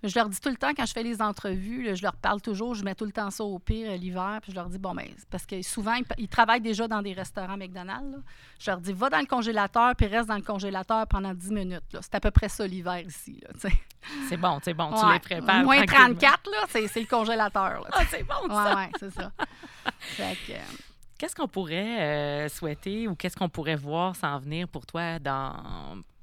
Je 0.07 0.17
leur 0.17 0.29
dis 0.29 0.39
tout 0.39 0.49
le 0.49 0.55
temps, 0.55 0.71
quand 0.75 0.85
je 0.85 0.93
fais 0.93 1.03
les 1.03 1.21
entrevues, 1.21 1.83
là, 1.83 1.95
je 1.95 2.03
leur 2.03 2.15
parle 2.15 2.41
toujours, 2.41 2.75
je 2.75 2.83
mets 2.83 2.95
tout 2.95 3.05
le 3.05 3.11
temps 3.11 3.29
ça 3.31 3.43
au 3.43 3.59
pire 3.59 3.91
euh, 3.91 3.97
l'hiver, 3.97 4.39
puis 4.41 4.51
je 4.51 4.55
leur 4.55 4.69
dis, 4.69 4.77
bon, 4.77 4.93
ben, 4.93 5.07
parce 5.29 5.45
que 5.45 5.61
souvent, 5.61 5.95
ils, 6.17 6.27
travaillent 6.27 6.61
déjà 6.61 6.87
dans 6.87 7.01
des 7.01 7.13
restaurants 7.13 7.57
McDonald's. 7.57 8.11
là. 8.11 8.17
Je 8.59 8.71
leur 8.71 8.79
dis, 8.79 8.93
va 8.93 9.09
dans 9.09 9.19
le 9.19 9.25
congélateur, 9.25 9.95
puis 9.95 10.07
reste 10.07 10.27
dans 10.27 10.35
le 10.35 10.41
congélateur 10.41 11.07
pendant 11.07 11.33
10 11.33 11.51
minutes. 11.51 11.83
C'est 11.91 12.15
à 12.15 12.19
peu 12.19 12.31
près 12.31 12.49
ça 12.49 12.65
l'hiver 12.65 12.99
ici. 12.99 13.41
C'est 14.29 14.37
bon, 14.37 14.59
c'est 14.63 14.73
bon. 14.73 14.91
Tu 14.93 15.13
les 15.13 15.19
prépares. 15.19 15.63
Moins 15.63 15.83
tranquillement. 15.85 16.19
34, 16.19 16.51
là, 16.51 16.57
c'est 16.69 16.87
c'est 16.87 16.99
le 17.01 17.07
congélateur, 17.07 17.87
Ah, 17.91 18.03
c'est 18.09 18.23
bon, 18.23 18.47
ça. 18.47 18.69
Ouais, 18.69 18.75
ouais, 18.75 18.91
c'est 18.99 19.11
ça. 19.11 19.31
Fait 19.99 20.37
que, 20.45 20.51
euh, 20.53 20.57
Qu'est-ce 21.17 21.35
qu'on 21.35 21.47
pourrait 21.47 22.01
euh, 22.01 22.49
souhaiter 22.49 23.07
ou 23.07 23.15
qu'est-ce 23.15 23.37
qu'on 23.37 23.47
pourrait 23.47 23.77
voir 23.77 24.15
s'en 24.15 24.37
venir 24.37 24.67
pour 24.67 24.85
toi 24.85 25.17
dans 25.19 25.55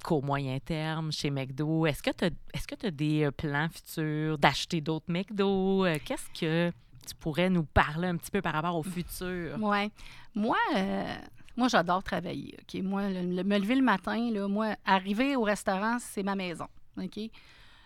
court 0.02 0.24
moyen 0.24 0.58
terme 0.58 1.12
chez 1.12 1.30
McDo? 1.30 1.86
Est-ce 1.86 2.02
que 2.02 2.10
tu 2.10 2.24
as, 2.26 2.30
tu 2.76 2.92
des 2.92 3.24
euh, 3.24 3.30
plans 3.30 3.68
futurs 3.70 4.38
d'acheter 4.38 4.80
d'autres 4.80 5.06
McDo? 5.08 5.84
Euh, 5.86 5.98
Qu'est-ce 6.04 6.28
que 6.38 6.70
tu 7.06 7.14
pourrais 7.16 7.50
nous 7.50 7.64
parler 7.64 8.08
un 8.08 8.16
petit 8.16 8.30
peu 8.30 8.42
par 8.42 8.52
rapport 8.54 8.76
au 8.76 8.82
futur? 8.82 9.56
Ouais. 9.60 9.90
Moi, 10.34 10.56
euh, 10.76 11.14
moi 11.56 11.68
j'adore 11.68 12.02
travailler. 12.02 12.56
Moi, 12.82 13.08
le- 13.10 13.42
me 13.44 13.58
lever 13.58 13.74
le 13.76 13.82
matin, 13.82 14.30
moi, 14.48 14.76
arriver 14.84 15.36
au 15.36 15.42
restaurant, 15.42 15.96
c'est 16.00 16.22
ma 16.22 16.34
maison. 16.34 16.66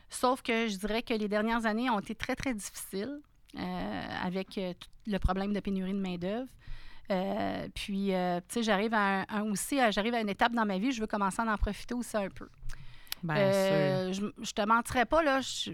Sauf 0.09 0.43
que 0.43 0.69
je 0.69 0.77
dirais 0.77 1.03
que 1.03 1.15
les 1.15 1.29
dernières 1.29 1.67
années 1.67 1.91
ont 1.91 1.99
été 2.01 2.15
très, 2.15 2.37
très 2.37 2.55
difficiles 2.55 3.21
avec 4.23 4.61
le 5.07 5.19
problème 5.19 5.53
de 5.53 5.61
pénurie 5.61 5.93
de 5.95 5.99
main-d'œuvre. 6.01 6.49
Euh, 7.11 7.69
puis, 7.75 8.15
euh, 8.15 8.41
tu 8.49 8.55
sais, 8.55 8.63
j'arrive 8.63 8.93
à 8.95 9.25
un, 9.29 9.43
aussi, 9.43 9.79
à- 9.79 9.91
j'arrive 9.91 10.15
à 10.15 10.21
une 10.21 10.29
étape 10.29 10.53
dans 10.53 10.65
ma 10.67 10.79
vie, 10.79 10.91
je 10.93 11.01
veux 11.01 11.07
commencer 11.07 11.41
à 11.43 11.45
en 11.53 11.57
profiter 11.57 11.95
aussi 11.95 12.17
un 12.17 12.29
peu. 12.29 12.49
Bien 13.23 13.37
Euh, 13.37 14.13
je, 14.13 14.27
je 14.43 14.53
te 14.53 14.63
mentirais 14.67 15.07
pas, 15.07 15.23
là, 15.23 15.41
je- 15.41 15.71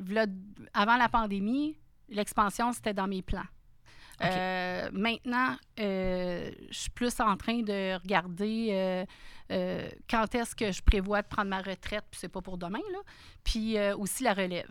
avant 0.75 0.97
la 0.97 1.09
pandémie, 1.09 1.79
l'expansion, 2.09 2.73
c'était 2.73 2.95
dans 2.95 3.07
mes 3.07 3.23
plans. 3.23 3.40
OK. 4.21 4.27
Euh, 4.27 4.90
maintenant, 4.92 5.57
euh, 5.81 6.51
je 6.71 6.79
suis 6.79 6.90
plus 6.90 7.18
en 7.21 7.37
train 7.37 7.61
de 7.62 7.95
regarder 8.01 8.68
euh, 8.71 9.05
euh, 9.51 9.88
quand 10.09 10.33
est-ce 10.35 10.55
que 10.55 10.71
je 10.71 10.83
prévois 10.83 11.23
de 11.23 11.27
prendre 11.29 11.49
ma 11.49 11.59
retraite, 11.62 12.05
puis 12.11 12.21
c'est 12.21 12.29
pas 12.29 12.42
pour 12.42 12.59
demain, 12.59 12.79
là. 12.92 12.99
Puis 13.42 13.79
euh, 13.79 13.97
aussi 13.97 14.23
la 14.23 14.35
relève. 14.35 14.71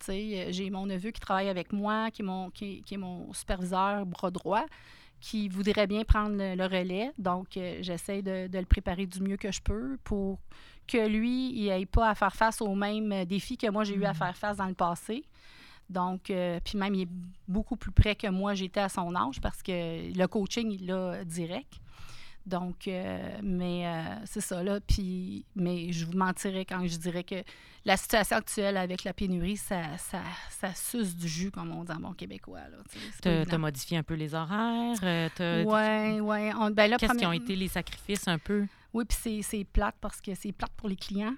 Tu 0.00 0.06
sais, 0.06 0.12
euh, 0.34 0.52
j'ai 0.52 0.68
mon 0.70 0.86
neveu 0.86 1.10
qui 1.12 1.20
travaille 1.20 1.48
avec 1.48 1.72
moi, 1.72 2.10
qui 2.10 2.22
est 2.22 2.24
mon, 2.24 2.50
qui, 2.50 2.82
qui 2.82 2.94
est 2.94 2.98
mon 2.98 3.32
superviseur 3.32 4.04
bras 4.06 4.30
droit, 4.30 4.66
qui 5.26 5.48
voudrait 5.48 5.86
bien 5.86 6.04
prendre 6.04 6.36
le, 6.36 6.54
le 6.54 6.64
relais. 6.64 7.10
Donc, 7.16 7.56
euh, 7.56 7.78
j'essaie 7.80 8.20
de, 8.20 8.46
de 8.46 8.58
le 8.58 8.66
préparer 8.66 9.06
du 9.06 9.20
mieux 9.22 9.38
que 9.38 9.50
je 9.50 9.62
peux 9.62 9.96
pour 10.04 10.38
que 10.86 11.08
lui, 11.08 11.50
il 11.58 11.68
n'ait 11.68 11.86
pas 11.86 12.10
à 12.10 12.14
faire 12.14 12.34
face 12.34 12.60
aux 12.60 12.74
mêmes 12.74 13.10
euh, 13.10 13.24
défis 13.24 13.56
que 13.56 13.70
moi, 13.70 13.84
j'ai 13.84 13.94
eu 13.94 14.04
à 14.04 14.10
Mhm. 14.10 14.14
faire 14.22 14.36
face 14.36 14.58
dans 14.58 14.66
le 14.66 14.74
passé. 14.74 15.24
Donc, 15.88 16.28
euh, 16.28 16.60
puis 16.62 16.76
même, 16.76 16.94
il 16.94 17.02
est 17.02 17.08
beaucoup 17.48 17.76
plus 17.76 17.90
près 17.92 18.14
que 18.14 18.26
moi, 18.28 18.52
j'étais 18.54 18.80
à 18.80 18.90
son 18.90 19.14
âge 19.14 19.40
parce 19.40 19.62
que 19.62 19.72
le 20.14 20.26
coaching, 20.26 20.70
il 20.72 20.86
l'a 20.86 21.24
direct. 21.24 21.72
Donc, 22.46 22.88
euh, 22.88 23.38
mais 23.42 23.86
euh, 23.86 24.02
c'est 24.26 24.40
ça, 24.42 24.62
là. 24.62 24.78
Puis, 24.80 25.46
mais 25.56 25.92
je 25.92 26.04
vous 26.04 26.12
mentirais 26.16 26.64
quand 26.66 26.86
je 26.86 26.96
dirais 26.98 27.24
que 27.24 27.36
la 27.86 27.96
situation 27.96 28.36
actuelle 28.36 28.76
avec 28.76 29.02
la 29.04 29.12
pénurie, 29.14 29.56
ça, 29.56 29.96
ça, 29.98 30.20
ça 30.50 30.74
suce 30.74 31.16
du 31.16 31.26
jus, 31.26 31.50
comme 31.50 31.70
on 31.72 31.84
dit 31.84 31.92
en 31.92 31.96
bon 32.00 32.12
québécois, 32.12 32.60
tu 33.46 33.54
as 33.54 33.58
modifié 33.58 33.96
un 33.98 34.02
peu 34.02 34.14
les 34.14 34.34
horaires? 34.34 34.96
euh, 35.40 35.64
Ouais, 35.64 36.20
ouais. 36.20 36.52
On- 36.58 36.70
ben 36.70 36.96
Qu'est-ce 36.98 37.12
qui 37.14 37.26
ont 37.26 37.32
été 37.32 37.56
les 37.56 37.68
sacrifices 37.68 38.28
un 38.28 38.38
peu? 38.38 38.66
oui, 38.92 39.04
puis 39.06 39.16
c'est- 39.20 39.42
c'est 39.42 39.64
plate 39.64 39.96
parce 40.00 40.20
que 40.20 40.34
c'est 40.34 40.52
plate 40.52 40.72
pour 40.76 40.88
les 40.88 40.96
clients. 40.96 41.34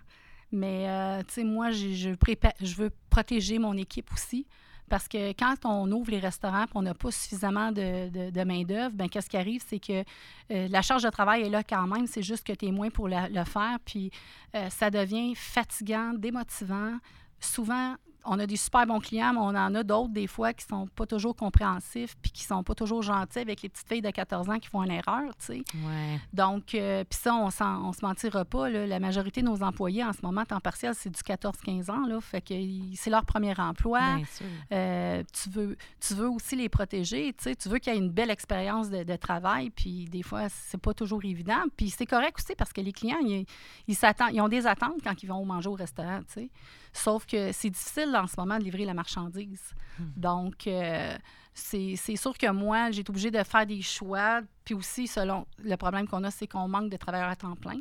Mais, 0.52 0.88
euh, 0.88 1.22
tu 1.26 1.34
sais, 1.34 1.44
moi, 1.44 1.70
je, 1.72 2.10
prépa- 2.14 2.54
je 2.60 2.74
veux 2.74 2.90
protéger 3.10 3.58
mon 3.58 3.76
équipe 3.76 4.12
aussi. 4.12 4.46
Parce 4.88 5.08
que 5.08 5.32
quand 5.32 5.54
on 5.64 5.90
ouvre 5.90 6.10
les 6.10 6.18
restaurants 6.18 6.64
et 6.64 6.68
on 6.74 6.82
n'a 6.82 6.94
pas 6.94 7.10
suffisamment 7.10 7.72
de, 7.72 8.44
main-d'œuvre, 8.44 8.94
ben 8.94 9.08
qu'est-ce 9.08 9.28
qui 9.28 9.36
arrive? 9.36 9.62
C'est 9.66 9.80
que 9.80 10.04
euh, 10.50 10.68
la 10.68 10.82
charge 10.82 11.02
de 11.02 11.10
travail 11.10 11.42
est 11.42 11.50
là 11.50 11.62
quand 11.62 11.86
même. 11.86 12.06
C'est 12.06 12.22
juste 12.22 12.46
que 12.46 12.52
tu 12.52 12.66
es 12.66 12.72
moins 12.72 12.90
pour 12.90 13.08
le 13.08 13.44
faire. 13.44 13.78
Puis 13.84 14.10
euh, 14.54 14.68
ça 14.70 14.90
devient 14.90 15.34
fatigant, 15.34 16.12
démotivant. 16.14 16.98
Souvent, 17.40 17.96
on 18.26 18.38
a 18.38 18.46
des 18.46 18.56
super 18.56 18.86
bons 18.86 19.00
clients, 19.00 19.32
mais 19.32 19.40
on 19.40 19.48
en 19.48 19.74
a 19.74 19.82
d'autres 19.82 20.12
des 20.12 20.26
fois 20.26 20.52
qui 20.52 20.64
sont 20.64 20.86
pas 20.88 21.06
toujours 21.06 21.34
compréhensifs 21.34 22.16
puis 22.20 22.30
qui 22.30 22.44
sont 22.44 22.62
pas 22.62 22.74
toujours 22.74 23.02
gentils 23.02 23.38
avec 23.38 23.62
les 23.62 23.68
petites 23.68 23.88
filles 23.88 24.02
de 24.02 24.10
14 24.10 24.50
ans 24.50 24.58
qui 24.58 24.68
font 24.68 24.82
une 24.82 24.90
erreur, 24.90 25.30
tu 25.38 25.46
sais. 25.46 25.62
Ouais. 25.74 26.20
Donc, 26.32 26.74
euh, 26.74 27.04
puis 27.08 27.18
ça, 27.18 27.34
on 27.34 27.46
on 27.46 27.92
se 27.92 28.04
mentira 28.04 28.44
pas. 28.44 28.68
là. 28.68 28.86
la 28.86 29.00
majorité 29.00 29.40
de 29.40 29.46
nos 29.46 29.62
employés 29.62 30.04
en 30.04 30.12
ce 30.12 30.18
moment, 30.22 30.44
temps 30.44 30.60
partiel, 30.60 30.94
c'est 30.94 31.10
du 31.10 31.20
14-15 31.20 31.90
ans. 31.90 32.06
Là, 32.06 32.20
fait 32.20 32.40
que 32.40 32.54
c'est 32.94 33.10
leur 33.10 33.24
premier 33.24 33.54
emploi. 33.58 34.00
Bien 34.16 34.24
sûr. 34.24 34.46
Euh, 34.72 35.22
tu, 35.32 35.50
veux, 35.50 35.76
tu 36.00 36.14
veux 36.14 36.28
aussi 36.28 36.56
les 36.56 36.68
protéger. 36.68 37.32
Tu, 37.34 37.44
sais, 37.44 37.56
tu 37.56 37.68
veux 37.68 37.78
qu'il 37.78 37.92
y 37.92 37.96
ait 37.96 37.98
une 37.98 38.10
belle 38.10 38.30
expérience 38.30 38.90
de, 38.90 39.04
de 39.04 39.16
travail. 39.16 39.70
Puis 39.70 40.06
des 40.06 40.22
fois, 40.22 40.48
c'est 40.48 40.80
pas 40.80 40.94
toujours 40.94 41.24
évident. 41.24 41.62
Puis 41.76 41.90
c'est 41.90 42.06
correct 42.06 42.38
aussi 42.38 42.54
parce 42.56 42.72
que 42.72 42.80
les 42.80 42.92
clients, 42.92 43.20
ils, 43.22 43.46
ils 43.86 43.94
s'attendent, 43.94 44.30
ils 44.32 44.40
ont 44.40 44.48
des 44.48 44.66
attentes 44.66 45.00
quand 45.02 45.22
ils 45.22 45.26
vont 45.26 45.44
manger 45.44 45.68
au 45.68 45.74
restaurant. 45.74 46.20
tu 46.20 46.40
sais. 46.42 46.50
Sauf 46.92 47.26
que 47.26 47.52
c'est 47.52 47.68
difficile 47.68 48.10
en 48.16 48.26
ce 48.26 48.34
moment 48.38 48.58
de 48.58 48.64
livrer 48.64 48.84
la 48.84 48.94
marchandise. 48.94 49.62
Hmm. 49.98 50.04
Donc, 50.16 50.66
euh, 50.66 51.16
c'est 51.54 51.96
sûr 52.16 52.36
que 52.36 52.50
moi, 52.50 52.90
j'ai 52.90 53.00
été 53.00 53.10
obligée 53.10 53.30
de 53.30 53.42
faire 53.42 53.64
des 53.66 53.80
choix. 53.82 54.42
Puis 54.64 54.74
aussi, 54.74 55.06
selon 55.06 55.46
le 55.58 55.76
problème 55.76 56.06
qu'on 56.06 56.22
a, 56.24 56.30
c'est 56.30 56.46
qu'on 56.46 56.68
manque 56.68 56.90
de 56.90 56.96
travailleurs 56.96 57.28
à 57.30 57.36
temps 57.36 57.56
plein. 57.56 57.78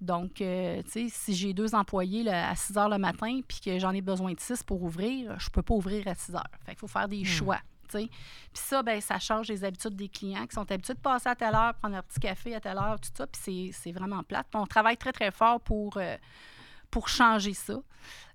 Donc, 0.00 0.40
euh, 0.40 0.82
tu 0.84 0.90
sais, 0.90 1.06
si 1.10 1.34
j'ai 1.34 1.52
deux 1.52 1.74
employés 1.74 2.22
là, 2.22 2.48
à 2.50 2.54
6 2.56 2.78
heures 2.78 2.88
le 2.88 2.96
matin 2.96 3.40
puis 3.46 3.60
que 3.60 3.78
j'en 3.78 3.90
ai 3.92 4.00
besoin 4.00 4.32
de 4.32 4.40
6 4.40 4.62
pour 4.62 4.82
ouvrir, 4.82 5.38
je 5.38 5.50
peux 5.50 5.60
pas 5.62 5.74
ouvrir 5.74 6.08
à 6.08 6.14
6 6.14 6.34
heures. 6.34 6.44
Fait 6.64 6.72
qu'il 6.72 6.78
faut 6.78 6.86
faire 6.88 7.08
des 7.08 7.22
choix. 7.24 7.58
tu 7.90 7.98
sais. 7.98 8.06
Puis 8.06 8.62
ça, 8.62 8.82
ben, 8.82 9.00
ça 9.02 9.18
change 9.18 9.48
les 9.48 9.64
habitudes 9.64 9.96
des 9.96 10.08
clients 10.08 10.46
qui 10.46 10.54
sont 10.54 10.70
habitués 10.72 10.94
de 10.94 11.00
passer 11.00 11.28
à 11.28 11.34
telle 11.34 11.54
heure, 11.54 11.74
prendre 11.74 11.96
leur 11.96 12.04
petit 12.04 12.20
café 12.20 12.54
à 12.54 12.60
telle 12.60 12.78
heure, 12.78 12.98
tout 13.00 13.10
ça. 13.12 13.26
Puis 13.26 13.40
c'est- 13.44 13.70
c'est 13.82 13.92
vraiment 13.92 14.22
plate. 14.22 14.46
Puis 14.50 14.58
on 14.62 14.66
travaille 14.66 14.96
très, 14.96 15.12
très 15.12 15.30
fort 15.32 15.60
pour, 15.60 15.96
euh, 15.98 16.16
pour 16.90 17.08
changer 17.08 17.54
ça. 17.54 17.74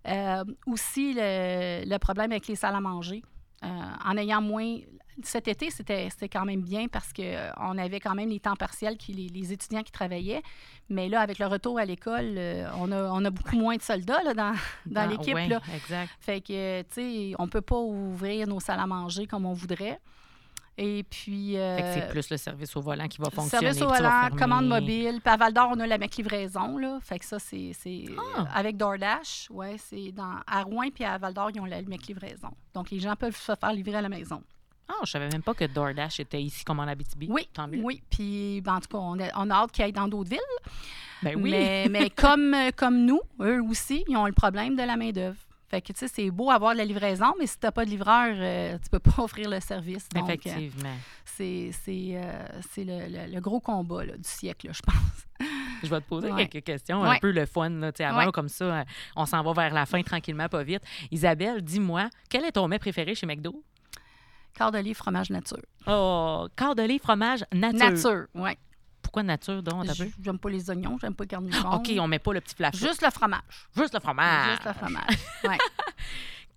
Euh, 0.07 0.43
aussi, 0.67 1.13
le, 1.13 1.83
le 1.85 1.97
problème 1.97 2.31
avec 2.31 2.47
les 2.47 2.55
salles 2.55 2.75
à 2.75 2.81
manger. 2.81 3.23
Euh, 3.63 3.67
en 4.05 4.17
ayant 4.17 4.41
moins. 4.41 4.77
Cet 5.23 5.47
été, 5.47 5.69
c'était 5.71 6.09
quand 6.29 6.43
même 6.43 6.61
bien 6.61 6.87
parce 6.89 7.13
qu'on 7.13 7.77
avait 7.77 8.01
quand 8.01 8.15
même 8.15 8.27
les 8.27 8.41
temps 8.41 8.57
partiels, 8.57 8.97
qui, 8.97 9.13
les, 9.13 9.29
les 9.29 9.53
étudiants 9.53 9.81
qui 9.81 9.93
travaillaient. 9.93 10.41
Mais 10.89 11.07
là, 11.07 11.21
avec 11.21 11.39
le 11.39 11.47
retour 11.47 11.79
à 11.79 11.85
l'école, 11.85 12.35
euh, 12.37 12.67
on, 12.77 12.91
a, 12.91 13.03
on 13.11 13.23
a 13.23 13.29
beaucoup 13.29 13.55
moins 13.55 13.77
de 13.77 13.81
soldats 13.81 14.21
là, 14.23 14.33
dans, 14.33 14.53
dans 14.85 15.09
l'équipe. 15.09 15.33
là. 15.33 15.61
exact. 15.73 16.11
Fait 16.19 16.41
que, 16.41 16.81
tu 16.81 16.87
sais, 16.91 17.33
on 17.39 17.47
peut 17.47 17.61
pas 17.61 17.79
ouvrir 17.79 18.45
nos 18.45 18.59
salles 18.59 18.81
à 18.81 18.87
manger 18.87 19.25
comme 19.25 19.45
on 19.45 19.53
voudrait. 19.53 20.01
Et 20.77 21.03
puis. 21.03 21.53
Que 21.53 21.57
euh, 21.57 21.93
c'est 21.93 22.09
plus 22.09 22.29
le 22.29 22.37
service 22.37 22.75
au 22.75 22.81
volant 22.81 23.07
qui 23.07 23.17
va 23.19 23.29
fonctionner. 23.29 23.73
Service 23.73 23.81
au 23.81 23.87
volant, 23.87 24.29
commande 24.37 24.67
mobile. 24.67 25.21
Puis 25.23 25.33
à 25.33 25.37
Val 25.37 25.53
d'Or, 25.53 25.69
on 25.73 25.79
a 25.79 25.87
la 25.87 25.97
McLivraison, 25.97 26.67
livraison. 26.67 26.77
Là. 26.77 26.99
Fait 27.01 27.17
que 27.19 27.25
ça, 27.25 27.39
c'est. 27.39 27.71
c'est, 27.73 28.05
Ah. 28.37 28.47
avec 28.53 28.75
DoorDash. 28.77 29.47
Ouais, 29.51 29.77
c'est 29.77 30.11
dans, 30.11 30.35
à 30.45 30.63
Rouen 30.63 30.89
puis 30.93 31.03
à 31.05 31.17
Val 31.17 31.33
d'Or, 31.33 31.51
ils 31.53 31.61
ont 31.61 31.65
la 31.65 31.77
McLivraison. 31.81 32.05
livraison. 32.07 32.51
Donc, 32.73 32.91
les 32.91 32.99
gens 32.99 33.15
peuvent 33.15 33.35
se 33.35 33.53
faire 33.55 33.71
livrer 33.73 33.95
à 33.95 34.01
la 34.01 34.09
maison. 34.09 34.43
Ah, 34.87 34.93
je 35.03 35.09
savais 35.11 35.29
même 35.29 35.41
pas 35.41 35.53
que 35.55 35.65
DoorDash 35.65 36.19
était 36.19 36.41
ici 36.41 36.63
comme 36.63 36.79
en 36.79 36.83
Abitibi. 36.83 37.27
Oui, 37.29 37.47
Tant 37.53 37.67
mieux. 37.67 37.81
oui. 37.83 38.03
Puis, 38.09 38.61
ben, 38.61 38.75
en 38.75 38.79
tout 38.81 38.89
cas, 38.89 38.97
on 38.99 39.19
a, 39.19 39.29
on 39.35 39.49
a 39.49 39.53
hâte 39.55 39.71
qu'ils 39.71 39.83
aillent 39.85 39.91
dans 39.93 40.07
d'autres 40.07 40.29
villes. 40.29 40.39
Ben 41.23 41.35
oui. 41.41 41.49
Mais, 41.51 41.87
mais 41.89 42.09
comme, 42.15 42.55
comme 42.75 43.03
nous, 43.05 43.21
eux 43.41 43.63
aussi, 43.63 44.03
ils 44.07 44.15
ont 44.17 44.27
le 44.27 44.33
problème 44.33 44.75
de 44.75 44.83
la 44.83 44.95
main-d'œuvre. 44.95 45.37
Fait 45.67 45.81
que, 45.81 45.91
tu 45.93 45.99
sais, 45.99 46.07
c'est 46.07 46.29
beau 46.29 46.51
avoir 46.51 46.73
de 46.73 46.77
la 46.77 46.85
livraison, 46.85 47.33
mais 47.39 47.47
si 47.47 47.57
tu 47.59 47.65
n'as 47.65 47.71
pas 47.71 47.85
de 47.85 47.89
livreur, 47.89 48.33
euh, 48.37 48.77
tu 48.83 48.89
peux 48.89 48.99
pas 48.99 49.23
offrir 49.23 49.49
le 49.49 49.59
service. 49.59 50.07
Donc, 50.09 50.29
euh, 50.29 50.33
Effectivement. 50.33 50.93
c'est 51.25 51.71
c'est, 51.83 52.11
euh, 52.13 52.47
le, 52.77 52.83
le- 53.27 53.33
le 53.33 53.41
gros 53.41 53.59
combat 53.59 54.05
là, 54.05 54.15
du 54.15 54.23
siècle, 54.29 54.67
là, 54.67 54.73
je 54.73 54.81
pense. 54.81 55.47
Je 55.83 55.89
vais 55.89 55.99
te 56.01 56.07
poser 56.07 56.31
Ouais. 56.31 56.47
quelques 56.47 56.65
questions, 56.65 57.03
un 57.03 57.17
peu 57.19 57.31
le 57.31 57.45
fun. 57.45 57.69
Là, 57.69 57.91
Tu 57.91 57.97
sais, 57.97 58.03
avant, 58.05 58.25
Ouais. 58.25 58.31
comme 58.31 58.47
ça, 58.47 58.65
euh, 58.65 58.83
on 59.15 59.25
s'en 59.25 59.43
va 59.43 59.53
vers 59.53 59.73
la 59.73 59.85
fin 59.85 60.01
tranquillement, 60.03 60.47
pas 60.47 60.63
vite. 60.63 60.81
Isabelle, 61.11 61.61
dis-moi, 61.61 62.09
quel 62.29 62.45
est 62.45 62.53
ton 62.53 62.67
mets 62.67 62.79
préféré 62.79 63.13
chez 63.15 63.25
McDo? 63.25 63.63
Quart 64.53 64.71
de 64.71 64.77
livre 64.77 64.97
fromage 64.97 65.29
nature. 65.31 65.59
Oh, 65.87 66.47
quart 66.55 66.75
de 66.75 66.87
fromage, 67.01 67.43
nature. 67.53 67.79
Nature, 67.91 68.25
oui. 68.35 68.51
Pourquoi 69.15 69.23
nature, 69.23 69.63
donc? 69.63 69.85
J'aime 70.21 70.37
pas 70.39 70.49
les 70.49 70.69
oignons, 70.69 70.97
j'aime 70.99 71.15
pas 71.15 71.23
le 71.23 71.29
cornichon. 71.29 71.71
OK, 71.71 71.89
on 71.97 72.05
met 72.07 72.19
pas 72.19 72.33
le 72.33 72.41
petit 72.41 72.53
flash. 72.53 72.75
Juste 72.75 73.01
le 73.01 73.09
fromage. 73.09 73.41
Juste 73.73 73.93
le 73.93 74.01
fromage. 74.01 74.49
Juste 74.51 74.65
le 74.65 74.73
fromage. 74.73 75.17
Ouais. 75.45 75.57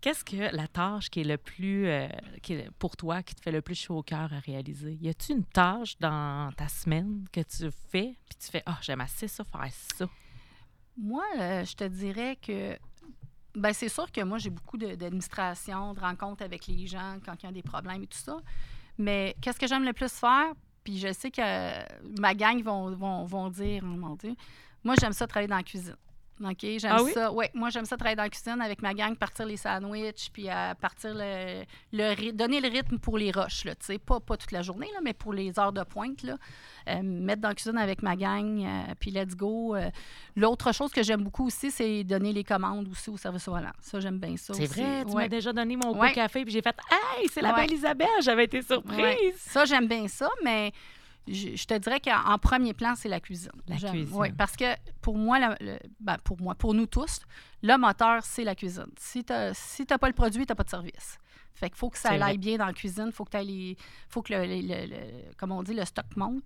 Qu'est-ce 0.01 0.25
que 0.25 0.55
la 0.57 0.67
tâche 0.67 1.09
qui 1.09 1.21
est 1.21 1.25
le 1.25 1.37
plus, 1.39 1.87
euh, 1.87 2.09
qui 2.43 2.55
est- 2.55 2.71
pour 2.81 2.97
toi, 2.97 3.23
qui 3.23 3.35
te 3.37 3.41
fait 3.43 3.53
le 3.53 3.63
plus 3.63 3.75
chaud 3.77 3.99
au 3.99 4.03
cœur 4.03 4.33
à 4.33 4.39
réaliser? 4.41 4.99
Y 5.01 5.09
a-tu 5.09 5.33
une 5.33 5.45
tâche 5.45 5.97
dans 6.01 6.51
ta 6.57 6.67
semaine 6.69 7.25
que 7.33 7.41
tu 7.43 7.71
fais, 7.91 8.17
puis 8.29 8.39
tu 8.41 8.51
fais, 8.51 8.63
ah, 8.67 8.79
j'aime 8.81 9.01
assez 9.03 9.29
ça, 9.29 9.45
faire 9.45 9.69
ça? 9.97 10.07
Moi, 10.97 11.25
euh, 11.39 11.65
je 11.65 11.75
te 11.77 11.85
dirais 11.85 12.37
que. 12.43 12.77
Ben, 13.55 13.73
c'est 13.73 13.89
sûr 13.89 14.11
que 14.11 14.21
moi, 14.23 14.39
j'ai 14.39 14.51
beaucoup 14.51 14.77
de- 14.79 14.95
d'administration, 14.97 15.95
de, 15.95 16.01
rencontres 16.01 16.43
avec 16.43 16.67
les 16.67 16.87
gens 16.89 17.19
quand 17.25 17.35
il 17.43 17.47
y 17.47 17.49
a 17.49 17.53
des 17.53 17.63
problèmes 17.63 18.03
et 18.03 18.07
tout 18.09 18.19
ça. 18.19 18.37
Mais 18.99 19.37
qu'est-ce 19.41 19.59
que 19.61 19.67
j'aime 19.69 19.85
le 19.85 19.93
plus 19.93 20.13
faire? 20.13 20.53
Puis 20.89 20.97
je 20.97 21.12
sais 21.12 21.30
que 21.30 21.43
ma 22.18 22.32
gang 22.32 22.62
vont, 22.62 22.91
vont, 22.93 23.22
vont 23.26 23.51
dire, 23.51 23.82
oh 23.84 23.89
mon 23.89 24.14
Dieu, 24.14 24.34
moi, 24.82 24.95
j'aime 24.99 25.12
ça 25.12 25.26
travailler 25.26 25.47
dans 25.47 25.59
la 25.59 25.62
cuisine. 25.62 25.97
OK? 26.45 26.59
J'aime 26.78 26.93
Ah 26.95 27.03
oui? 27.03 27.12
ça. 27.12 27.32
Oui, 27.32 27.47
moi, 27.55 27.70
j'aime 27.70 27.84
ça 27.84 27.97
travailler 27.97 28.16
dans 28.16 28.22
la 28.24 28.28
cuisine 28.30 28.61
avec 28.61 28.82
ma 28.82 28.95
gang, 28.95 29.16
partir 29.16 29.47
les 29.47 29.57
sandwichs, 29.57 30.30
puis 30.32 30.49
euh, 30.49 30.74
partir 30.74 31.12
le, 31.14 32.32
donner 32.32 32.61
le 32.61 32.68
rythme 32.68 32.99
pour 32.99 33.18
les 33.18 33.30
roches, 33.30 33.64
là, 33.64 33.74
tu 33.74 33.86
sais. 33.86 33.99
Pas, 33.99 34.20
pas 34.20 34.36
toute 34.36 34.53
la 34.53 34.62
journée, 34.62 34.89
là, 34.95 35.01
mais 35.03 35.12
pour 35.14 35.32
les 35.32 35.59
heures 35.59 35.72
de 35.72 35.82
pointe, 35.84 36.22
là. 36.22 36.36
Euh, 36.89 37.03
mettre 37.03 37.43
dans 37.43 37.49
la 37.49 37.55
cuisine 37.55 37.78
avec 37.78 38.03
ma 38.03 38.16
gang, 38.16 38.64
euh, 38.64 38.95
puis 38.99 39.11
let's 39.11 39.34
go. 39.36 39.74
Euh, 39.76 39.91
L'autre 40.36 40.72
chose 40.72 40.91
que 40.93 41.03
j'aime 41.03 41.22
beaucoup 41.22 41.47
aussi, 41.47 41.70
c'est 41.70 42.05
donner 42.05 42.32
les 42.32 42.45
commandes 42.45 42.89
aussi 42.89 43.11
au 43.11 43.16
service 43.16 43.47
au 43.49 43.53
volant. 43.53 43.72
Ça, 43.80 43.99
j'aime 44.01 44.18
bien 44.18 44.36
ça 44.36 44.55
C'est 44.55 44.66
vrai, 44.66 45.05
tu 45.05 45.12
Ouais. 45.12 45.22
m'as 45.24 45.28
déjà 45.28 45.53
donné 45.53 45.76
mon 45.76 45.99
Ouais. 45.99 46.12
café, 46.12 46.45
puis 46.45 46.53
j'ai 46.53 46.62
fait, 46.62 46.76
hey, 46.91 47.28
c'est 47.32 47.43
la 47.43 47.53
Ouais. 47.55 47.66
belle 47.66 47.72
Isabelle, 47.76 48.09
j'avais 48.22 48.45
été 48.45 48.62
surprise. 48.62 49.34
Ça, 49.39 49.64
j'aime 49.64 49.86
bien 49.89 50.07
ça, 50.09 50.28
mais 50.45 50.72
je, 51.33 51.57
je 51.57 51.64
te 51.66 51.74
dirais 51.79 52.01
qu'en 52.01 52.20
en 52.33 52.39
premier 52.39 52.74
plan, 52.74 52.95
c'est 52.97 53.09
la 53.09 53.20
cuisine. 53.20 53.51
La 53.68 53.76
cuisine. 53.76 54.14
ouais, 54.16 54.33
parce 54.33 54.57
que 54.57 54.64
pour 55.01 55.16
moi, 55.16 55.39
la- 55.39 55.57
le- 55.61 55.79
ben, 56.01 56.16
pour 56.24 56.41
moi, 56.41 56.55
pour 56.55 56.74
nous 56.74 56.87
tous, 56.87 57.20
le 57.62 57.76
moteur, 57.76 58.22
c'est 58.24 58.45
la 58.45 58.55
cuisine. 58.55 58.87
Si 58.99 59.24
tu 59.24 59.33
n'as 59.33 59.53
si 59.55 59.87
t'as 59.87 59.99
pas 59.99 60.09
le 60.09 60.14
produit, 60.14 60.47
tu 60.47 60.51
n'as 60.53 60.57
pas 60.57 60.64
de 60.64 60.70
service. 60.70 61.18
Fait 61.55 61.70
qu'il 61.70 61.76
faut 61.79 61.91
que 61.91 61.99
ça 61.99 62.11
aille 62.11 62.39
bien 62.39 62.57
dans 62.57 62.66
la 62.66 62.72
cuisine, 62.72 63.11
faut 63.11 63.24
que 63.24 63.37
les, 63.39 63.76
faut 64.09 64.22
que 64.22 64.33
le, 64.33 64.47
le- 64.47 64.61
le- 64.62 64.87
le- 64.87 65.35
comme 65.37 65.51
on 65.51 65.64
dit, 65.64 65.74
le 65.74 65.85
stock 65.85 66.07
monte, 66.14 66.45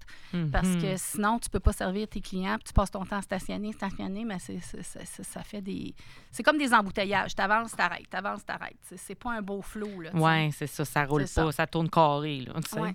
parce 0.51 0.67
Mhm. 0.69 0.81
que 0.81 0.97
sinon, 0.97 1.39
tu 1.39 1.51
peux 1.51 1.61
pas 1.61 1.75
servir 1.75 2.09
tes 2.09 2.23
clients, 2.23 2.55
puis 2.55 2.65
tu 2.69 2.73
passes 2.73 2.91
ton 2.91 3.05
temps 3.05 3.19
à 3.19 3.21
stationner, 3.23 3.73
stationner, 3.73 4.25
mais 4.25 4.39
c'est, 4.39 4.59
c'est- 4.61 4.83
c'est- 4.83 5.05
c'est- 5.05 5.23
ça 5.23 5.43
fait 5.43 5.61
des... 5.61 5.95
C'est 6.31 6.43
comme 6.43 6.57
des 6.57 6.73
emboutteillages. 6.73 7.35
T'avances, 7.35 7.73
t'arrêtes, 7.77 8.09
t'avances, 8.09 8.43
t'arrêtes. 8.47 8.79
C'est, 8.97 9.15
pas 9.15 9.33
un 9.33 9.43
beau 9.43 9.61
flot, 9.61 10.01
là. 10.01 10.11
Oui, 10.15 10.51
c'est 10.53 10.67
ça, 10.67 10.87
ça 10.87 11.05
roule 11.05 11.23
pas, 11.25 11.27
ça. 11.27 11.53
ça. 11.53 11.67
tourne 11.67 11.91
carré, 11.91 12.47
là. 12.47 12.55
Ouais. 12.81 12.95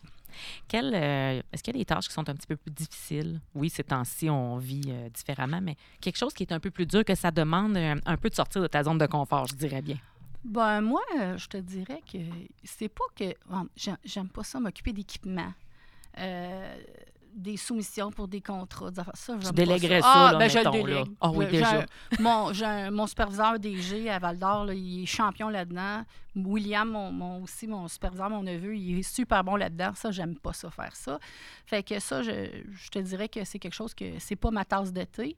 Euh, 0.73 1.41
Est-ce 1.51 1.63
qu'il 1.63 1.73
y 1.73 1.77
a 1.77 1.79
des 1.79 1.85
tâches 1.85 2.07
qui 2.07 2.13
sont 2.13 2.27
un 2.29 2.35
petit 2.35 2.47
peu 2.47 2.55
plus 2.55 2.71
difficiles? 2.71 3.41
Oui, 3.55 3.69
ces 3.69 3.83
temps-ci, 3.83 4.29
on 4.29 4.57
vit 4.57 4.81
euh, 4.87 5.09
différemment, 5.09 5.61
mais 5.61 5.75
quelque 6.01 6.17
chose 6.17 6.33
qui 6.33 6.43
est 6.43 6.51
un 6.51 6.59
peu 6.59 6.71
plus 6.71 6.85
dur, 6.85 7.03
que 7.03 7.15
ça 7.15 7.31
demande 7.31 7.77
euh, 7.77 7.95
un 8.05 8.17
peu 8.17 8.29
de 8.29 8.35
sortir 8.35 8.61
de 8.61 8.67
ta 8.67 8.83
zone 8.83 8.97
de 8.97 9.05
confort, 9.05 9.47
je 9.47 9.55
dirais 9.55 9.81
bien. 9.81 9.97
Ben, 10.43 10.81
moi, 10.81 11.01
je 11.35 11.47
te 11.47 11.57
dirais 11.57 12.01
que 12.09 12.19
c'est 12.63 12.89
pas 12.89 13.03
que. 13.15 13.33
J'aime 14.05 14.29
pas 14.29 14.43
ça, 14.43 14.59
m'occuper 14.59 14.93
d'équipements. 14.93 15.53
Des 17.37 17.55
soumissions 17.55 18.09
pour 18.11 18.27
des 18.27 18.41
contrats. 18.41 18.89
des 18.89 18.99
affaires. 18.99 19.15
Ça, 19.15 19.33
j'aime 19.39 19.43
pas 19.43 19.51
déléguerais 19.51 20.01
ça, 20.01 20.11
Ah, 20.29 20.31
là, 20.33 20.39
ben, 20.39 20.49
je 20.49 20.57
le 20.57 20.63
mettons, 20.63 20.71
là. 20.85 20.93
délègue. 21.03 21.15
Ah 21.21 21.29
oui, 21.31 21.45
J'ai 21.45 21.51
déjà. 21.57 21.79
un- 21.81 21.85
mon, 22.19 22.51
j'ai 22.51 22.65
un- 22.65 22.89
mon 22.91 23.05
superviseur 23.05 23.59
DG 23.59 24.09
à 24.09 24.17
Val 24.17 24.39
d'Or, 24.39 24.65
là, 24.65 24.73
il 24.73 25.03
est 25.03 25.05
champion 25.05 25.47
là-dedans. 25.49 26.03
William, 26.35 26.89
mon, 26.89 27.11
mon- 27.11 27.43
aussi, 27.43 27.67
mon 27.67 27.87
superviseur, 27.87 28.29
mon 28.31 28.41
neveu, 28.41 28.75
il 28.75 28.99
est 28.99 29.03
super 29.03 29.43
bon 29.43 29.55
là-dedans. 29.55 29.91
Ça, 29.95 30.09
j'aime 30.09 30.35
pas 30.35 30.53
ça, 30.53 30.69
faire 30.71 30.95
ça. 30.95 31.19
Fait 31.65 31.83
que 31.83 31.99
ça, 31.99 32.23
je, 32.23 32.49
je 32.71 32.89
te 32.89 32.99
dirais 32.99 33.29
que 33.29 33.43
c'est 33.43 33.59
quelque 33.59 33.73
chose 33.75 33.93
que 33.93 34.17
c'est 34.19 34.35
pas 34.35 34.49
ma 34.49 34.65
tasse 34.65 34.91
de 34.91 35.03
thé. 35.03 35.37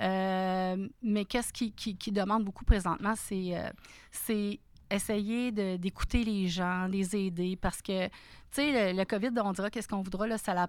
Euh, 0.00 0.88
mais 1.02 1.24
qu'est-ce 1.24 1.52
qui, 1.52 1.72
qui- 1.72 1.96
qui 1.96 2.10
demande 2.12 2.44
beaucoup 2.44 2.64
présentement, 2.64 3.14
c'est 3.16 3.56
euh, 3.56 3.68
c'est 4.10 4.58
essayer 4.90 5.52
de- 5.52 5.76
d'écouter 5.76 6.24
les 6.24 6.48
gens, 6.48 6.86
les 6.86 7.14
aider, 7.14 7.56
parce 7.56 7.80
que, 7.80 8.06
tu 8.08 8.12
sais, 8.50 8.92
le, 8.92 8.98
le 8.98 9.04
COVID, 9.04 9.30
on 9.44 9.52
dira 9.52 9.70
qu'est-ce 9.70 9.86
qu'on 9.86 10.02
voudra, 10.02 10.26
là, 10.26 10.36
ça 10.38 10.52
l'a 10.54 10.68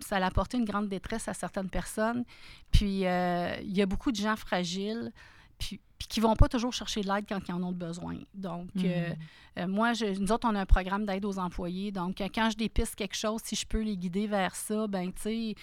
ça 0.00 0.16
a 0.16 0.24
apporté 0.24 0.58
une 0.58 0.64
grande 0.64 0.88
détresse 0.88 1.28
à 1.28 1.34
certaines 1.34 1.70
personnes. 1.70 2.24
Puis, 2.70 3.06
euh, 3.06 3.56
il 3.62 3.76
y 3.76 3.82
a 3.82 3.86
beaucoup 3.86 4.12
de 4.12 4.16
gens 4.16 4.36
fragiles, 4.36 5.12
puis, 5.58 5.80
puis 5.98 6.08
qui 6.08 6.20
vont 6.20 6.36
pas 6.36 6.48
toujours 6.48 6.72
chercher 6.72 7.00
de 7.00 7.12
l'aide 7.12 7.24
quand 7.28 7.40
ils 7.48 7.52
en 7.52 7.62
ont 7.62 7.72
besoin. 7.72 8.16
Donc, 8.34 8.68
euh, 8.76 9.14
euh, 9.58 9.66
moi, 9.66 9.94
je, 9.94 10.18
nous 10.18 10.32
autres, 10.32 10.46
on 10.48 10.54
a 10.54 10.60
un 10.60 10.66
programme 10.66 11.06
d'aide 11.06 11.24
aux 11.24 11.38
employés. 11.38 11.90
Donc, 11.92 12.20
euh, 12.20 12.28
quand 12.34 12.50
je 12.50 12.56
dépiste 12.56 12.94
quelque 12.94 13.16
chose, 13.16 13.40
si 13.44 13.56
je 13.56 13.66
peux 13.66 13.82
les 13.82 13.96
guider 13.96 14.26
vers 14.26 14.54
ça, 14.54 14.86
ben 14.86 15.12
tu 15.12 15.22
sais, 15.22 15.54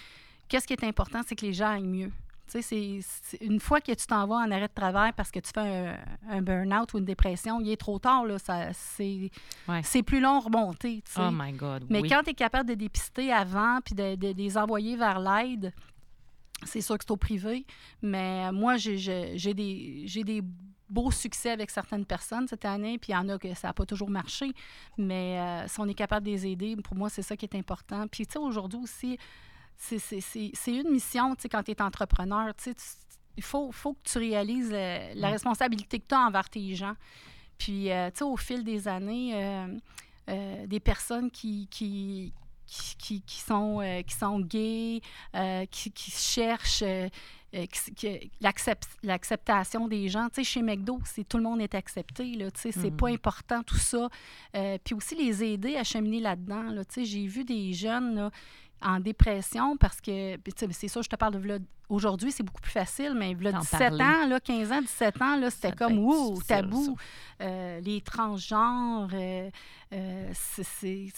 qu'est-ce 0.48 0.66
qui 0.66 0.72
est 0.72 0.84
important, 0.84 1.20
c'est 1.26 1.36
que 1.36 1.46
les 1.46 1.52
gens 1.52 1.70
aillent 1.70 1.84
mieux. 1.84 2.12
Tu 2.46 2.60
sais, 2.60 2.62
c'est- 2.62 2.98
c'est- 3.02 3.42
une 3.44 3.58
fois 3.58 3.80
que 3.80 3.92
tu 3.92 4.06
t'en 4.06 4.26
vas 4.26 4.36
en 4.36 4.50
arrêt 4.50 4.68
de 4.68 4.74
travail 4.74 5.12
parce 5.16 5.30
que 5.30 5.40
tu 5.40 5.50
fais 5.54 5.60
un, 5.60 5.98
un 6.28 6.42
burn-out 6.42 6.92
ou 6.92 6.98
une 6.98 7.04
dépression, 7.06 7.58
il 7.60 7.70
est 7.70 7.76
trop 7.80 7.98
tard, 7.98 8.26
là. 8.26 8.38
Ça, 8.38 8.72
c'est, 8.74 9.30
Ouais. 9.66 10.02
plus 10.02 10.20
long 10.20 10.36
à 10.36 10.40
remonter, 10.40 11.02
tu 11.06 11.12
sais. 11.12 11.20
Oh 11.22 11.30
my 11.32 11.52
God, 11.52 11.86
Mais 11.88 12.00
oui. 12.02 12.08
quand 12.08 12.22
tu 12.22 12.30
es 12.30 12.34
capable 12.34 12.68
de 12.68 12.74
dépister 12.74 13.32
avant 13.32 13.80
puis 13.84 13.94
de, 13.94 14.14
de- 14.16 14.32
de 14.32 14.36
les 14.38 14.58
envoyer 14.58 14.96
vers 14.96 15.18
l'aide, 15.20 15.72
c'est 16.64 16.80
sûr 16.82 16.98
que 16.98 17.04
c'est 17.04 17.10
au 17.12 17.16
privé. 17.16 17.64
Mais 18.02 18.52
moi, 18.52 18.76
j'ai 18.76 19.54
des, 19.54 20.02
j'ai 20.06 20.22
des 20.24 20.42
beaux 20.90 21.10
succès 21.10 21.50
avec 21.50 21.70
certaines 21.70 22.04
personnes 22.04 22.46
cette 22.46 22.64
année, 22.66 22.98
puis 22.98 23.12
il 23.12 23.14
y 23.14 23.16
en 23.18 23.28
a 23.30 23.38
que 23.38 23.52
ça 23.54 23.68
n'a 23.68 23.72
pas 23.72 23.86
toujours 23.86 24.10
marché. 24.10 24.52
Mais 24.98 25.40
euh, 25.40 25.66
si 25.66 25.80
on 25.80 25.88
est 25.88 25.94
capable 25.94 26.26
de 26.26 26.30
les 26.30 26.46
aider, 26.46 26.76
pour 26.76 26.94
moi, 26.94 27.08
c'est 27.08 27.22
ça 27.22 27.36
qui 27.36 27.46
est 27.46 27.56
important. 27.56 28.06
Puis, 28.06 28.26
tu 28.26 28.34
sais, 28.34 28.38
aujourd'hui 28.38 28.78
aussi, 28.82 29.18
c'est, 29.76 30.00
une 30.68 30.90
mission, 30.90 31.34
tu 31.34 31.42
sais, 31.42 31.48
quand 31.48 31.62
tu 31.62 31.72
es 31.72 31.82
entrepreneur, 31.82 32.54
tu 32.56 32.64
sais, 32.70 32.74
il 33.36 33.42
faut, 33.42 33.72
faut 33.72 33.94
que 33.94 34.00
tu 34.04 34.18
réalises 34.18 34.70
euh, 34.72 35.12
la 35.14 35.28
Mm. 35.28 35.32
responsabilité 35.32 35.98
que 35.98 36.06
tu 36.08 36.14
as 36.14 36.20
envers 36.20 36.48
tes 36.48 36.74
gens. 36.74 36.94
Puis, 37.58 37.90
euh, 37.90 38.10
tu 38.10 38.18
sais, 38.18 38.24
au 38.24 38.36
fil 38.36 38.62
des 38.64 38.86
années, 38.88 39.32
euh, 40.28 40.66
des 40.66 40.80
personnes 40.80 41.30
qui, 41.30 41.66
qui, 41.70 42.32
qui, 42.66 43.20
qui- 43.22 43.40
sont, 43.40 43.80
qui 44.06 44.14
sont 44.14 44.40
gays, 44.40 45.00
qui, 45.70 45.90
qui 45.92 46.10
cherchent 46.10 46.82
l'acceptation 49.02 49.88
des 49.88 50.08
gens. 50.08 50.28
Tu 50.28 50.36
sais, 50.36 50.44
chez 50.44 50.62
McDo, 50.62 51.00
tout 51.28 51.36
le 51.36 51.42
monde 51.42 51.60
est 51.60 51.74
accepté. 51.74 52.34
Là, 52.34 52.50
tu 52.50 52.60
sais, 52.60 52.72
c'est 52.72 52.90
pas 52.90 53.08
important 53.08 53.62
tout 53.62 53.76
ça. 53.76 54.08
Puis 54.84 54.94
aussi 54.94 55.14
les 55.14 55.42
aider 55.44 55.76
à 55.76 55.84
cheminer 55.84 56.20
là-dedans. 56.20 56.62
Là, 56.64 56.84
tu 56.84 56.94
sais, 56.94 57.04
j'ai 57.04 57.26
vu 57.26 57.44
des 57.44 57.72
jeunes 57.72 58.14
là, 58.14 58.30
en 58.84 59.00
dépression 59.00 59.76
parce 59.76 60.00
que, 60.00 60.36
c'est 60.72 60.88
sûr, 60.88 61.02
je 61.02 61.08
te 61.08 61.16
parle 61.16 61.40
de 61.40 61.48
là, 61.48 61.58
aujourd'hui, 61.88 62.30
c'est 62.30 62.42
beaucoup 62.42 62.60
plus 62.60 62.70
facile, 62.70 63.14
mais 63.16 63.34
là, 63.34 63.52
D'en 63.52 63.60
17 63.60 63.78
parler. 63.80 64.04
ans, 64.04 64.26
là, 64.28 64.40
15 64.40 64.72
ans, 64.72 64.80
17 64.82 65.22
ans, 65.22 65.36
là, 65.36 65.50
c'était 65.50 65.70
Ça 65.70 65.74
comme, 65.76 65.98
ouh, 65.98 66.40
tabou. 66.46 66.96
Euh, 67.40 67.80
les 67.80 68.00
transgenres, 68.00 69.10
euh, 69.12 69.50
euh, 69.92 70.30
c'est- 70.34 71.08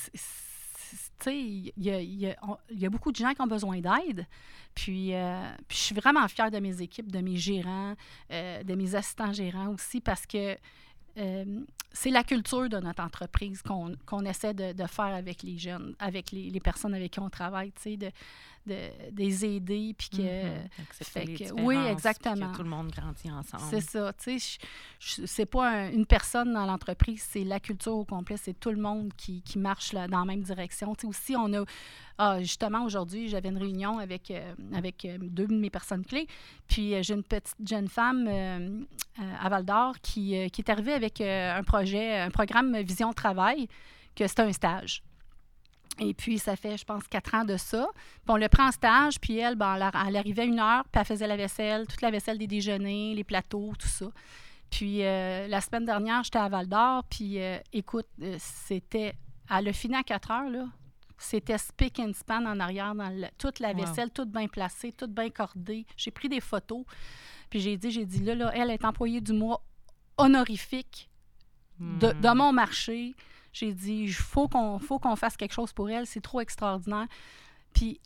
il 1.27 1.73
y 1.77 1.91
a, 1.91 2.01
y 2.01 2.35
y 2.71 2.89
beaucoup 2.89 3.11
de 3.11 3.17
gens 3.17 3.33
qui 3.35 3.41
ont 3.43 3.47
besoin 3.47 3.81
d'aide. 3.81 4.27
Puis, 4.75 5.15
euh, 5.15 5.43
puis 5.67 5.77
je 5.79 5.83
suis 5.83 5.95
vraiment 5.95 6.27
fière 6.29 6.51
de 6.51 6.59
mes 6.59 6.81
équipes, 6.83 7.11
de 7.11 7.21
mes 7.21 7.37
gérants, 7.37 7.95
euh, 8.31 8.63
de 8.63 8.75
mes 8.75 8.95
assistants 8.95 9.33
gérants 9.33 9.69
aussi, 9.69 10.01
parce 10.01 10.27
que 10.27 10.57
euh, 11.19 11.61
c'est 11.93 12.11
la 12.11 12.25
culture 12.25 12.69
de 12.69 12.79
notre 12.79 13.03
entreprise 13.03 13.63
qu'on 13.63 13.95
qu'on 14.05 14.25
essaie 14.27 14.53
de, 14.55 14.73
de 14.73 14.87
faire 14.87 15.15
avec 15.15 15.43
les 15.43 15.57
jeunes, 15.59 15.95
avec 15.99 16.31
les, 16.31 16.51
les 16.51 16.61
personnes 16.61 16.95
avec 16.95 17.13
qui 17.13 17.21
on 17.21 17.31
travaille, 17.31 17.73
tu 17.73 17.83
sais, 17.83 17.97
de, 17.97 18.11
de, 18.67 18.75
de 19.13 19.17
les 19.17 19.45
aider, 19.45 19.95
puis 19.97 20.11
que... 20.11 20.17
Mhm. 20.23 20.69
Accepter 20.83 21.05
fait 21.21 21.25
les 21.25 21.37
que- 21.37 21.53
oui, 21.63 21.77
exactement. 21.87 22.51
Que 22.53 22.57
tout 22.57 22.63
le 22.65 22.69
monde 22.69 22.91
grandit 22.91 23.31
ensemble. 23.31 23.63
C'est 23.71 23.81
ça, 23.81 24.13
tu 24.13 24.39
sais, 24.39 24.59
c'est 25.27 25.47
pas 25.47 25.71
un- 25.71 25.91
une 25.91 26.05
personne 26.07 26.53
dans 26.53 26.67
l'entreprise, 26.67 27.23
c'est 27.27 27.45
la 27.45 27.61
culture 27.61 27.95
au 27.95 28.05
complet, 28.05 28.37
c'est 28.37 28.59
tout 28.59 28.71
le 28.71 28.81
monde 28.81 29.13
qui, 29.17 29.41
qui 29.43 29.59
marche 29.59 29.93
là, 29.93 30.07
dans 30.09 30.19
la 30.19 30.25
même 30.27 30.43
direction. 30.43 30.95
Tu 30.95 31.03
sais, 31.03 31.07
aussi, 31.07 31.37
on 31.37 31.53
a, 31.55 31.65
ah, 32.19 32.41
justement, 32.41 32.85
aujourd'hui, 32.85 33.29
j'avais 33.29 33.51
une 33.51 33.59
réunion 33.59 33.99
avec, 33.99 34.31
euh, 34.31 34.55
euh, 34.73 35.19
deux 35.21 35.47
de 35.47 35.55
mes 35.55 35.69
personnes 35.71 36.05
clés, 36.05 36.27
puis 36.67 36.95
euh, 36.95 37.03
j'ai 37.03 37.15
une 37.15 37.23
petite 37.23 37.55
jeune 37.69 37.89
femme 37.89 38.87
à 39.41 39.49
Val-d'Or 39.49 39.97
qui, 40.01 40.37
euh, 40.37 40.49
qui 40.49 40.63
est 40.63 40.71
arrivée 40.71 40.95
avec 40.95 41.21
un 41.21 41.63
projet, 41.63 42.19
un 42.21 42.31
programme 42.31 42.77
Vision 42.81 43.13
Travail, 43.13 43.69
que 44.15 44.27
c'était 44.27 44.43
un 44.43 44.53
stage. 44.53 45.03
Et 45.99 46.13
puis, 46.15 46.39
ça 46.39 46.57
fait, 46.57 46.77
je 46.77 46.85
pense, 46.85 47.05
quatre 47.09 47.35
ans 47.35 47.45
de 47.45 47.57
ça. 47.57 47.87
Puis 47.95 48.21
on 48.29 48.37
le 48.37 48.49
prend 48.49 48.69
en 48.69 48.73
stage, 48.73 49.19
puis 49.19 49.39
elle, 49.39 49.57
ben, 49.57 49.77
elle, 49.77 49.83
ar- 49.83 50.07
elle 50.07 50.17
arrivait 50.17 50.47
une 50.47 50.59
heure, 50.61 50.85
puis 50.85 51.01
elle 51.01 51.07
faisait 51.07 51.27
la 51.27 51.37
vaisselle, 51.37 51.87
toute 51.87 52.03
la 52.03 52.11
vaisselle 52.11 52.39
des 52.39 52.47
déjeuners, 52.47 53.15
les 53.15 53.25
plateaux, 53.25 53.73
tout 53.79 53.89
ça. 53.89 54.07
Puis 54.71 54.99
la 54.99 55.61
semaine 55.61 55.85
dernière, 55.85 56.23
j'étais 56.25 56.39
à 56.39 56.49
Val 56.49 56.67
d'Or, 56.67 57.05
puis 57.09 57.39
écoute, 57.73 58.09
c'était. 58.39 59.15
Elle 59.49 59.69
a 59.69 59.73
fini 59.73 59.95
à 59.95 60.03
4 60.03 60.31
heures, 60.33 60.51
là. 60.51 60.67
C'était 61.19 61.59
spick 61.59 61.99
and 61.99 62.13
span 62.15 62.45
en 62.47 62.61
arrière, 62.61 62.95
dans 62.95 63.09
le- 63.09 63.29
toute 63.39 63.59
la 63.61 63.71
Wow. 63.73 63.79
vaisselle, 63.79 64.11
toute 64.11 64.31
bien 64.31 64.49
placée, 64.49 64.93
toute 64.93 65.13
bien 65.13 65.31
cordée. 65.31 65.87
J'ai 65.97 66.11
pris 66.11 66.29
des 66.29 66.41
photos, 66.41 66.85
puis 67.49 67.61
j'ai 67.61 67.77
dit, 67.77 67.91
j'ai 67.91 68.05
dit, 68.05 68.21
là, 68.23 68.35
là, 68.35 68.51
elle 68.55 68.71
est 68.71 68.85
employée 68.85 69.21
du 69.21 69.33
mois 69.33 69.63
honorifique 70.19 71.09
de, 71.79 72.13
de 72.19 72.35
mon 72.35 72.53
marché. 72.53 73.15
J'ai 73.53 73.73
dit, 73.73 74.03
il 74.05 74.13
faut 74.13 74.49
qu'on 74.49 74.79
faut 74.79 74.99
qu'on 74.99 75.17
fasse 75.17 75.37
quelque 75.37 75.53
chose 75.55 75.73
pour 75.73 75.89
elle, 75.91 76.07
c'est 76.07 76.21
trop 76.21 76.41
extraordinaire. 76.41 77.07
Puis, 77.73 78.01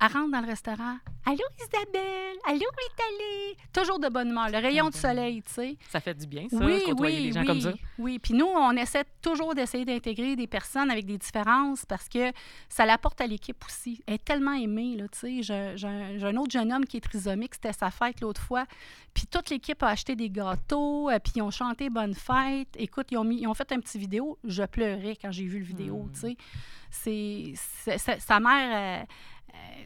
elle 0.00 0.12
rentre 0.12 0.30
dans 0.32 0.40
le 0.40 0.46
restaurant. 0.46 0.96
Allô, 1.26 1.38
Isabelle? 1.58 2.36
Allô, 2.46 2.58
Vitaly? 2.58 3.56
Toujours 3.72 3.98
de 3.98 4.08
bonne 4.08 4.28
humeur. 4.28 4.50
Le 4.50 4.58
rayon 4.58 4.90
de 4.90 4.94
soleil, 4.94 5.42
tu 5.42 5.52
sais. 5.52 5.76
Ça 5.88 6.00
fait 6.00 6.12
du 6.14 6.26
bien, 6.26 6.46
ça, 6.50 6.56
Oui, 6.58 6.82
côtoyer 6.84 7.16
oui, 7.18 7.26
des 7.28 7.32
gens 7.32 7.40
oui, 7.40 7.46
comme 7.46 7.60
ça. 7.62 7.72
oui. 7.98 8.18
Puis 8.18 8.34
nous, 8.34 8.44
on 8.46 8.72
essaie 8.72 9.04
toujours 9.22 9.54
d'essayer 9.54 9.86
d'intégrer 9.86 10.36
des 10.36 10.46
personnes 10.46 10.90
avec 10.90 11.06
des 11.06 11.16
différences 11.16 11.86
parce 11.86 12.08
que 12.10 12.30
ça 12.68 12.84
l'apporte 12.84 13.20
à 13.22 13.26
l'équipe 13.26 13.56
aussi. 13.66 14.02
Elle 14.06 14.14
est 14.14 14.24
tellement 14.24 14.52
aimée, 14.52 14.96
là, 14.96 15.04
tu 15.08 15.42
sais. 15.42 15.74
J'ai 15.76 15.86
un, 16.26 16.36
autre 16.36 16.50
jeune 16.50 16.70
homme 16.72 16.84
qui 16.84 16.98
est 16.98 17.00
trisomique, 17.00 17.54
c'était 17.54 17.72
sa 17.72 17.90
fête 17.90 18.20
l'autre 18.20 18.42
fois. 18.42 18.66
Puis 19.14 19.26
toute 19.26 19.48
l'équipe 19.48 19.82
a 19.82 19.88
acheté 19.88 20.16
des 20.16 20.28
gâteaux, 20.28 21.08
euh, 21.08 21.18
puis 21.20 21.34
ils 21.36 21.42
ont 21.42 21.50
chanté 21.52 21.88
Bonne 21.88 22.14
fête. 22.14 22.68
Écoute, 22.76 23.06
ils 23.12 23.16
ont, 23.16 23.24
mis, 23.24 23.40
ils 23.40 23.46
ont 23.46 23.54
fait 23.54 23.70
un 23.72 23.78
petit 23.80 23.98
vidéo. 23.98 24.36
Je 24.44 24.64
pleurais 24.64 25.16
quand 25.20 25.30
j'ai 25.32 25.44
vu 25.46 25.60
le 25.60 25.64
vidéo, 25.64 26.02
Mm. 26.04 26.12
tu 26.12 26.20
sais. 26.20 27.54
C'est... 27.96 28.18
Sa 28.20 28.40
mère... 28.40 29.00
euh, 29.02 29.04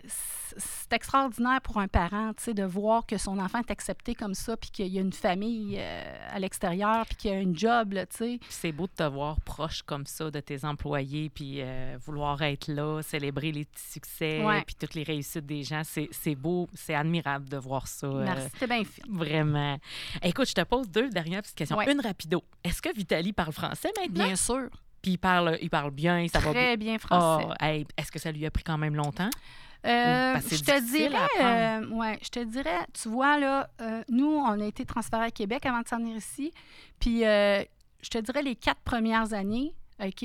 c'est- 0.07 0.57
c'est 0.59 0.93
extraordinaire 0.95 1.61
pour 1.61 1.79
un 1.79 1.89
parent, 1.89 2.33
tu 2.37 2.45
sais, 2.45 2.55
de 2.55 2.65
voir 2.65 3.05
que 3.07 3.19
son 3.19 3.39
enfant 3.39 3.59
est 3.59 3.71
accepté 3.71 4.15
comme 4.15 4.33
ça, 4.35 4.57
puis 4.57 4.71
qu'il 4.71 4.87
y 4.89 4.99
a 4.99 5.03
une 5.03 5.13
famille 5.13 5.77
euh, 5.79 6.29
à 6.31 6.39
l'extérieur, 6.39 7.05
puis 7.07 7.17
qu'il 7.17 7.31
y 7.31 7.35
a 7.35 7.37
un 7.39 7.53
job, 7.55 7.95
tu 7.95 8.17
sais. 8.17 8.41
C'est 8.49 8.73
beau 8.73 8.87
de 8.87 8.93
te 8.93 9.03
voir 9.03 9.39
proche 9.43 9.83
comme 9.83 10.07
ça 10.07 10.31
de 10.31 10.41
tes 10.41 10.65
employés, 10.65 11.29
puis 11.29 11.57
euh, 11.61 11.97
vouloir 12.05 12.41
être 12.43 12.69
là, 12.69 13.03
célébrer 13.03 13.53
les 13.53 13.67
petits 13.67 13.93
succès, 13.93 14.43
Ouais. 14.43 14.63
puis 14.65 14.75
toutes 14.75 14.95
les 14.95 15.03
réussites 15.03 15.45
des 15.47 15.63
gens. 15.63 15.83
C'est 15.85 16.35
beau, 16.35 16.69
c'est 16.75 16.95
admirable 16.95 17.49
de 17.49 17.59
voir 17.59 17.87
ça. 17.87 18.07
euh, 18.07 18.25
Merci, 18.25 18.49
c'était 18.55 18.67
bien 18.67 18.85
fait. 18.85 19.03
Vraiment. 19.09 19.79
Écoute, 20.23 20.49
je 20.49 20.55
te 20.55 20.63
pose 20.63 20.89
deux 20.89 21.11
dernières 21.11 21.43
petites 21.43 21.57
questions. 21.57 21.77
Ouais. 21.77 21.93
Une 21.93 22.01
rapido. 22.01 22.43
Est-ce 22.65 22.81
que 22.81 22.93
Vitali 22.95 23.33
parle 23.35 23.53
français 23.53 23.91
maintenant? 24.01 24.25
Bien 24.25 24.37
sûr. 24.37 24.69
Puis 25.03 25.13
il 25.13 25.19
parle, 25.19 25.59
il 25.63 25.71
parle 25.71 25.91
bien, 25.91 26.27
ça 26.29 26.39
va 26.41 26.53
bien. 26.53 26.63
Très 26.63 26.77
bien 26.77 26.99
français. 26.99 27.47
Ah, 27.61 27.67
hey, 27.69 27.87
Est-ce 27.97 28.11
que 28.11 28.19
ça 28.19 28.33
lui 28.33 28.45
a 28.47 28.51
pris 28.51 28.65
quand 28.65 28.79
même 28.79 28.95
longtemps? 28.97 29.31
Euh, 29.87 30.35
je 30.51 30.57
te 30.65 30.91
dirais, 30.91 31.29
euh, 31.41 31.87
ouais, 31.91 32.19
je 32.21 32.29
te 32.31 32.41
dirais, 32.45 32.81
tu 33.01 33.09
vois, 33.09 33.39
là, 33.39 33.71
euh, 33.81 34.03
nous, 34.09 34.27
on 34.27 34.61
a 34.61 34.65
été 34.67 34.85
transférés 34.85 35.27
à 35.27 35.31
Québec 35.31 35.65
avant 35.67 35.81
de 35.83 35.89
s'en 35.89 35.99
venir 35.99 36.17
ici. 36.17 36.53
Puis, 36.99 37.21
je 37.21 38.09
te 38.11 38.19
dirais, 38.19 38.43
les 38.43 38.57
quatre 38.57 38.81
premières 38.81 39.33
années, 39.33 39.73
OK, 40.05 40.25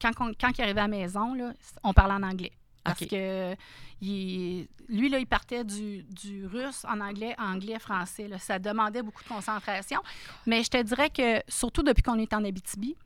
quand, 0.00 0.10
on- 0.20 0.32
quand 0.40 0.50
il 0.56 0.62
arrivait 0.62 0.80
à 0.80 0.84
la 0.84 0.88
maison, 0.88 1.34
là, 1.34 1.52
on 1.84 1.92
parlait 1.92 2.14
en 2.14 2.22
anglais. 2.22 2.52
Parce 2.84 3.00
que 3.06 3.54
il- 4.00 4.68
lui, 4.88 5.08
là, 5.08 5.18
il 5.18 5.26
partait 5.26 5.64
du, 5.64 6.04
du 6.04 6.46
russe 6.46 6.84
en 6.88 7.00
anglais, 7.00 7.34
anglais, 7.38 7.78
français. 7.78 8.28
là. 8.28 8.38
Ça 8.38 8.58
demandait 8.58 9.02
beaucoup 9.02 9.22
de 9.24 9.28
concentration. 9.28 10.00
Mais 10.46 10.62
je 10.62 10.70
te 10.70 10.80
dirais 10.82 11.10
que, 11.10 11.40
surtout 11.48 11.82
depuis 11.82 12.02
qu'on 12.02 12.18
est 12.18 12.32
en 12.32 12.44
Abitibi, 12.44 12.96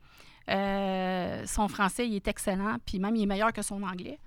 euh, 0.49 1.45
son 1.45 1.67
français, 1.67 2.07
il 2.07 2.15
est 2.15 2.27
excellent. 2.27 2.77
Puis 2.85 2.99
même, 2.99 3.15
il 3.15 3.23
est 3.23 3.27
meilleur 3.27 3.53
que 3.53 3.61
son 3.61 3.81
anglais. 3.83 4.19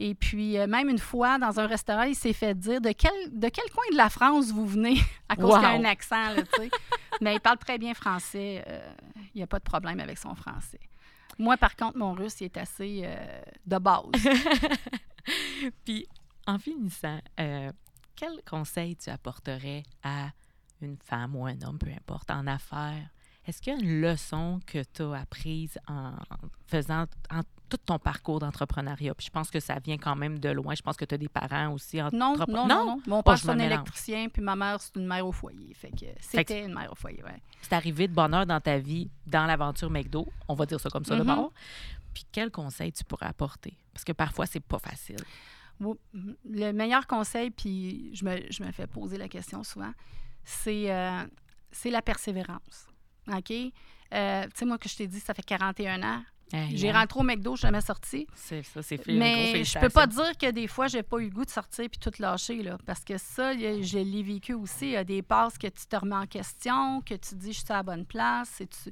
Et 0.00 0.14
puis, 0.14 0.58
euh, 0.58 0.66
même 0.66 0.88
une 0.88 0.98
fois, 0.98 1.38
dans 1.38 1.60
un 1.60 1.66
restaurant, 1.66 2.02
il 2.02 2.14
s'est 2.16 2.32
fait 2.32 2.54
dire 2.58 2.80
de 2.80 2.90
quel, 2.92 3.12
de 3.30 3.48
quel 3.48 3.70
coin 3.70 3.84
de 3.92 3.96
la 3.96 4.08
France 4.10 4.50
vous 4.50 4.66
venez? 4.66 4.96
À 5.28 5.36
cause 5.36 5.52
Wow. 5.52 5.58
qu'il 5.58 5.64
a 5.66 5.70
un 5.70 5.84
accent, 5.84 6.30
là. 6.34 6.42
Mais 7.20 7.34
il 7.34 7.40
parle 7.40 7.58
très 7.58 7.78
bien 7.78 7.94
français. 7.94 8.64
euh, 8.66 8.92
il 9.34 9.38
n'y 9.38 9.42
a 9.42 9.46
pas 9.46 9.58
de 9.58 9.64
problème 9.64 10.00
avec 10.00 10.18
son 10.18 10.34
français. 10.34 10.80
Moi, 11.38 11.56
par 11.56 11.76
contre, 11.76 11.96
mon 11.96 12.12
russe, 12.12 12.40
il 12.40 12.44
est 12.44 12.56
assez 12.56 13.02
euh, 13.04 13.40
de 13.66 13.78
base. 13.78 14.02
Puis, 15.84 16.06
en 16.46 16.58
finissant, 16.58 17.20
quel 18.16 18.42
conseil 18.48 18.96
tu 18.96 19.08
apporterais 19.10 19.84
à 20.02 20.30
une 20.80 20.96
femme 20.98 21.36
ou 21.36 21.46
un 21.46 21.60
homme, 21.62 21.78
peu 21.78 21.88
importe, 21.90 22.30
en 22.30 22.46
affaires? 22.46 23.08
Est-ce 23.46 23.60
qu'il 23.60 23.72
y 23.72 23.76
a 23.76 23.80
une 23.80 24.00
leçon 24.00 24.60
que 24.66 24.82
tu 24.92 25.02
as 25.02 25.20
apprise 25.20 25.76
en 25.88 26.12
faisant 26.68 27.06
en 27.30 27.40
tout 27.68 27.76
ton 27.78 27.98
parcours 27.98 28.38
d'entrepreneuriat? 28.38 29.14
Puis 29.14 29.26
je 29.26 29.30
pense 29.32 29.50
que 29.50 29.58
ça 29.58 29.78
vient 29.80 29.98
quand 29.98 30.14
même 30.14 30.38
de 30.38 30.48
loin. 30.50 30.74
Je 30.76 30.82
pense 30.82 30.96
que 30.96 31.04
tu 31.04 31.14
as 31.14 31.18
des 31.18 31.28
parents 31.28 31.72
aussi 31.72 31.96
Non, 32.12 32.36
non, 32.36 32.46
non, 32.46 32.66
non. 32.68 33.02
Mon 33.06 33.22
père, 33.22 33.36
c'est 33.38 33.48
un 33.50 33.58
électricien, 33.58 34.28
puis 34.28 34.42
ma 34.42 34.54
mère, 34.54 34.80
c'est 34.80 34.94
une 34.96 35.06
mère 35.06 35.26
au 35.26 35.32
foyer. 35.32 35.74
Fait 35.74 35.90
que 35.90 36.06
c'était 36.20 36.64
une 36.64 36.74
mère 36.74 36.92
au 36.92 36.94
foyer, 36.94 37.22
ouais. 37.24 37.42
C'est 37.62 37.72
arrivé 37.72 38.06
de 38.06 38.14
bonheur 38.14 38.46
dans 38.46 38.60
ta 38.60 38.78
vie, 38.78 39.10
dans 39.26 39.46
l'aventure 39.46 39.90
McDo. 39.90 40.28
On 40.46 40.54
va 40.54 40.64
dire 40.66 40.78
ça 40.78 40.88
comme 40.90 41.04
ça 41.04 41.16
Mhm. 41.16 41.24
d'abord. 41.26 41.52
Puis 42.14 42.24
quel 42.30 42.50
conseil 42.50 42.92
tu 42.92 43.02
pourrais 43.04 43.26
apporter? 43.26 43.76
Parce 43.92 44.04
que 44.04 44.12
parfois, 44.12 44.46
c'est 44.46 44.60
pas 44.60 44.78
facile. 44.78 45.16
Le 45.80 46.72
meilleur 46.72 47.06
conseil, 47.06 47.50
puis 47.50 48.14
je 48.14 48.24
me, 48.24 48.38
je 48.50 48.62
me 48.62 48.70
fais 48.70 48.86
poser 48.86 49.18
la 49.18 49.28
question 49.28 49.64
souvent, 49.64 49.92
c'est 50.44 50.92
euh, 50.94 51.24
c'est 51.72 51.90
la 51.90 52.02
persévérance. 52.02 52.86
OK? 53.28 53.50
Euh, 53.50 54.44
tu 54.44 54.50
sais, 54.54 54.64
moi, 54.64 54.78
que 54.78 54.88
je 54.88 54.96
t'ai 54.96 55.06
dit, 55.06 55.20
ça 55.20 55.34
fait 55.34 55.42
41 55.42 56.02
ans. 56.02 56.22
Hey, 56.52 56.76
J'ai 56.76 56.92
rentré 56.92 57.18
au 57.18 57.22
McDo, 57.22 57.52
je 57.52 57.60
suis 57.60 57.66
jamais 57.66 57.80
sortie. 57.80 58.26
C'est 58.34 58.62
ça, 58.62 58.82
c'est 58.82 58.98
fait. 58.98 59.14
Mais 59.14 59.64
je 59.64 59.78
peux 59.78 59.88
pas 59.88 60.06
dire 60.06 60.36
que 60.36 60.50
des 60.50 60.66
fois, 60.66 60.86
j'ai 60.86 61.02
pas 61.02 61.16
eu 61.18 61.24
le 61.24 61.30
goût 61.30 61.46
de 61.46 61.50
sortir 61.50 61.88
puis 61.88 61.98
tout 61.98 62.12
lâcher, 62.18 62.62
là. 62.62 62.76
Parce 62.84 63.04
que 63.04 63.16
ça, 63.16 63.54
je 63.54 63.98
l'ai 63.98 64.22
vécu 64.22 64.52
aussi. 64.52 64.86
Il 64.86 64.90
y 64.92 64.96
a 64.96 65.04
des 65.04 65.22
passes 65.22 65.56
que 65.56 65.68
tu 65.68 65.86
te 65.86 65.96
remets 65.96 66.16
en 66.16 66.26
question, 66.26 67.00
que 67.00 67.14
tu 67.14 67.36
dis, 67.36 67.54
je 67.54 67.60
suis 67.60 67.64
à 67.70 67.76
la 67.76 67.82
bonne 67.82 68.04
place. 68.04 68.60
Et 68.60 68.66
tu... 68.66 68.90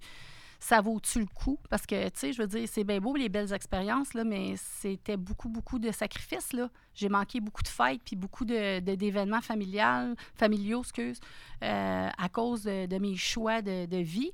Ça 0.62 0.82
vaut-tu 0.82 1.20
le 1.20 1.26
coup? 1.26 1.58
Parce 1.70 1.86
que, 1.86 2.04
tu 2.10 2.18
sais, 2.20 2.32
je 2.34 2.42
veux 2.42 2.46
dire, 2.46 2.68
c'est 2.70 2.84
bien 2.84 3.00
beau 3.00 3.16
les 3.16 3.30
belles 3.30 3.52
expériences, 3.52 4.12
là, 4.12 4.24
mais 4.24 4.54
c'était 4.56 5.16
beaucoup, 5.16 5.48
beaucoup 5.48 5.78
de 5.78 5.90
sacrifices, 5.90 6.52
là. 6.52 6.68
J'ai 6.94 7.08
manqué 7.08 7.40
beaucoup 7.40 7.62
de 7.62 7.68
fêtes 7.68 8.02
puis 8.04 8.14
beaucoup 8.14 8.44
de- 8.44 8.78
d'événements 8.80 9.40
familiaux, 9.40 10.80
excuse, 10.82 11.18
euh, 11.62 12.08
à 12.16 12.28
cause 12.28 12.64
de, 12.64 12.98
mes 12.98 13.16
choix 13.16 13.62
de, 13.62 13.86
de 13.86 13.96
vie. 13.96 14.30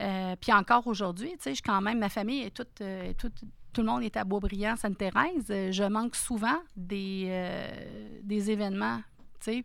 Euh, 0.00 0.36
puis 0.40 0.52
encore 0.52 0.86
aujourd'hui, 0.86 1.32
tu 1.42 1.54
sais, 1.54 1.62
quand 1.64 1.80
même, 1.80 1.98
ma 1.98 2.08
famille 2.08 2.42
est 2.42 2.50
toute, 2.54 2.80
euh, 2.80 3.12
tout 3.18 3.80
le 3.80 3.86
monde 3.88 4.04
est 4.04 4.16
à 4.16 4.22
Boisbriand, 4.22 4.76
Sainte-Thérèse. 4.76 5.48
Je 5.48 5.88
manque 5.88 6.14
souvent 6.14 6.58
des, 6.76 7.24
euh, 7.26 8.20
des 8.22 8.50
événements, 8.52 9.00
tu 9.40 9.52
sais. 9.52 9.64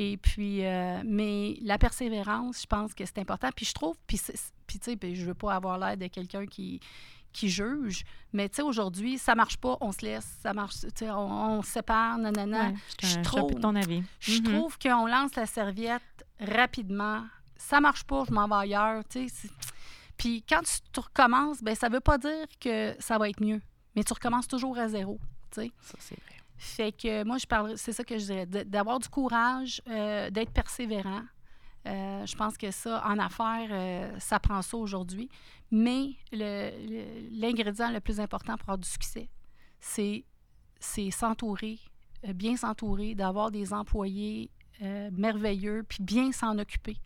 Et 0.00 0.16
puis, 0.16 0.64
euh, 0.64 1.02
mais 1.04 1.58
la 1.60 1.76
persévérance, 1.76 2.62
je 2.62 2.66
pense 2.66 2.94
que 2.94 3.04
c'est 3.04 3.18
important. 3.18 3.48
Puis 3.54 3.66
je 3.66 3.74
trouve, 3.74 3.96
puis, 4.06 4.20
puis 4.66 4.78
tu 4.78 4.84
sais, 4.92 4.96
puis 4.96 5.16
je 5.16 5.26
veux 5.26 5.34
pas 5.34 5.54
avoir 5.54 5.76
l'air 5.76 5.96
de 5.96 6.06
quelqu'un 6.06 6.46
qui 6.46 6.80
qui 7.30 7.50
juge, 7.50 8.04
mais 8.32 8.48
tu 8.48 8.56
sais, 8.56 8.62
aujourd'hui, 8.62 9.18
ça 9.18 9.34
marche 9.34 9.58
pas, 9.58 9.76
on 9.82 9.92
se 9.92 10.00
laisse, 10.04 10.26
ça 10.42 10.54
marche, 10.54 10.76
tu 10.80 10.88
sais, 10.94 11.10
on, 11.10 11.58
on 11.58 11.62
se 11.62 11.70
sépare, 11.72 12.16
nanana. 12.16 12.68
Ouais, 12.70 12.74
je 13.02 13.20
trouve- 13.20 13.54
ton 13.60 13.76
avis. 13.76 14.02
Je 14.18 14.38
Mhm. 14.40 14.44
trouve 14.44 14.78
qu'on 14.78 15.06
lance 15.06 15.34
la 15.36 15.44
serviette 15.46 16.24
rapidement. 16.40 17.24
Ça 17.56 17.80
marche 17.80 18.04
pas, 18.04 18.24
je 18.26 18.32
m'en 18.32 18.48
vais 18.48 18.54
ailleurs. 18.54 19.02
tu 19.08 19.28
sais, 19.28 19.48
Puis 20.16 20.42
quand 20.48 20.62
tu, 20.62 20.78
tu 20.92 21.00
recommences, 21.00 21.62
ben 21.62 21.74
ça 21.74 21.88
veut 21.90 22.00
pas 22.00 22.16
dire 22.18 22.46
que 22.60 22.94
ça 22.98 23.18
va 23.18 23.28
être 23.28 23.42
mieux, 23.42 23.60
mais 23.94 24.02
tu 24.04 24.12
recommences 24.14 24.48
toujours 24.48 24.78
à 24.78 24.88
zéro. 24.88 25.18
tu 25.50 25.60
sais. 25.62 25.70
Ça, 25.82 25.94
c'est 26.00 26.18
vrai. 26.20 26.37
Fait 26.58 26.90
que 26.92 27.22
moi, 27.24 27.38
je 27.38 27.46
parle, 27.46 27.78
c'est 27.78 27.92
ça 27.92 28.02
que 28.04 28.18
je 28.18 28.24
dirais, 28.24 28.46
d'avoir 28.46 28.98
du 28.98 29.08
courage, 29.08 29.80
euh, 29.88 30.28
d'être 30.30 30.50
persévérant. 30.52 31.22
Euh, 31.86 32.26
je 32.26 32.36
pense 32.36 32.58
que 32.58 32.70
ça, 32.72 33.02
en 33.06 33.18
affaires, 33.18 33.68
euh, 33.70 34.18
ça 34.18 34.40
prend 34.40 34.60
ça 34.62 34.76
aujourd'hui. 34.76 35.28
Mais 35.70 36.16
le- 36.32 36.70
le- 36.86 37.40
l'ingrédient 37.40 37.90
le, 37.92 38.00
plus 38.00 38.18
important 38.20 38.54
pour 38.56 38.62
avoir 38.70 38.78
du 38.78 38.88
succès, 38.88 39.28
c'est 39.78 40.24
s'entourer, 41.10 41.78
bien 42.34 42.56
s'entourer, 42.56 43.14
d'avoir 43.14 43.50
des 43.50 43.72
employés 43.72 44.50
merveilleux, 45.12 45.84
puis 45.88 45.98
bien 46.02 46.32
s'en 46.32 46.58
occuper. 46.58 46.96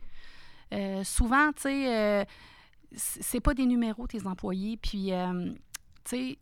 Souvent, 1.04 1.52
tu 1.52 1.62
sais, 1.62 2.26
c'est 2.94 3.40
pas 3.40 3.52
des 3.54 3.66
numéros, 3.66 4.06
tes 4.06 4.26
employés. 4.26 4.76
Puis, 4.78 5.10
tu 5.10 5.56
sais, 6.04 6.38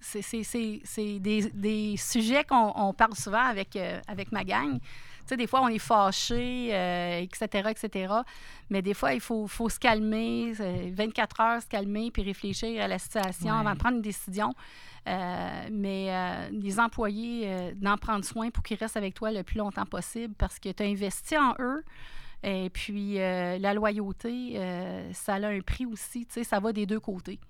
c'est 0.00 1.18
des, 1.18 1.50
des, 1.52 1.96
sujets 1.96 2.44
qu'on 2.44 2.94
parle 2.96 3.14
souvent 3.14 3.42
avec, 3.42 3.76
euh, 3.76 4.00
avec 4.06 4.32
ma 4.32 4.44
gang. 4.44 4.78
Tu 4.80 5.34
sais, 5.34 5.36
des 5.36 5.46
fois, 5.46 5.60
on 5.62 5.68
est 5.68 5.78
fâché, 5.78 6.68
etc., 7.22 7.70
etc. 7.70 8.14
Mais 8.70 8.80
des 8.80 8.94
fois, 8.94 9.12
il 9.12 9.20
faut, 9.20 9.46
faut 9.46 9.68
se 9.68 9.78
calmer, 9.78 10.52
24 10.52 11.40
heures, 11.40 11.62
se 11.62 11.66
calmer, 11.66 12.10
puis 12.10 12.22
réfléchir 12.22 12.82
à 12.82 12.88
la 12.88 12.98
situation 12.98 13.52
avant 13.52 13.74
de 13.74 13.78
prendre 13.78 13.96
une 13.96 14.02
décision. 14.02 14.54
mais 15.04 16.48
les 16.50 16.80
employés, 16.80 17.74
d'en 17.74 17.98
prendre 17.98 18.24
soin 18.24 18.48
pour 18.48 18.62
qu'ils 18.62 18.78
restent 18.78 18.96
avec 18.96 19.12
toi 19.12 19.30
le 19.30 19.42
plus 19.42 19.58
longtemps 19.58 19.84
possible 19.84 20.34
parce 20.38 20.58
que 20.58 20.70
tu 20.70 20.82
as 20.82 20.86
investi 20.86 21.36
en 21.36 21.54
eux. 21.58 21.84
Et 22.42 22.70
puis, 22.70 23.20
euh, 23.20 23.58
la 23.58 23.74
loyauté, 23.74 24.52
euh, 24.54 25.12
ça 25.12 25.34
a 25.34 25.48
un 25.48 25.60
prix 25.60 25.86
aussi. 25.86 26.26
Tu 26.26 26.34
sais, 26.34 26.44
ça 26.44 26.60
va 26.60 26.72
des 26.72 26.86
deux 26.86 27.00
côtés. 27.00 27.40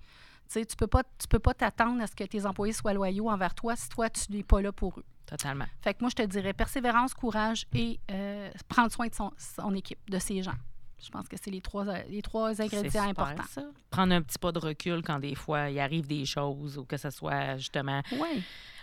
Tu 0.51 0.65
tu 0.65 0.75
peux 0.75 0.87
pas, 0.87 1.03
tu 1.03 1.27
peux 1.27 1.39
pas 1.39 1.53
t'attendre 1.53 2.01
à 2.01 2.07
ce 2.07 2.15
que 2.15 2.23
tes 2.23 2.45
employés 2.45 2.73
soient 2.73 2.93
loyaux 2.93 3.29
envers 3.29 3.53
toi 3.53 3.75
si 3.75 3.87
toi, 3.89 4.09
tu 4.09 4.31
n'es 4.31 4.43
pas 4.43 4.61
là 4.61 4.71
pour 4.71 4.99
eux. 4.99 5.05
Totalement. 5.25 5.65
Fait 5.81 5.93
que 5.93 5.99
moi, 6.01 6.09
je 6.09 6.15
te 6.15 6.27
dirais 6.27 6.53
persévérance, 6.53 7.13
courage 7.13 7.67
et 7.73 7.99
euh, 8.09 8.49
prendre 8.67 8.91
soin 8.91 9.07
de 9.07 9.13
son, 9.13 9.31
son 9.37 9.75
équipe, 9.75 9.99
de 10.09 10.17
ses 10.17 10.41
gens. 10.41 10.55
Je 11.01 11.09
pense 11.09 11.27
que 11.27 11.37
c'est 11.41 11.51
les 11.51 11.61
trois, 11.61 11.85
les 12.09 12.21
trois 12.21 12.61
ingrédients 12.61 13.03
importants. 13.03 13.43
Ça. 13.49 13.63
Prendre 13.89 14.13
un 14.13 14.21
petit 14.21 14.37
pas 14.37 14.51
de 14.51 14.59
recul 14.59 15.01
quand 15.01 15.19
des 15.19 15.35
fois 15.35 15.69
il 15.69 15.79
arrive 15.79 16.07
des 16.07 16.25
choses 16.25 16.77
ou 16.77 16.83
que 16.83 16.97
ce 16.97 17.09
soit 17.09 17.57
justement 17.57 18.01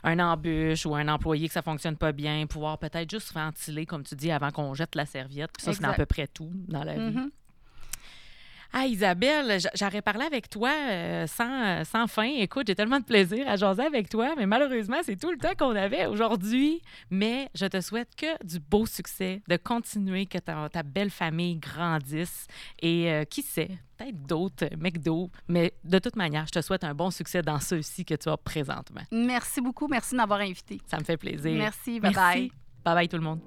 un 0.02 0.18
embûche 0.18 0.86
ou 0.86 0.94
un 0.94 1.08
employé 1.08 1.48
que 1.48 1.52
ça 1.52 1.62
fonctionne 1.62 1.96
pas 1.96 2.12
bien, 2.12 2.46
pouvoir 2.46 2.78
peut-être 2.78 3.10
juste 3.10 3.34
ventiler, 3.34 3.84
comme 3.86 4.02
tu 4.02 4.14
dis, 4.14 4.30
avant 4.30 4.50
qu'on 4.50 4.72
jette 4.72 4.94
la 4.94 5.04
serviette. 5.04 5.50
Puis 5.52 5.64
ça, 5.64 5.72
c'est 5.72 5.84
à 5.84 5.92
peu 5.92 6.06
près 6.06 6.26
tout 6.26 6.50
dans 6.68 6.84
la 6.84 6.94
vie. 6.94 7.18
Ah, 8.78 8.84
Isabelle, 8.84 9.58
j'aurais 9.74 10.02
parlé 10.02 10.26
avec 10.26 10.50
toi 10.50 10.70
euh, 10.70 11.26
sans, 11.26 11.82
sans, 11.86 12.06
fin. 12.06 12.24
Écoute, 12.24 12.66
j'ai 12.66 12.74
tellement 12.74 13.00
de 13.00 13.06
plaisir 13.06 13.48
à 13.48 13.56
jaser 13.56 13.84
avec 13.84 14.10
toi, 14.10 14.34
mais 14.36 14.44
malheureusement, 14.44 14.98
c'est 15.02 15.16
tout 15.16 15.30
le 15.30 15.38
temps 15.38 15.54
qu'on 15.58 15.74
avait 15.74 16.04
aujourd'hui. 16.04 16.82
Mais 17.08 17.48
je 17.54 17.64
te 17.64 17.80
souhaite 17.80 18.14
que 18.14 18.44
du 18.44 18.60
beau 18.60 18.84
succès, 18.84 19.40
de 19.48 19.56
continuer, 19.56 20.26
que 20.26 20.36
ta, 20.36 20.68
ta 20.68 20.82
belle 20.82 21.08
famille 21.08 21.56
grandisse 21.56 22.48
et 22.82 23.10
euh, 23.10 23.24
qui 23.24 23.40
sait, 23.40 23.70
peut-être 23.96 24.26
d'autres 24.26 24.68
McDo. 24.78 25.30
Mais 25.48 25.72
de 25.82 25.98
toute 25.98 26.16
manière, 26.16 26.44
je 26.46 26.52
te 26.52 26.60
souhaite 26.60 26.84
un 26.84 26.92
bon 26.92 27.10
succès 27.10 27.40
dans 27.40 27.60
ceux-ci 27.60 28.04
que 28.04 28.14
tu 28.14 28.28
as 28.28 28.36
présentement. 28.36 29.04
Merci 29.10 29.62
beaucoup. 29.62 29.88
Merci 29.88 30.10
de 30.10 30.16
m'avoir 30.18 30.40
invité. 30.40 30.82
Ça 30.86 30.98
me 30.98 31.04
fait 31.04 31.16
plaisir. 31.16 31.56
Merci. 31.56 31.98
Bye-bye. 31.98 32.50
Bye-bye 32.84 33.08
tout 33.08 33.16
le 33.16 33.22
monde. 33.22 33.40